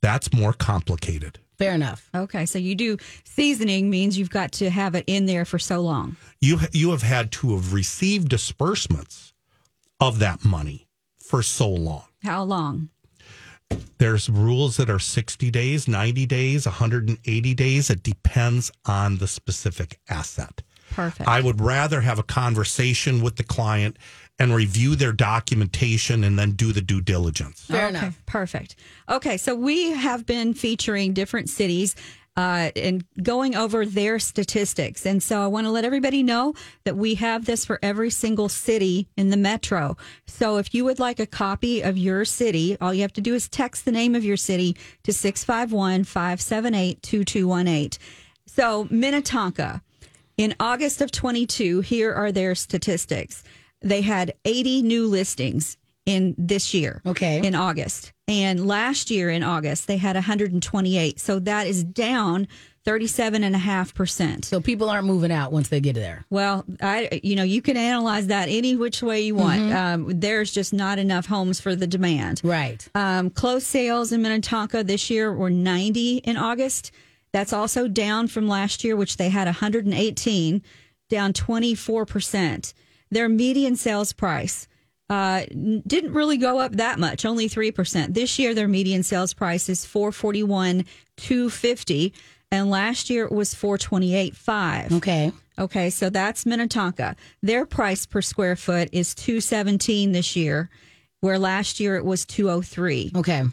That's 0.02 0.32
more 0.32 0.54
complicated. 0.54 1.40
Fair 1.58 1.74
enough. 1.74 2.10
Okay, 2.14 2.46
so 2.46 2.60
you 2.60 2.76
do 2.76 2.98
seasoning 3.24 3.90
means 3.90 4.18
you've 4.18 4.30
got 4.30 4.52
to 4.54 4.70
have 4.70 4.94
it 4.94 5.04
in 5.08 5.26
there 5.26 5.46
for 5.46 5.58
so 5.58 5.82
long. 5.82 6.16
You 6.40 6.60
you 6.72 6.92
have 6.92 7.02
had 7.02 7.32
to 7.34 7.56
have 7.56 7.74
received 7.74 8.30
disbursements 8.30 9.34
of 10.00 10.20
that 10.20 10.46
money 10.46 10.88
for 11.18 11.42
so 11.42 11.70
long. 11.70 12.06
How 12.24 12.44
long? 12.44 12.90
There's 13.98 14.30
rules 14.30 14.78
that 14.78 14.90
are 14.90 15.00
60 15.00 15.50
days, 15.52 15.88
90 15.88 16.26
days, 16.28 16.66
180 16.66 17.54
days. 17.56 17.90
It 17.90 18.04
depends 18.04 18.72
on 18.86 19.18
the 19.18 19.28
specific 19.28 20.00
asset. 20.08 20.62
Perfect. 20.92 21.28
I 21.28 21.42
would 21.42 21.60
rather 21.60 22.02
have 22.02 22.20
a 22.20 22.24
conversation 22.24 23.22
with 23.22 23.36
the 23.36 23.44
client 23.44 23.98
and 24.40 24.54
review 24.54 24.96
their 24.96 25.12
documentation 25.12 26.24
and 26.24 26.38
then 26.38 26.52
do 26.52 26.72
the 26.72 26.82
due 26.82 27.02
diligence. 27.02 27.62
Fair 27.62 27.88
okay, 27.88 27.98
enough. 27.98 28.22
Perfect. 28.26 28.76
Okay, 29.10 29.38
so 29.38 29.56
we 29.56 29.92
have 29.92 30.26
been 30.26 30.54
featuring 30.54 31.14
different 31.14 31.50
cities 31.50 31.96
uh, 32.38 32.70
and 32.76 33.04
going 33.24 33.56
over 33.56 33.84
their 33.84 34.20
statistics. 34.20 35.08
And 35.08 35.24
so 35.24 35.42
I 35.42 35.48
want 35.48 35.66
to 35.66 35.72
let 35.72 35.84
everybody 35.84 36.22
know 36.22 36.54
that 36.84 36.96
we 36.96 37.16
have 37.16 37.46
this 37.46 37.66
for 37.66 37.80
every 37.82 38.12
single 38.12 38.48
city 38.48 39.10
in 39.18 39.32
the 39.32 39.38
metro. 39.38 39.98
So 40.28 40.58
if 40.58 40.74
you 40.74 40.86
would 40.86 41.00
like 41.00 41.20
a 41.20 41.26
copy 41.26 41.82
of 41.82 41.98
your 41.98 42.26
city, 42.26 42.78
all 42.80 42.94
you 42.94 43.02
have 43.02 43.14
to 43.14 43.22
do 43.22 43.34
is 43.34 43.50
text 43.50 43.86
the 43.86 43.92
name 43.92 44.14
of 44.14 44.24
your 44.24 44.38
city 44.38 44.78
to 45.04 45.12
651 45.12 46.04
578 46.04 47.02
2218. 47.02 48.00
So 48.46 48.88
Minnetonka, 48.92 49.82
in 50.38 50.54
August 50.60 51.02
of 51.02 51.12
22, 51.12 51.82
here 51.82 52.14
are 52.14 52.32
their 52.32 52.54
statistics. 52.54 53.44
They 53.82 54.02
had 54.02 54.34
80 54.46 54.82
new 54.82 55.08
listings 55.08 55.78
in 56.06 56.36
this 56.38 56.74
year. 56.74 57.02
Okay. 57.06 57.46
In 57.46 57.54
August. 57.54 58.14
And 58.28 58.66
last 58.68 59.12
year 59.12 59.30
in 59.30 59.44
August, 59.44 59.88
they 59.88 59.98
had 59.98 60.16
128. 60.16 61.20
So 61.20 61.40
that 61.40 61.68
is 61.68 61.84
down 61.84 62.48
37.5%. 62.88 64.46
So 64.46 64.62
people 64.62 64.90
aren't 64.90 65.06
moving 65.06 65.32
out 65.32 65.52
once 65.52 65.68
they 65.68 65.82
get 65.82 65.96
there. 65.96 66.26
Well, 66.30 66.64
I 66.82 67.20
you 67.22 67.36
know 67.36 67.44
you 67.44 67.62
can 67.62 67.76
analyze 67.76 68.28
that 68.28 68.48
any 68.48 68.78
which 68.78 69.04
way 69.04 69.22
you 69.22 69.36
want. 69.36 69.74
Um, 69.74 70.20
there's 70.20 70.54
just 70.54 70.72
not 70.72 70.98
enough 70.98 71.26
homes 71.26 71.60
for 71.60 71.76
the 71.76 71.86
demand. 71.86 72.40
Right. 72.46 72.88
Um, 72.96 73.30
closed 73.30 73.66
sales 73.66 74.14
in 74.14 74.22
Minnetonka 74.22 74.86
this 74.86 75.10
year 75.10 75.34
were 75.34 75.50
90 75.50 76.20
in 76.20 76.38
August. 76.38 76.92
That's 77.34 77.52
also 77.52 77.90
down 77.90 78.30
from 78.30 78.48
last 78.48 78.86
year, 78.86 78.96
which 78.96 79.18
they 79.18 79.28
had 79.28 79.48
118, 79.48 80.62
down 81.10 81.34
24 81.34 82.06
percent. 82.06 82.74
Their 83.10 83.30
median 83.30 83.76
sales 83.76 84.14
price 84.14 84.68
uh, 85.10 85.44
didn't 85.86 86.14
really 86.14 86.38
go 86.38 86.60
up 86.60 86.74
that 86.74 87.00
much, 87.00 87.26
only 87.26 87.48
three 87.48 87.72
percent. 87.72 88.14
This 88.14 88.38
year, 88.38 88.54
their 88.54 88.68
median 88.68 89.04
sales 89.04 89.34
price 89.34 89.70
is 89.70 89.86
441 89.86 90.86
250, 91.18 92.14
and 92.52 92.70
last 92.70 93.10
year 93.10 93.26
it 93.26 93.32
was 93.32 93.54
428 93.54 94.36
5. 94.36 94.94
Okay. 94.94 95.32
Okay, 95.60 95.90
so 95.90 96.10
that's 96.10 96.46
Minnetonka. 96.46 97.16
Their 97.42 97.66
price 97.66 98.06
per 98.06 98.22
square 98.22 98.56
foot 98.56 98.90
is 98.92 99.16
217 99.16 100.12
this 100.12 100.36
year, 100.36 100.70
where 101.22 101.40
last 101.40 101.80
year 101.80 101.96
it 101.96 102.06
was 102.06 102.26
203. 102.26 103.14
Okay. 103.16 103.44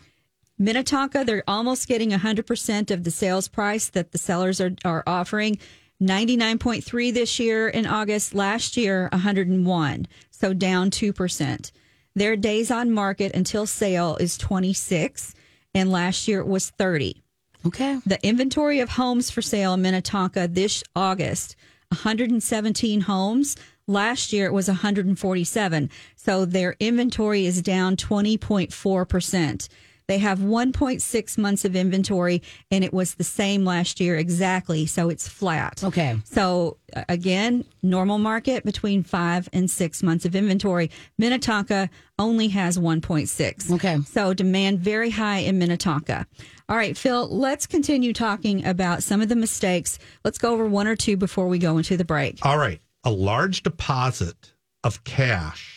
Minnetonka, 0.59 1.25
they're 1.25 1.43
almost 1.49 1.89
getting 1.89 2.11
100% 2.11 2.91
of 2.91 3.05
the 3.05 3.11
sales 3.11 3.49
price 3.49 3.89
that 3.89 4.13
the 4.13 4.19
sellers 4.19 4.61
are, 4.61 4.73
are 4.85 5.03
offering. 5.07 5.59
99.3 6.05 7.15
this 7.15 7.41
year 7.41 7.67
in 7.67 7.87
August, 7.87 8.35
last 8.35 8.77
year 8.77 9.09
101, 9.13 10.07
so 10.31 10.53
down 10.53 10.91
2%. 10.91 11.71
Their 12.15 12.37
days 12.37 12.71
on 12.71 12.91
market 12.91 13.35
until 13.35 13.65
sale 13.65 14.17
is 14.21 14.37
26, 14.37 15.35
and 15.75 15.91
last 15.91 16.29
year 16.29 16.41
it 16.41 16.47
was 16.47 16.69
30. 16.71 17.23
Okay. 17.67 17.99
The 18.05 18.25
inventory 18.25 18.81
of 18.81 18.91
homes 18.91 19.31
for 19.31 19.41
sale 19.41 19.73
in 19.75 19.83
Minnetonka 19.83 20.49
this 20.49 20.85
August, 20.95 21.57
117 21.89 23.01
homes. 23.03 23.57
Last 23.87 24.33
year 24.33 24.47
it 24.47 24.53
was 24.53 24.69
147. 24.69 25.91
So 26.17 26.45
their 26.45 26.77
inventory 26.79 27.47
is 27.47 27.63
down 27.63 27.97
20.4%. 27.97 29.69
They 30.07 30.19
have 30.19 30.39
1.6 30.39 31.39
months 31.39 31.65
of 31.65 31.75
inventory 31.75 32.43
and 32.71 32.85
it 32.85 32.93
was 32.93 33.15
the 33.15 33.25
same 33.25 33.65
last 33.65 34.01
year 34.01 34.17
exactly. 34.17 34.87
So 34.87 35.09
it's 35.09 35.27
flat. 35.27 35.83
Okay. 35.83 36.17
So 36.25 36.77
again, 37.09 37.65
normal 37.83 38.19
market 38.19 38.65
between 38.65 39.03
five 39.03 39.49
and 39.53 39.71
six 39.71 40.03
months 40.03 40.25
of 40.25 40.37
inventory. 40.37 40.91
Minnetonka 41.19 41.89
only 42.19 42.49
has 42.49 42.79
1.6. 42.79 43.73
Okay. 43.73 43.99
So 44.03 44.35
demand 44.35 44.81
very 44.81 45.11
high 45.11 45.39
in 45.39 45.59
Minnetonka. 45.59 46.27
All 46.69 46.77
right, 46.77 46.97
Phil, 46.97 47.29
let's 47.29 47.67
continue 47.67 48.13
talking 48.13 48.65
about 48.65 49.03
some 49.03 49.21
of 49.21 49.29
the 49.29 49.37
mistakes. 49.37 49.99
Let's 50.25 50.39
go 50.39 50.53
over 50.53 50.67
one 50.67 50.87
or 50.87 50.97
two 50.97 51.17
before 51.17 51.49
we 51.49 51.59
go 51.59 51.77
into 51.77 51.97
the 51.97 52.05
break. 52.05 52.39
All 52.43 52.59
right. 52.59 52.81
A 53.05 53.11
large 53.11 53.63
deposit 53.63 54.53
of 54.83 55.05
cash 55.05 55.74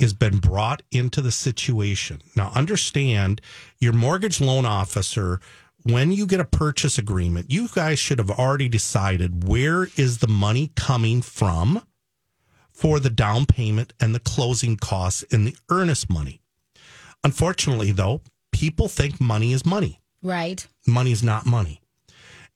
has 0.00 0.12
been 0.12 0.38
brought 0.38 0.82
into 0.90 1.20
the 1.20 1.32
situation. 1.32 2.22
Now, 2.36 2.52
understand 2.54 3.40
your 3.78 3.92
mortgage 3.92 4.40
loan 4.40 4.64
officer, 4.64 5.40
when 5.84 6.12
you 6.12 6.26
get 6.26 6.40
a 6.40 6.44
purchase 6.44 6.98
agreement, 6.98 7.50
you 7.50 7.68
guys 7.68 7.98
should 7.98 8.18
have 8.18 8.30
already 8.30 8.68
decided 8.68 9.46
where 9.48 9.88
is 9.96 10.18
the 10.18 10.28
money 10.28 10.72
coming 10.76 11.22
from 11.22 11.82
for 12.70 13.00
the 13.00 13.10
down 13.10 13.46
payment 13.46 13.92
and 13.98 14.14
the 14.14 14.20
closing 14.20 14.76
costs 14.76 15.24
and 15.32 15.46
the 15.46 15.56
earnest 15.68 16.08
money. 16.10 16.40
Unfortunately, 17.24 17.90
though, 17.90 18.20
people 18.52 18.88
think 18.88 19.20
money 19.20 19.52
is 19.52 19.66
money. 19.66 20.00
Right. 20.22 20.66
Money 20.86 21.12
is 21.12 21.22
not 21.22 21.46
money. 21.46 21.80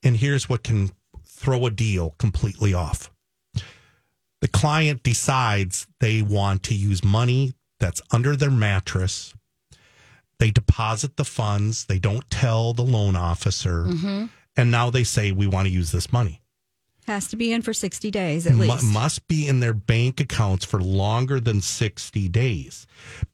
And 0.02 0.16
here's 0.16 0.48
what 0.48 0.62
can 0.62 0.90
throw 1.26 1.66
a 1.66 1.70
deal 1.70 2.14
completely 2.18 2.72
off. 2.72 3.11
The 4.42 4.48
client 4.48 5.04
decides 5.04 5.86
they 6.00 6.20
want 6.20 6.64
to 6.64 6.74
use 6.74 7.04
money 7.04 7.54
that's 7.78 8.02
under 8.10 8.34
their 8.34 8.50
mattress. 8.50 9.34
They 10.40 10.50
deposit 10.50 11.16
the 11.16 11.24
funds. 11.24 11.84
They 11.84 12.00
don't 12.00 12.28
tell 12.28 12.72
the 12.72 12.82
loan 12.82 13.14
officer. 13.14 13.84
Mm-hmm. 13.84 14.26
And 14.56 14.70
now 14.72 14.90
they 14.90 15.04
say, 15.04 15.30
we 15.30 15.46
want 15.46 15.68
to 15.68 15.72
use 15.72 15.92
this 15.92 16.12
money. 16.12 16.42
Has 17.06 17.28
to 17.28 17.36
be 17.36 17.52
in 17.52 17.62
for 17.62 17.72
60 17.72 18.10
days 18.10 18.46
at 18.48 18.56
least. 18.56 18.84
must 18.84 19.28
be 19.28 19.46
in 19.46 19.60
their 19.60 19.74
bank 19.74 20.20
accounts 20.20 20.64
for 20.64 20.80
longer 20.80 21.38
than 21.38 21.60
60 21.60 22.28
days. 22.28 22.86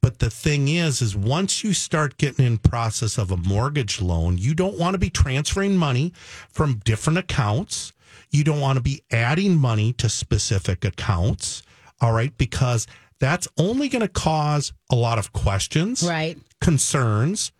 But 0.02 0.18
the 0.18 0.30
thing 0.30 0.68
is 0.68 1.00
is 1.00 1.16
once 1.16 1.64
you 1.64 1.72
start 1.72 2.18
getting 2.18 2.44
in 2.44 2.59
process 2.59 3.16
of 3.16 3.30
a 3.30 3.36
mortgage 3.38 4.02
loan, 4.02 4.36
you 4.36 4.54
don't 4.54 4.78
want 4.78 4.92
to 4.92 4.98
be 4.98 5.11
transferring 5.11 5.76
money 5.76 6.12
from 6.50 6.82
different 6.84 7.18
accounts. 7.18 7.94
You 8.31 8.45
don't 8.45 8.61
want 8.61 8.76
to 8.76 8.83
be 8.83 9.03
adding 9.11 9.57
money 9.57 9.93
to 9.95 10.09
specific 10.09 10.85
accounts, 10.85 11.62
all 12.01 12.12
right? 12.12 12.37
Because 12.37 12.87
that's 13.20 13.49
only 13.59 13.89
going 13.89 14.03
to 14.03 14.09
cause 14.09 14.72
a 14.91 14.95
lot 14.95 15.18
of 15.18 15.33
questions, 15.33 16.03
Right. 16.03 16.39
concerns, 16.61 17.53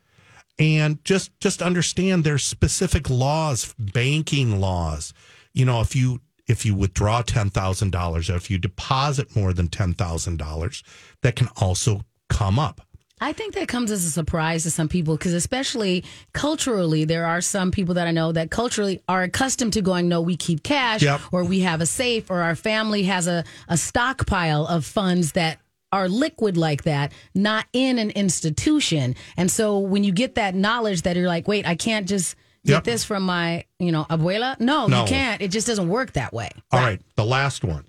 and 0.59 1.03
just 1.05 1.31
just 1.41 1.63
understand 1.63 2.25
there's 2.25 2.45
specific 2.45 3.09
laws, 3.11 3.75
banking 3.79 4.61
laws. 4.61 5.13
You 5.53 5.65
know, 5.65 5.81
if 5.81 5.95
you 5.97 6.21
if 6.47 6.65
you 6.65 6.75
withdraw 6.75 7.23
ten 7.23 7.51
thousand 7.51 7.91
dollars, 7.93 8.29
or 8.31 8.37
if 8.37 8.51
you 8.51 8.59
deposit 8.59 9.35
more 9.37 9.53
than 9.53 9.69
ten 9.69 9.95
thousand 9.95 10.39
dollars, 10.39 10.83
that 11.23 11.37
can 11.37 11.49
also 11.57 12.03
come 12.29 12.59
up. 12.59 12.81
I 13.21 13.33
think 13.33 13.55
that 13.55 13.69
comes 13.69 13.91
as 13.91 14.05
a 14.05 14.11
surprise 14.11 14.63
to 14.63 14.71
some 14.71 14.89
people 14.89 15.17
because, 15.17 15.35
especially 15.35 16.05
culturally, 16.33 17.05
there 17.05 17.27
are 17.27 17.41
some 17.41 17.71
people 17.71 17.95
that 17.95 18.07
I 18.07 18.11
know 18.13 18.33
that 18.33 18.51
culturally 18.51 19.03
are 19.09 19.23
accustomed 19.23 19.73
to 19.75 19.83
going, 19.83 20.09
no, 20.09 20.21
we 20.21 20.37
keep 20.37 20.63
cash 20.63 21.03
Yep. 21.03 21.21
or 21.33 21.45
we 21.45 21.61
have 21.61 21.81
a 21.81 21.87
safe 21.87 22.31
or 22.31 22.41
our 22.43 22.55
family 22.55 23.03
has 23.05 23.27
a, 23.27 23.45
a 23.69 23.77
stockpile 23.77 24.67
of 24.67 24.85
funds 24.85 25.33
that 25.33 25.59
are 25.91 26.09
liquid 26.09 26.57
like 26.57 26.85
that, 26.85 27.13
not 27.35 27.67
in 27.73 27.99
an 27.99 28.11
institution. 28.11 29.15
And 29.37 29.51
so 29.51 29.79
when 29.79 30.05
you 30.05 30.13
get 30.13 30.35
that 30.37 30.55
knowledge 30.55 31.03
that 31.03 31.17
you're 31.17 31.27
like, 31.29 31.49
wait, 31.49 31.67
I 31.67 31.75
can't 31.77 32.07
just 32.07 32.37
get 32.65 32.73
Yep. 32.75 32.85
this 32.85 33.05
from 33.05 33.23
my, 33.23 33.65
you 33.79 33.91
know, 33.93 34.05
abuela. 34.11 34.59
No, 34.61 34.87
No. 34.87 35.03
you 35.03 35.09
can't. 35.09 35.41
It 35.41 35.49
just 35.51 35.67
doesn't 35.67 35.89
work 35.89 36.13
that 36.13 36.33
way. 36.35 36.51
All 36.71 36.81
right, 36.81 37.01
the 37.17 37.25
last 37.25 37.65
one. 37.65 37.85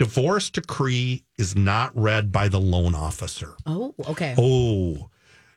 Divorce 0.00 0.48
decree 0.48 1.24
is 1.36 1.54
not 1.54 1.94
read 1.94 2.32
by 2.32 2.48
the 2.48 2.58
loan 2.58 2.94
officer. 2.94 3.52
Oh, 3.66 3.94
okay. 4.08 4.34
Oh, 4.38 5.10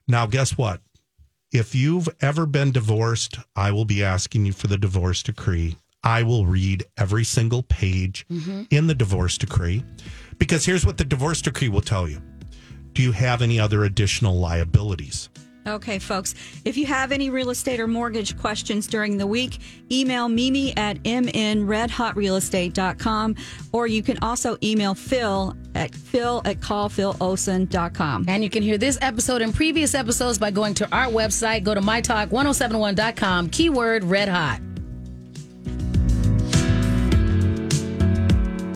now 0.06 0.26
guess 0.26 0.58
what? 0.58 0.82
If 1.54 1.74
you've 1.74 2.10
ever 2.20 2.46
been 2.46 2.74
divorced, 2.74 3.38
I 3.56 3.72
will 3.72 3.86
be 3.86 4.04
asking 4.04 4.46
you 4.46 4.52
for 4.52 4.68
the 4.68 4.78
divorce 4.78 5.24
decree. 5.24 5.78
I 6.04 6.24
will 6.24 6.46
read 6.46 6.84
every 6.98 7.24
single 7.24 7.64
page 7.64 8.26
mm-hmm. 8.30 8.64
in 8.70 8.88
the 8.88 8.94
divorce 8.94 9.38
decree 9.38 9.86
because 10.40 10.66
here's 10.66 10.86
what 10.86 10.98
the 10.98 11.06
divorce 11.06 11.42
decree 11.42 11.70
will 11.70 11.80
tell 11.80 12.10
you. 12.10 12.22
Do 12.92 13.02
you 13.02 13.14
have 13.14 13.42
any 13.42 13.62
other 13.62 13.86
additional 13.86 14.38
liabilities? 14.38 15.30
Okay, 15.66 15.98
folks, 16.00 16.36
if 16.66 16.76
you 16.76 16.86
have 16.88 17.12
any 17.12 17.30
real 17.30 17.50
estate 17.50 17.80
or 17.80 17.88
mortgage 17.88 18.38
questions 18.38 18.88
during 18.88 19.18
the 19.18 19.28
week, 19.28 19.60
email 19.92 20.28
Mimi 20.28 20.76
at 20.76 21.02
mnredhotrealestate.com 21.04 23.36
or 23.72 23.88
you 23.88 24.04
can 24.04 24.18
also 24.22 24.58
email 24.62 24.94
Phil 24.94 25.56
at 25.76 25.96
phil 25.96 26.42
at 26.46 26.60
callphilolson.com. 26.60 28.26
And 28.28 28.44
you 28.44 28.50
can 28.50 28.64
hear 28.64 28.78
this 28.78 28.98
episode 29.02 29.42
and 29.42 29.54
previous 29.54 29.96
episodes 29.96 30.38
by 30.38 30.52
going 30.52 30.74
to 30.76 30.86
our 30.96 31.08
website. 31.08 31.64
Go 31.64 31.74
to 31.74 31.82
mytalk1071.com, 31.82 33.50
keyword 33.50 34.04
red 34.04 34.30
hot. 34.30 34.60